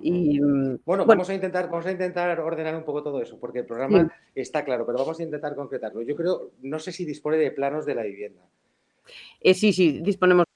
y, 0.00 0.40
mm, 0.40 0.80
bueno, 0.84 1.04
vamos 1.06 1.28
a 1.28 1.34
intentar, 1.34 1.68
vamos 1.68 1.86
a 1.86 1.92
intentar 1.92 2.38
ordenar 2.40 2.76
un 2.76 2.84
poco 2.84 3.02
todo 3.02 3.20
eso, 3.20 3.38
porque 3.38 3.60
el 3.60 3.66
programa 3.66 4.12
está 4.34 4.64
claro, 4.64 4.86
pero 4.86 4.98
vamos 4.98 5.18
a 5.18 5.22
intentar 5.22 5.54
concretarlo. 5.54 6.02
Yo 6.02 6.14
creo, 6.14 6.52
no 6.62 6.78
sé 6.78 6.92
si 6.92 7.04
dispone 7.04 7.36
de 7.36 7.50
planos 7.50 7.84
de 7.84 7.94
la 7.94 8.02
vivienda. 8.02 8.42
Eh, 9.40 9.54
sí, 9.54 9.72
sí, 9.72 10.00
disponemos. 10.00 10.46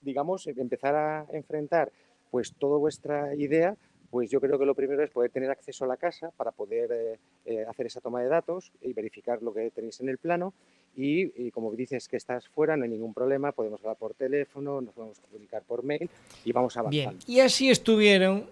Digamos, 0.00 0.46
empezar 0.46 0.94
a 0.94 1.26
enfrentar 1.32 1.90
pues 2.30 2.54
toda 2.54 2.78
vuestra 2.78 3.34
idea, 3.34 3.76
pues 4.10 4.30
yo 4.30 4.40
creo 4.40 4.58
que 4.58 4.64
lo 4.64 4.74
primero 4.74 5.02
es 5.02 5.10
poder 5.10 5.30
tener 5.30 5.50
acceso 5.50 5.84
a 5.84 5.88
la 5.88 5.96
casa 5.96 6.30
para 6.36 6.52
poder 6.52 6.90
eh, 6.92 7.18
eh, 7.46 7.64
hacer 7.68 7.86
esa 7.86 8.00
toma 8.00 8.22
de 8.22 8.28
datos 8.28 8.72
y 8.80 8.92
verificar 8.92 9.42
lo 9.42 9.52
que 9.52 9.70
tenéis 9.70 10.00
en 10.00 10.08
el 10.08 10.18
plano. 10.18 10.54
Y, 10.96 11.50
como 11.52 11.72
dices 11.72 12.08
que 12.08 12.16
estás 12.16 12.48
fuera, 12.48 12.76
no 12.76 12.82
hay 12.82 12.90
ningún 12.90 13.14
problema, 13.14 13.52
podemos 13.52 13.80
hablar 13.80 13.96
por 13.96 14.14
teléfono, 14.14 14.80
nos 14.80 14.94
podemos 14.94 15.20
comunicar 15.20 15.62
por 15.62 15.84
mail 15.84 16.10
y 16.44 16.50
vamos 16.50 16.76
avanzando. 16.76 17.10
Bien, 17.10 17.18
y 17.24 17.38
así 17.38 17.70
estuvieron 17.70 18.46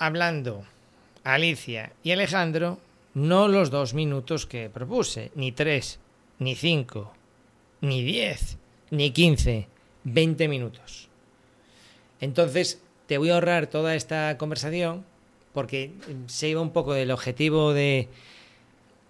hablando 0.00 0.64
Alicia 1.22 1.92
y 2.02 2.10
Alejandro 2.10 2.78
no 3.14 3.46
los 3.46 3.70
dos 3.70 3.94
minutos 3.94 4.46
que 4.46 4.70
propuse, 4.70 5.30
ni 5.34 5.52
tres, 5.52 6.00
ni 6.38 6.54
cinco, 6.54 7.12
ni 7.80 8.02
diez, 8.02 8.56
ni 8.90 9.10
quince, 9.12 9.68
veinte 10.02 10.48
minutos. 10.48 11.08
Entonces, 12.20 12.82
te 13.06 13.18
voy 13.18 13.30
a 13.30 13.34
ahorrar 13.34 13.66
toda 13.66 13.94
esta 13.94 14.36
conversación 14.38 15.04
porque 15.52 15.92
se 16.26 16.48
iba 16.48 16.60
un 16.60 16.70
poco 16.72 16.94
del 16.94 17.10
objetivo 17.10 17.72
de, 17.72 18.08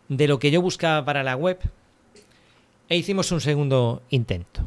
de 0.09 0.29
lo 0.29 0.39
que 0.39 0.51
yo 0.51 0.61
buscaba 0.61 1.05
para 1.05 1.23
la 1.23 1.37
web 1.37 1.59
e 2.89 2.97
hicimos 2.97 3.31
un 3.31 3.41
segundo 3.41 4.03
intento. 4.11 4.67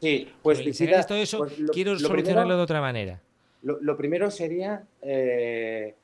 Sí, 0.00 0.28
pues 0.42 0.64
visita, 0.64 1.06
todo 1.06 1.18
eso, 1.18 1.38
pues 1.38 1.52
quiero 1.72 1.96
solucionarlo 1.98 2.56
de 2.56 2.62
otra 2.62 2.80
manera. 2.80 3.20
Lo, 3.62 3.96
primero 3.96 4.30
sería 4.30 4.84
eh, 5.02 5.94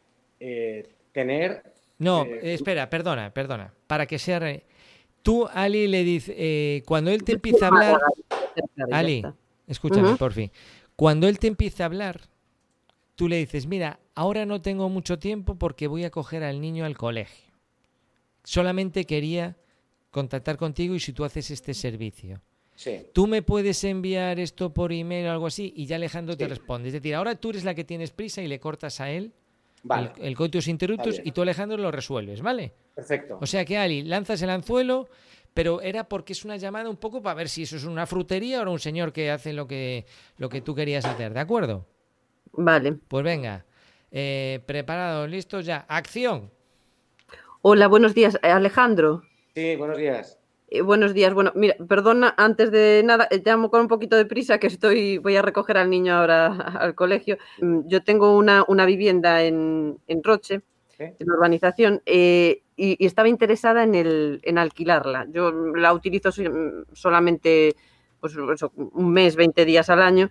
eh, 0.40 0.88
tener... 1.12 1.62
No, 1.98 2.24
eh, 2.24 2.54
espera, 2.54 2.90
perdona, 2.90 3.32
perdona. 3.32 3.72
Para 3.86 4.06
que 4.06 4.18
sea... 4.18 4.40
Tú, 5.22 5.48
Ali, 5.52 5.88
le 5.88 6.04
dices... 6.04 6.82
cuando 6.84 7.10
él 7.10 7.24
te 7.24 7.32
empieza 7.32 7.66
a 7.66 7.68
hablar... 7.68 8.00
Ali, 8.92 9.22
escúchame, 9.66 10.16
por 10.16 10.32
fin. 10.32 10.50
Cuando 10.94 11.28
él 11.28 11.38
te 11.38 11.46
empieza 11.46 11.84
a 11.84 11.86
hablar, 11.86 12.20
tú 13.14 13.28
le 13.28 13.36
dices, 13.36 13.66
mira, 13.66 13.98
ahora 14.14 14.46
no 14.46 14.60
tengo 14.60 14.88
mucho 14.88 15.18
tiempo 15.18 15.56
porque 15.56 15.86
voy 15.86 16.04
a 16.04 16.10
coger 16.10 16.44
al 16.44 16.60
niño 16.60 16.84
al 16.84 16.96
colegio. 16.96 17.52
Solamente 18.44 19.04
quería 19.04 19.56
contactar 20.10 20.56
contigo 20.56 20.94
y 20.94 21.00
si 21.00 21.12
tú 21.12 21.24
haces 21.24 21.50
este 21.50 21.74
servicio. 21.74 22.40
Sí. 22.76 23.06
Tú 23.12 23.26
me 23.26 23.42
puedes 23.42 23.82
enviar 23.84 24.38
esto 24.38 24.72
por 24.72 24.92
email 24.92 25.26
o 25.26 25.32
algo 25.32 25.46
así 25.46 25.72
y 25.74 25.86
ya 25.86 25.96
Alejandro 25.96 26.36
te 26.36 26.46
responde. 26.46 26.88
Es 26.88 26.94
decir, 26.94 27.14
ahora 27.14 27.34
tú 27.34 27.50
eres 27.50 27.64
la 27.64 27.74
que 27.74 27.84
tienes 27.84 28.10
prisa 28.12 28.42
y 28.42 28.48
le 28.48 28.60
cortas 28.60 29.00
a 29.00 29.10
él 29.10 29.32
Vale, 29.82 30.12
el, 30.18 30.26
el 30.26 30.36
coitus 30.36 30.68
interruptus 30.68 31.20
y 31.24 31.32
tú 31.32 31.42
Alejandro 31.42 31.76
lo 31.78 31.90
resuelves, 31.90 32.42
¿vale? 32.42 32.74
perfecto. 32.94 33.38
O 33.40 33.46
sea 33.46 33.64
que 33.64 33.76
Ali, 33.78 34.02
lanzas 34.02 34.40
el 34.42 34.50
anzuelo, 34.50 35.08
pero 35.54 35.80
era 35.80 36.08
porque 36.08 36.32
es 36.32 36.44
una 36.44 36.56
llamada 36.56 36.90
un 36.90 36.96
poco 36.96 37.22
para 37.22 37.34
ver 37.34 37.48
si 37.48 37.62
eso 37.62 37.76
es 37.76 37.84
una 37.84 38.06
frutería 38.06 38.62
o 38.62 38.70
un 38.70 38.78
señor 38.78 39.12
que 39.12 39.30
hace 39.30 39.52
lo 39.52 39.66
que, 39.66 40.06
lo 40.38 40.48
que 40.48 40.60
tú 40.60 40.74
querías 40.74 41.04
hacer, 41.04 41.32
¿de 41.32 41.40
acuerdo? 41.40 41.86
Vale. 42.52 42.92
Pues 43.08 43.24
venga, 43.24 43.64
eh, 44.10 44.60
preparados, 44.66 45.28
listos 45.30 45.64
ya, 45.64 45.84
acción. 45.88 46.50
Hola, 47.62 47.86
buenos 47.86 48.14
días, 48.14 48.38
Alejandro. 48.42 49.22
Sí, 49.54 49.76
buenos 49.76 49.98
días. 49.98 50.35
Eh, 50.68 50.80
buenos 50.82 51.14
días. 51.14 51.32
Bueno, 51.32 51.52
mira, 51.54 51.76
perdona, 51.88 52.34
antes 52.36 52.70
de 52.72 53.02
nada, 53.04 53.28
eh, 53.30 53.40
llamo 53.44 53.70
con 53.70 53.82
un 53.82 53.88
poquito 53.88 54.16
de 54.16 54.26
prisa 54.26 54.58
que 54.58 54.66
estoy, 54.66 55.18
voy 55.18 55.36
a 55.36 55.42
recoger 55.42 55.76
al 55.78 55.90
niño 55.90 56.14
ahora 56.14 56.46
al 56.80 56.94
colegio. 56.94 57.38
Mm, 57.60 57.86
Yo 57.86 58.02
tengo 58.02 58.36
una, 58.36 58.64
una 58.68 58.84
vivienda 58.86 59.42
en, 59.44 59.98
en 60.08 60.22
Roche, 60.24 60.62
en 61.18 61.26
la 61.28 61.34
urbanización, 61.34 62.02
eh, 62.06 62.62
y, 62.76 62.96
y 63.02 63.06
estaba 63.06 63.28
interesada 63.28 63.84
en, 63.84 63.94
el, 63.94 64.40
en 64.42 64.58
alquilarla. 64.58 65.26
Yo 65.30 65.52
la 65.52 65.92
utilizo 65.92 66.32
so- 66.32 66.42
solamente 66.92 67.76
pues, 68.20 68.36
un 68.36 69.12
mes, 69.12 69.36
20 69.36 69.64
días 69.64 69.88
al 69.90 70.02
año, 70.02 70.30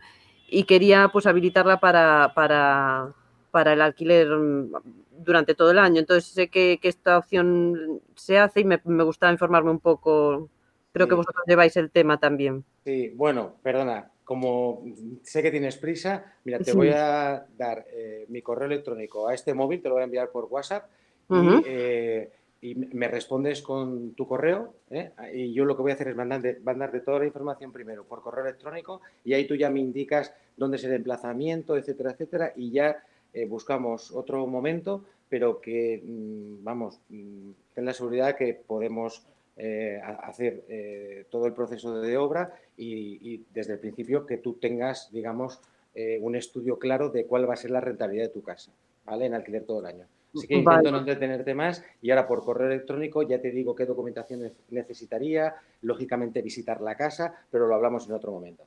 y 0.49 0.63
quería 0.65 1.09
pues 1.13 1.25
habilitarla 1.27 1.79
para, 1.79 2.33
para, 2.35 3.13
para 3.51 3.73
el 3.73 3.81
alquiler 3.81 4.27
mm, 4.29 4.71
durante 5.19 5.55
todo 5.55 5.71
el 5.71 5.79
año. 5.79 5.99
Entonces 5.99 6.25
sé 6.31 6.49
que, 6.49 6.79
que 6.81 6.89
esta 6.89 7.17
opción 7.17 8.01
se 8.15 8.37
hace 8.39 8.61
y 8.61 8.65
me, 8.65 8.79
me 8.85 9.03
gustaba 9.03 9.31
informarme 9.31 9.71
un 9.71 9.79
poco. 9.79 10.49
Creo 10.93 11.07
que 11.07 11.15
Sí. 11.15 11.17
vosotros 11.17 11.43
lleváis 11.47 11.75
el 11.77 11.91
tema 11.91 12.19
también. 12.19 12.63
Sí, 12.83 13.09
bueno, 13.15 13.55
perdona, 13.63 14.11
como 14.23 14.83
sé 15.23 15.41
que 15.41 15.51
tienes 15.51 15.77
prisa, 15.77 16.33
mira, 16.43 16.59
te 16.59 16.71
Sí. 16.71 16.77
voy 16.77 16.89
a 16.89 17.45
dar 17.57 17.85
eh, 17.91 18.25
mi 18.29 18.41
correo 18.41 18.67
electrónico 18.67 19.27
a 19.27 19.33
este 19.33 19.53
móvil, 19.53 19.81
te 19.81 19.89
lo 19.89 19.95
voy 19.95 20.01
a 20.01 20.05
enviar 20.05 20.29
por 20.29 20.45
WhatsApp 20.45 20.85
y, 21.29 21.47
eh, 21.65 22.31
y 22.61 22.75
me 22.75 23.07
respondes 23.07 23.61
con 23.61 24.13
tu 24.13 24.27
correo 24.27 24.75
¿eh? 24.91 25.11
y 25.33 25.53
yo 25.53 25.65
lo 25.65 25.75
que 25.75 25.81
voy 25.81 25.91
a 25.91 25.95
hacer 25.95 26.09
es 26.09 26.15
mandarte, 26.15 26.59
mandarte 26.63 26.99
toda 27.01 27.19
la 27.19 27.25
información 27.25 27.71
primero 27.71 28.03
por 28.03 28.21
correo 28.21 28.45
electrónico 28.45 29.01
y 29.23 29.33
ahí 29.33 29.45
tú 29.47 29.55
ya 29.55 29.69
me 29.69 29.79
indicas 29.79 30.33
dónde 30.55 30.77
es 30.77 30.83
el 30.83 30.93
emplazamiento, 30.93 31.75
etcétera, 31.77 32.11
etcétera, 32.11 32.53
y 32.55 32.71
ya 32.71 33.03
eh, 33.35 33.45
buscamos 33.45 34.11
otro 34.11 34.47
momento, 34.47 35.03
pero 35.29 35.59
que, 35.61 36.01
mm, 36.03 36.63
vamos, 36.63 36.99
mm, 37.09 37.51
ten 37.75 37.85
la 37.85 37.93
seguridad 37.93 38.35
que 38.35 38.53
podemos 38.55 39.23
eh, 39.57 40.01
hacer 40.03 40.63
eh, 40.67 41.25
todo 41.29 41.45
el 41.45 41.53
proceso 41.53 41.99
de 42.01 42.17
obra 42.17 42.53
y, 42.75 43.19
y 43.21 43.45
desde 43.53 43.73
el 43.73 43.79
principio 43.79 44.25
que 44.25 44.37
tú 44.37 44.53
tengas, 44.53 45.09
digamos, 45.11 45.61
eh, 45.93 46.19
un 46.21 46.35
estudio 46.35 46.77
claro 46.77 47.09
de 47.09 47.25
cuál 47.25 47.47
va 47.49 47.53
a 47.53 47.57
ser 47.63 47.71
la 47.71 47.79
rentabilidad 47.79 48.25
de 48.25 48.33
tu 48.33 48.41
casa, 48.41 48.71
¿vale? 49.05 49.25
En 49.27 49.33
alquiler 49.33 49.63
todo 49.63 49.79
el 49.79 49.85
año. 49.85 50.05
Así 50.35 50.47
que 50.47 50.55
intento 50.55 50.89
Vale. 50.89 50.91
no 50.91 50.97
entretenerte 50.99 51.53
más 51.53 51.81
y 52.01 52.09
ahora 52.11 52.27
por 52.27 52.43
correo 52.43 52.67
electrónico 52.67 53.23
ya 53.23 53.39
te 53.39 53.51
digo 53.51 53.73
qué 53.73 53.85
documentación 53.85 54.41
ne- 54.41 54.51
necesitaría, 54.71 55.55
lógicamente 55.81 56.41
visitar 56.41 56.81
la 56.81 56.95
casa, 56.95 57.33
pero 57.49 57.67
lo 57.67 57.75
hablamos 57.75 58.07
en 58.09 58.13
otro 58.15 58.33
momento. 58.33 58.65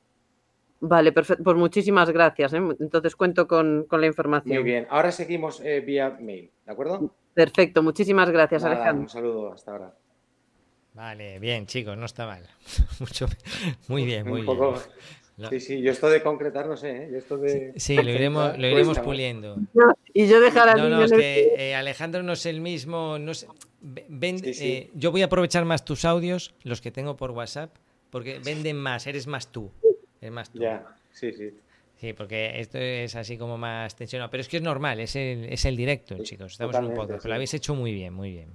Vale, 0.81 1.11
perfecto. 1.11 1.43
Pues 1.43 1.57
muchísimas 1.57 2.09
gracias. 2.09 2.53
¿eh? 2.53 2.61
Entonces 2.79 3.15
cuento 3.15 3.47
con, 3.47 3.85
con 3.87 3.99
la 4.01 4.07
información. 4.07 4.55
Muy 4.55 4.63
bien, 4.63 4.87
ahora 4.89 5.11
seguimos 5.11 5.59
eh, 5.61 5.81
vía 5.81 6.17
mail, 6.19 6.49
¿de 6.65 6.71
acuerdo? 6.71 7.13
Perfecto, 7.33 7.83
muchísimas 7.83 8.29
gracias, 8.29 8.63
Nada, 8.63 8.75
Alejandro. 8.75 9.03
un 9.03 9.09
saludo, 9.09 9.53
hasta 9.53 9.71
ahora. 9.71 9.93
Vale, 10.93 11.39
bien, 11.39 11.65
chicos, 11.67 11.97
no 11.97 12.05
está 12.05 12.25
mal. 12.25 12.43
Mucho, 12.99 13.27
muy 13.87 14.05
bien, 14.05 14.27
muy 14.27 14.41
un 14.41 14.57
bien. 14.57 14.73
Sí, 15.51 15.61
sí, 15.61 15.81
yo 15.81 15.91
esto 15.93 16.09
de 16.09 16.21
concretar 16.21 16.67
no 16.67 16.75
sé, 16.75 17.03
¿eh? 17.05 17.09
Yo 17.13 17.17
esto 17.17 17.37
de... 17.37 17.71
Sí, 17.77 17.95
lo 17.95 18.09
iremos, 18.09 18.57
lo 18.57 18.67
iremos 18.67 18.99
puliendo. 18.99 19.55
Y 20.13 20.27
yo 20.27 20.41
dejar 20.41 20.67
al 20.67 20.77
No, 20.77 20.89
no, 20.89 21.01
es 21.05 21.13
que 21.13 21.53
eh, 21.57 21.75
Alejandro 21.75 22.23
no 22.23 22.33
es 22.33 22.45
el 22.45 22.59
mismo. 22.59 23.17
No 23.17 23.33
sé, 23.33 23.47
ve- 23.79 24.05
ven- 24.09 24.39
Sí, 24.39 24.53
sí. 24.53 24.67
eh, 24.69 24.89
yo 24.95 25.11
voy 25.13 25.21
a 25.21 25.27
aprovechar 25.27 25.63
más 25.63 25.85
tus 25.85 26.03
audios, 26.03 26.53
los 26.63 26.81
que 26.81 26.91
tengo 26.91 27.15
por 27.15 27.31
WhatsApp, 27.31 27.73
porque 28.09 28.39
venden 28.43 28.75
más, 28.75 29.07
eres 29.07 29.27
más 29.27 29.47
tú. 29.49 29.71
Eres 30.21 30.33
más 30.33 30.49
tú. 30.51 30.59
Ya, 30.59 30.85
sí, 31.11 31.31
sí. 31.33 31.53
Sí, 31.97 32.13
porque 32.13 32.59
esto 32.61 32.77
es 32.77 33.15
así 33.15 33.37
como 33.37 33.57
más 33.57 33.95
tensionado. 33.95 34.29
Pero 34.31 34.41
es 34.41 34.47
que 34.47 34.57
es 34.57 34.63
normal, 34.63 34.99
es 35.01 35.15
el, 35.17 35.45
es 35.45 35.65
el 35.65 35.75
directo, 35.75 36.15
Sí, 36.17 36.23
chicos. 36.23 36.53
Estamos 36.53 36.75
en 36.77 36.85
un 36.85 36.93
podcast. 36.95 37.19
sí. 37.19 37.23
Pero 37.23 37.29
lo 37.29 37.35
habéis 37.35 37.53
hecho 37.53 37.75
muy 37.75 37.93
bien, 37.93 38.13
muy 38.13 38.31
bien. 38.31 38.49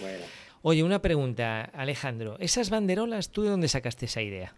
Bueno. 0.00 0.24
Oye, 0.62 0.82
una 0.82 1.00
pregunta, 1.02 1.60
Alejandro. 1.74 2.36
¿Esas 2.40 2.70
banderolas, 2.70 3.30
tú 3.30 3.42
de 3.42 3.50
dónde 3.50 3.68
sacaste 3.68 4.06
esa 4.06 4.22
idea? 4.22 4.54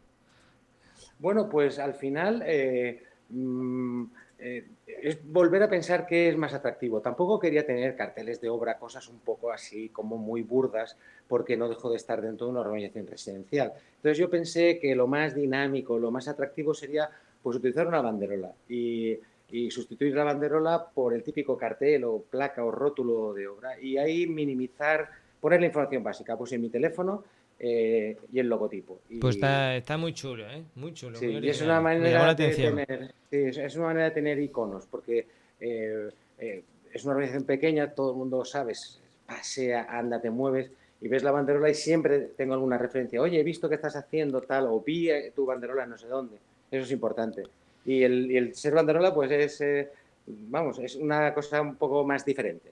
Bueno, 1.18 1.48
pues 1.48 1.78
al 1.80 1.94
final 1.94 2.42
eh, 2.46 3.02
mm, 3.28 4.04
eh, 4.38 4.66
es 4.86 5.18
volver 5.24 5.62
a 5.62 5.68
pensar 5.68 6.06
qué 6.06 6.28
es 6.28 6.36
más 6.36 6.54
atractivo. 6.54 7.00
Tampoco 7.00 7.38
quería 7.38 7.66
tener 7.66 7.96
carteles 7.96 8.40
de 8.40 8.48
obra, 8.48 8.78
cosas 8.78 9.08
un 9.08 9.18
poco 9.18 9.50
así 9.50 9.88
como 9.88 10.16
muy 10.16 10.42
burdas, 10.42 10.96
porque 11.26 11.56
no 11.56 11.68
dejo 11.68 11.90
de 11.90 11.96
estar 11.96 12.22
dentro 12.22 12.46
de 12.46 12.52
una 12.52 12.60
organización 12.60 13.06
residencial. 13.06 13.72
Entonces 13.96 14.18
yo 14.18 14.30
pensé 14.30 14.78
que 14.78 14.94
lo 14.94 15.06
más 15.06 15.34
dinámico, 15.34 15.98
lo 15.98 16.10
más 16.10 16.28
atractivo 16.28 16.72
sería 16.72 17.10
pues 17.42 17.56
utilizar 17.56 17.86
una 17.86 18.00
banderola 18.00 18.52
y, 18.68 19.18
y 19.50 19.70
sustituir 19.70 20.14
la 20.14 20.24
banderola 20.24 20.86
por 20.92 21.14
el 21.14 21.22
típico 21.22 21.56
cartel 21.56 22.04
o 22.04 22.22
placa 22.22 22.64
o 22.64 22.70
rótulo 22.70 23.32
de 23.32 23.48
obra 23.48 23.80
y 23.80 23.96
ahí 23.96 24.26
minimizar, 24.26 25.08
poner 25.40 25.60
la 25.60 25.66
información 25.66 26.02
básica, 26.02 26.36
pues 26.36 26.52
en 26.52 26.60
mi 26.60 26.68
teléfono 26.68 27.24
eh, 27.58 28.16
y 28.32 28.38
el 28.38 28.48
logotipo. 28.48 29.00
Y- 29.08 29.18
Pues 29.18 29.36
está, 29.36 29.76
está 29.76 29.96
muy 29.96 30.12
chulo, 30.12 30.48
¿eh? 30.48 30.62
Muy 30.76 30.92
chulo. 30.94 31.18
Sí, 31.18 31.26
muy 31.26 31.46
y 31.46 31.50
es 31.50 31.60
una 31.62 31.80
manera 31.80 32.34
de 32.34 32.50
tener, 32.54 33.14
sí, 33.30 33.36
es, 33.60 33.76
una 33.76 33.86
manera 33.86 34.04
de 34.06 34.10
tener 34.12 34.38
iconos, 34.38 34.86
porque 34.86 35.26
eh, 35.60 36.08
eh, 36.38 36.62
es 36.92 37.04
una 37.04 37.14
organización 37.14 37.44
pequeña, 37.44 37.90
todo 37.90 38.12
el 38.12 38.16
mundo 38.18 38.44
sabes, 38.44 39.00
pasea, 39.26 39.86
anda, 39.90 40.20
te 40.20 40.30
mueves 40.30 40.70
y 41.00 41.08
ves 41.08 41.22
la 41.22 41.30
banderola 41.30 41.70
y 41.70 41.74
siempre 41.74 42.20
tengo 42.36 42.54
alguna 42.54 42.78
referencia. 42.78 43.20
Oye, 43.20 43.40
he 43.40 43.44
visto 43.44 43.68
que 43.68 43.74
estás 43.76 43.96
haciendo 43.96 44.40
tal, 44.40 44.66
o 44.66 44.80
vi 44.80 45.10
eh, 45.10 45.32
tu 45.34 45.44
banderola 45.46 45.86
no 45.86 45.98
sé 45.98 46.06
dónde. 46.06 46.36
Eso 46.70 46.84
es 46.84 46.92
importante. 46.92 47.44
Y 47.84 48.02
el, 48.02 48.30
y 48.30 48.36
el 48.36 48.54
ser 48.54 48.74
banderola, 48.74 49.14
pues 49.14 49.30
es, 49.30 49.60
eh, 49.60 49.88
vamos, 50.26 50.78
es 50.78 50.96
una 50.96 51.32
cosa 51.34 51.60
un 51.60 51.76
poco 51.76 52.04
más 52.04 52.24
diferente. 52.24 52.70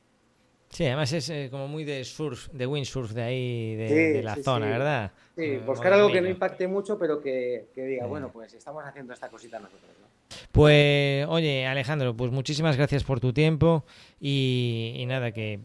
Sí, 0.77 0.85
además 0.85 1.11
es 1.15 1.31
eh, 1.31 1.49
como 1.51 1.69
muy 1.69 1.85
de 1.85 2.05
surf, 2.05 2.49
de 2.53 2.67
windsurf 2.67 3.13
de 3.13 3.23
ahí, 3.23 3.75
de, 3.77 3.89
Sí, 3.89 3.95
de 3.95 4.23
la 4.23 4.35
sí, 4.35 4.43
zona, 4.43 4.67
sí. 4.67 4.73
¿verdad? 4.73 5.13
Sí, 5.35 5.57
buscar 5.65 5.91
algo 5.95 6.13
que 6.13 6.21
no 6.21 6.29
impacte 6.29 6.69
mucho, 6.69 6.99
pero 6.99 7.19
que, 7.19 7.69
que 7.75 7.83
diga, 7.83 8.05
bueno, 8.05 8.31
pues 8.31 8.53
estamos 8.53 8.85
haciendo 8.85 9.15
esta 9.15 9.31
cosita 9.31 9.59
nosotros. 9.59 9.91
¿no? 9.99 10.07
Pues, 10.53 11.25
oye, 11.29 11.67
Alejandro, 11.67 12.15
pues 12.15 12.31
muchísimas 12.31 12.77
gracias 12.77 13.05
por 13.05 13.21
tu 13.21 13.33
tiempo 13.33 13.87
y, 14.21 14.93
y 14.97 15.07
nada, 15.07 15.33
que, 15.33 15.61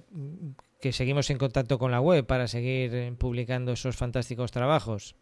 que 0.80 0.94
seguimos 0.94 1.30
en 1.30 1.38
contacto 1.40 1.78
con 1.78 1.92
la 1.92 2.00
web 2.00 2.26
para 2.26 2.48
seguir 2.48 3.14
publicando 3.18 3.74
esos 3.74 3.98
fantásticos 3.98 4.52
trabajos. 4.52 5.18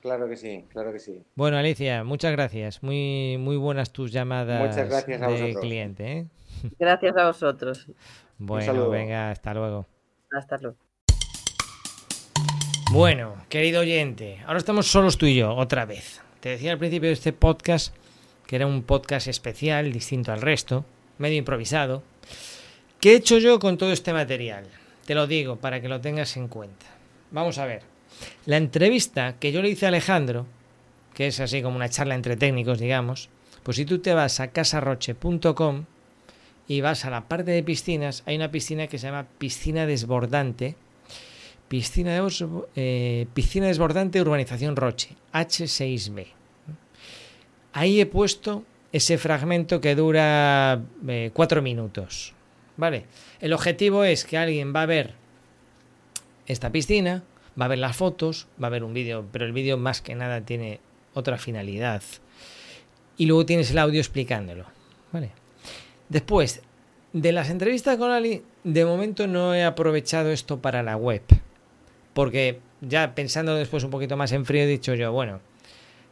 Claro 0.00 0.30
que 0.30 0.36
sí, 0.38 0.64
claro 0.70 0.94
que 0.94 0.98
sí. 0.98 1.22
Bueno, 1.34 1.58
Alicia, 1.58 2.04
muchas 2.04 2.32
gracias. 2.32 2.82
Muy, 2.82 3.36
muy 3.38 3.58
buenas 3.58 3.92
tus 3.92 4.12
llamadas 4.12 4.70
Muchas 4.70 4.88
gracias 4.88 5.20
a 5.20 5.26
de 5.26 5.32
vosotros. 5.32 5.60
cliente. 5.60 6.12
¿eh? 6.12 6.26
Gracias 6.78 7.16
a 7.18 7.26
vosotros. 7.26 7.86
Bueno, 8.40 8.88
venga, 8.88 9.30
hasta 9.30 9.52
luego. 9.52 9.86
Hasta 10.32 10.56
luego. 10.56 10.78
Bueno, 12.90 13.36
querido 13.50 13.82
oyente, 13.82 14.40
ahora 14.46 14.58
estamos 14.58 14.86
solos 14.86 15.18
tú 15.18 15.26
y 15.26 15.36
yo, 15.36 15.54
otra 15.54 15.84
vez. 15.84 16.22
Te 16.40 16.48
decía 16.48 16.72
al 16.72 16.78
principio 16.78 17.08
de 17.08 17.12
este 17.12 17.34
podcast 17.34 17.94
que 18.46 18.56
era 18.56 18.66
un 18.66 18.82
podcast 18.82 19.28
especial, 19.28 19.92
distinto 19.92 20.32
al 20.32 20.40
resto, 20.40 20.86
medio 21.18 21.36
improvisado. 21.36 22.02
¿Qué 22.98 23.12
he 23.12 23.16
hecho 23.16 23.36
yo 23.36 23.58
con 23.58 23.76
todo 23.76 23.92
este 23.92 24.14
material? 24.14 24.64
Te 25.04 25.14
lo 25.14 25.26
digo 25.26 25.56
para 25.56 25.82
que 25.82 25.88
lo 25.88 26.00
tengas 26.00 26.36
en 26.38 26.48
cuenta. 26.48 26.86
Vamos 27.30 27.58
a 27.58 27.66
ver. 27.66 27.82
La 28.46 28.56
entrevista 28.56 29.38
que 29.38 29.52
yo 29.52 29.60
le 29.60 29.68
hice 29.68 29.84
a 29.84 29.90
Alejandro, 29.90 30.46
que 31.12 31.26
es 31.26 31.38
así 31.40 31.60
como 31.60 31.76
una 31.76 31.90
charla 31.90 32.14
entre 32.14 32.38
técnicos, 32.38 32.78
digamos, 32.78 33.28
pues 33.62 33.76
si 33.76 33.84
tú 33.84 33.98
te 33.98 34.14
vas 34.14 34.40
a 34.40 34.48
casarroche.com 34.48 35.84
y 36.70 36.82
vas 36.82 37.04
a 37.04 37.10
la 37.10 37.26
parte 37.26 37.50
de 37.50 37.64
piscinas, 37.64 38.22
hay 38.26 38.36
una 38.36 38.52
piscina 38.52 38.86
que 38.86 38.96
se 38.96 39.08
llama 39.08 39.26
piscina 39.38 39.86
desbordante, 39.86 40.76
Piscina, 41.66 42.12
de 42.12 42.32
eh, 42.76 43.26
piscina 43.34 43.66
desbordante 43.66 44.20
urbanización 44.20 44.76
Roche, 44.76 45.16
H6B. 45.32 46.26
Ahí 47.72 48.00
he 48.00 48.06
puesto 48.06 48.62
ese 48.92 49.18
fragmento 49.18 49.80
que 49.80 49.96
dura 49.96 50.80
eh, 51.08 51.32
cuatro 51.34 51.60
minutos. 51.60 52.34
¿Vale? 52.76 53.06
El 53.40 53.52
objetivo 53.52 54.04
es 54.04 54.24
que 54.24 54.38
alguien 54.38 54.72
va 54.72 54.82
a 54.82 54.86
ver 54.86 55.14
esta 56.46 56.70
piscina, 56.70 57.24
va 57.60 57.64
a 57.64 57.68
ver 57.68 57.78
las 57.78 57.96
fotos, 57.96 58.46
va 58.62 58.68
a 58.68 58.70
ver 58.70 58.84
un 58.84 58.94
vídeo, 58.94 59.26
pero 59.32 59.44
el 59.44 59.52
vídeo 59.52 59.76
más 59.76 60.02
que 60.02 60.14
nada 60.14 60.42
tiene 60.42 60.78
otra 61.14 61.36
finalidad. 61.36 62.04
Y 63.16 63.26
luego 63.26 63.44
tienes 63.44 63.72
el 63.72 63.78
audio 63.78 63.98
explicándolo. 63.98 64.66
¿Vale? 65.10 65.39
Después, 66.10 66.60
de 67.12 67.32
las 67.32 67.50
entrevistas 67.50 67.96
con 67.96 68.10
Ali, 68.10 68.42
de 68.64 68.84
momento 68.84 69.26
no 69.26 69.54
he 69.54 69.64
aprovechado 69.64 70.30
esto 70.30 70.60
para 70.60 70.82
la 70.82 70.96
web. 70.96 71.22
Porque 72.12 72.60
ya 72.80 73.14
pensando 73.14 73.54
después 73.54 73.84
un 73.84 73.90
poquito 73.90 74.16
más 74.16 74.32
en 74.32 74.44
frío 74.44 74.64
he 74.64 74.66
dicho 74.66 74.94
yo, 74.94 75.12
bueno, 75.12 75.40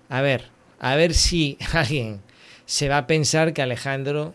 a 0.09 0.23
ver, 0.23 0.45
a 0.79 0.95
ver 0.95 1.15
si 1.15 1.59
alguien 1.73 2.21
se 2.65 2.89
va 2.89 2.99
a 2.99 3.07
pensar 3.07 3.53
que 3.53 3.61
Alejandro 3.61 4.35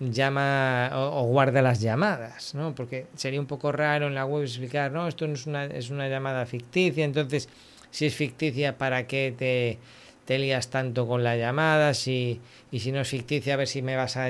llama 0.00 0.90
o, 0.94 1.24
guarda 1.26 1.60
las 1.60 1.80
llamadas, 1.80 2.54
¿no? 2.54 2.74
Porque 2.74 3.06
sería 3.14 3.38
un 3.38 3.46
poco 3.46 3.70
raro 3.70 4.06
en 4.06 4.14
la 4.14 4.24
web 4.24 4.44
explicar, 4.44 4.90
no, 4.90 5.06
esto 5.06 5.28
no 5.28 5.34
es 5.34 5.46
una, 5.46 5.66
es 5.66 5.90
una 5.90 6.08
llamada 6.08 6.46
ficticia, 6.46 7.04
entonces 7.04 7.48
si 7.90 8.06
es 8.06 8.14
ficticia, 8.14 8.78
¿para 8.78 9.06
qué 9.06 9.34
te, 9.36 9.78
te 10.24 10.38
lías 10.38 10.68
tanto 10.68 11.06
con 11.06 11.24
la 11.24 11.36
llamada? 11.36 11.94
Si, 11.94 12.40
y 12.70 12.80
si 12.80 12.92
no 12.92 13.00
es 13.00 13.08
ficticia, 13.08 13.54
a 13.54 13.56
ver 13.56 13.68
si 13.68 13.82
me 13.82 13.96
vas 13.96 14.16
a, 14.16 14.28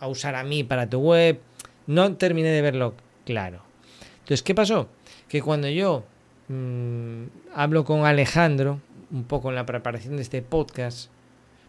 a, 0.00 0.08
usar 0.08 0.34
a 0.34 0.44
mí 0.44 0.64
para 0.64 0.88
tu 0.88 0.98
web. 0.98 1.40
No 1.86 2.16
terminé 2.16 2.48
de 2.48 2.62
verlo 2.62 2.94
claro. 3.24 3.62
Entonces, 4.20 4.42
¿qué 4.42 4.54
pasó? 4.54 4.88
Que 5.28 5.42
cuando 5.42 5.68
yo 5.68 6.04
mm, 6.48 7.24
hablo 7.54 7.84
con 7.84 8.04
Alejandro, 8.04 8.80
un 9.10 9.24
poco 9.24 9.48
en 9.48 9.54
la 9.54 9.66
preparación 9.66 10.16
de 10.16 10.22
este 10.22 10.42
podcast, 10.42 11.10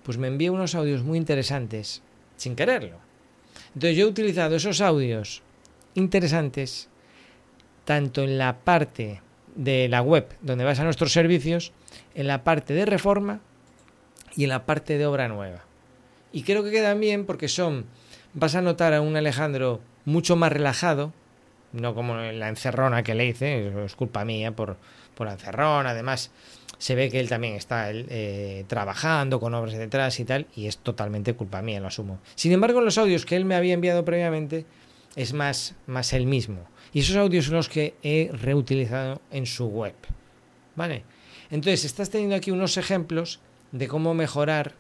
pues 0.04 0.18
me 0.18 0.28
envía 0.28 0.52
unos 0.52 0.76
audios 0.76 1.04
muy 1.04 1.18
interesantes 1.18 2.02
sin 2.36 2.56
quererlo. 2.56 2.98
Entonces 3.74 3.98
yo 3.98 4.06
he 4.06 4.10
utilizado 4.10 4.56
esos 4.56 4.82
audios 4.82 5.42
interesantes 5.96 6.90
tanto 7.86 8.24
en 8.24 8.38
la 8.38 8.58
parte 8.58 9.22
de 9.56 9.88
la 9.90 10.02
web 10.02 10.28
donde 10.42 10.64
vas 10.64 10.80
a 10.80 10.84
nuestros 10.84 11.12
servicios, 11.12 11.72
en 12.20 12.28
la 12.28 12.44
parte 12.44 12.74
de 12.74 12.86
reforma 12.86 13.40
y 14.36 14.44
en 14.44 14.50
la 14.50 14.66
parte 14.66 14.98
de 14.98 15.06
obra 15.06 15.30
nueva. 15.30 15.64
Y 16.34 16.44
creo 16.44 16.66
que 16.66 16.70
quedan 16.70 17.00
bien 17.00 17.26
porque 17.26 17.48
son, 17.48 17.86
vas 18.34 18.56
a 18.56 18.62
notar 18.62 18.94
a 18.94 19.00
un 19.00 19.16
Alejandro 19.16 19.80
mucho 20.04 20.36
más 20.36 20.52
relajado, 20.52 21.14
no 21.72 21.96
como 21.96 22.18
la 22.18 22.50
encerrona 22.50 23.04
que 23.04 23.16
le 23.16 23.26
hice, 23.26 23.86
es 23.86 23.96
culpa 23.96 24.26
mía 24.26 24.52
por, 24.52 24.76
por 25.16 25.28
la 25.28 25.34
encerrona, 25.34 25.92
además 25.92 26.32
se 26.78 26.94
ve 26.94 27.10
que 27.10 27.22
él 27.22 27.30
también 27.30 27.56
está 27.56 27.90
eh, 27.92 28.66
trabajando 28.68 29.40
con 29.40 29.54
obras 29.54 29.78
detrás 29.78 30.20
y 30.20 30.26
tal, 30.26 30.46
y 30.54 30.68
es 30.68 30.78
totalmente 30.78 31.36
culpa 31.36 31.62
mía, 31.62 31.80
lo 31.80 31.88
asumo. 31.88 32.20
Sin 32.36 32.52
embargo, 32.52 32.82
los 32.82 32.98
audios 32.98 33.26
que 33.26 33.38
él 33.38 33.46
me 33.46 33.56
había 33.56 33.76
enviado 33.76 34.04
previamente 34.04 34.66
es 35.16 35.32
más, 35.32 35.74
más 35.88 36.12
él 36.12 36.26
mismo. 36.26 36.68
Y 36.92 37.00
esos 37.00 37.16
audios 37.16 37.46
son 37.46 37.56
los 37.56 37.70
que 37.70 37.94
he 38.04 38.30
reutilizado 38.34 39.22
en 39.32 39.46
su 39.46 39.68
web. 39.68 39.96
¿Vale? 40.76 41.04
Entonces, 41.52 41.86
estás 41.86 42.10
teniendo 42.10 42.36
aquí 42.36 42.52
unos 42.52 42.78
ejemplos 42.78 43.40
de 43.72 43.88
cómo 43.88 44.14
mejorar 44.14 44.76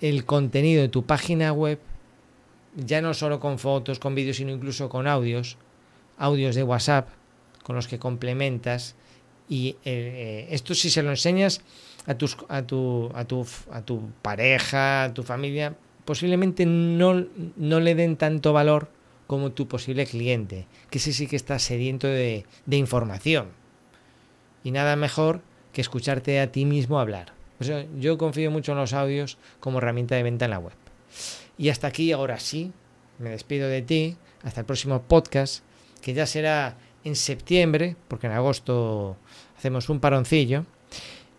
el 0.00 0.24
contenido 0.24 0.82
de 0.82 0.88
tu 0.88 1.04
página 1.04 1.52
web, 1.52 1.78
ya 2.74 3.02
no 3.02 3.12
solo 3.14 3.40
con 3.40 3.58
fotos, 3.58 3.98
con 3.98 4.14
vídeos, 4.14 4.36
sino 4.36 4.52
incluso 4.52 4.88
con 4.88 5.06
audios, 5.06 5.58
audios 6.16 6.54
de 6.54 6.62
WhatsApp, 6.62 7.08
con 7.62 7.76
los 7.76 7.86
que 7.86 7.98
complementas 7.98 8.94
y 9.48 9.76
eh, 9.84 10.46
esto 10.50 10.74
si 10.74 10.90
se 10.90 11.02
lo 11.02 11.10
enseñas 11.10 11.60
a, 12.06 12.14
tus, 12.14 12.36
a, 12.48 12.62
tu, 12.62 13.10
a, 13.14 13.24
tu, 13.24 13.46
a 13.72 13.82
tu 13.82 14.00
pareja, 14.22 15.04
a 15.04 15.14
tu 15.14 15.22
familia, 15.22 15.76
posiblemente 16.04 16.64
no, 16.64 17.14
le 17.14 17.94
den 17.94 18.16
tanto 18.16 18.52
valor 18.52 18.88
como 19.26 19.52
tu 19.52 19.68
posible 19.68 20.06
cliente, 20.06 20.66
que 20.88 20.98
ese 20.98 21.12
sí 21.12 21.26
que 21.26 21.36
está 21.36 21.58
sediento 21.58 22.06
de 22.06 22.44
información. 22.70 23.59
Y 24.64 24.70
nada 24.70 24.96
mejor 24.96 25.40
que 25.72 25.80
escucharte 25.80 26.40
a 26.40 26.52
ti 26.52 26.64
mismo 26.64 27.00
hablar. 27.00 27.32
yo 27.98 28.18
confío 28.18 28.50
mucho 28.50 28.72
en 28.72 28.78
los 28.78 28.92
audios 28.92 29.38
como 29.60 29.78
herramienta 29.78 30.14
de 30.14 30.22
venta 30.22 30.46
en 30.46 30.50
la 30.52 30.58
web. 30.58 30.72
Y 31.58 31.68
hasta 31.68 31.88
aquí, 31.88 32.12
ahora 32.12 32.38
sí, 32.38 32.72
me 33.18 33.30
despido 33.30 33.68
de 33.68 33.82
ti. 33.82 34.16
Hasta 34.42 34.60
el 34.60 34.66
próximo 34.66 35.02
podcast, 35.02 35.62
que 36.00 36.14
ya 36.14 36.24
será 36.26 36.78
en 37.04 37.14
septiembre, 37.14 37.96
porque 38.08 38.26
en 38.26 38.32
agosto 38.32 39.16
hacemos 39.58 39.88
un 39.90 40.00
paroncillo. 40.00 40.64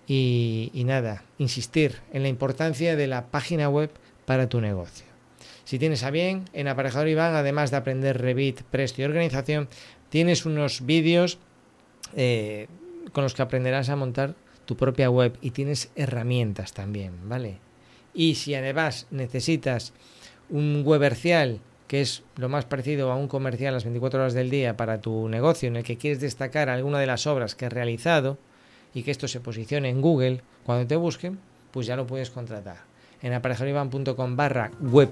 Y, 0.07 0.71
nada, 0.85 1.23
insistir 1.37 1.99
en 2.11 2.23
la 2.23 2.27
importancia 2.27 2.95
de 2.95 3.07
la 3.07 3.27
página 3.27 3.69
web 3.69 3.89
para 4.25 4.49
tu 4.49 4.59
negocio. 4.59 5.05
Si 5.63 5.79
tienes 5.79 6.03
a 6.03 6.11
bien, 6.11 6.45
en 6.51 6.67
Aparejador 6.67 7.07
Iván, 7.07 7.33
además 7.33 7.71
de 7.71 7.77
aprender 7.77 8.19
Revit, 8.19 8.61
Presto 8.63 9.01
y 9.01 9.05
organización, 9.05 9.69
tienes 10.09 10.45
unos 10.45 10.85
vídeos 10.85 11.37
eh, 12.13 12.67
con 13.11 13.23
los 13.23 13.33
que 13.33 13.41
aprenderás 13.41 13.89
a 13.89 13.95
montar 13.95 14.35
tu 14.65 14.77
propia 14.77 15.09
web 15.09 15.37
y 15.41 15.51
tienes 15.51 15.91
herramientas 15.95 16.73
también, 16.73 17.13
¿vale? 17.27 17.57
Y 18.13 18.35
si 18.35 18.55
además 18.55 19.07
necesitas 19.11 19.93
un 20.49 20.83
webercial 20.85 21.59
que 21.87 21.99
es 21.99 22.23
lo 22.37 22.47
más 22.47 22.63
parecido 22.63 23.11
a 23.11 23.17
un 23.17 23.27
comercial 23.27 23.73
las 23.73 23.83
24 23.83 24.21
horas 24.21 24.33
del 24.33 24.49
día 24.49 24.77
para 24.77 25.01
tu 25.01 25.27
negocio, 25.27 25.67
en 25.67 25.75
el 25.75 25.83
que 25.83 25.97
quieres 25.97 26.21
destacar 26.21 26.69
alguna 26.69 26.99
de 26.99 27.05
las 27.05 27.27
obras 27.27 27.53
que 27.53 27.65
has 27.65 27.73
realizado 27.73 28.37
y 28.93 29.03
que 29.03 29.11
esto 29.11 29.27
se 29.27 29.41
posicione 29.41 29.89
en 29.89 29.99
Google 29.99 30.41
cuando 30.65 30.87
te 30.87 30.95
busquen, 30.95 31.37
pues 31.71 31.87
ya 31.87 31.97
lo 31.97 32.07
puedes 32.07 32.29
contratar. 32.29 32.77
En 33.21 33.33
aparejadorivan.com 33.33 34.35
barra 34.37 34.71
web 34.79 35.09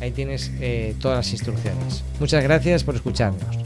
Ahí 0.00 0.10
tienes 0.10 0.52
eh, 0.60 0.94
todas 1.00 1.16
las 1.16 1.32
instrucciones. 1.32 2.04
Muchas 2.18 2.42
gracias 2.42 2.84
por 2.84 2.94
escucharnos. 2.94 3.59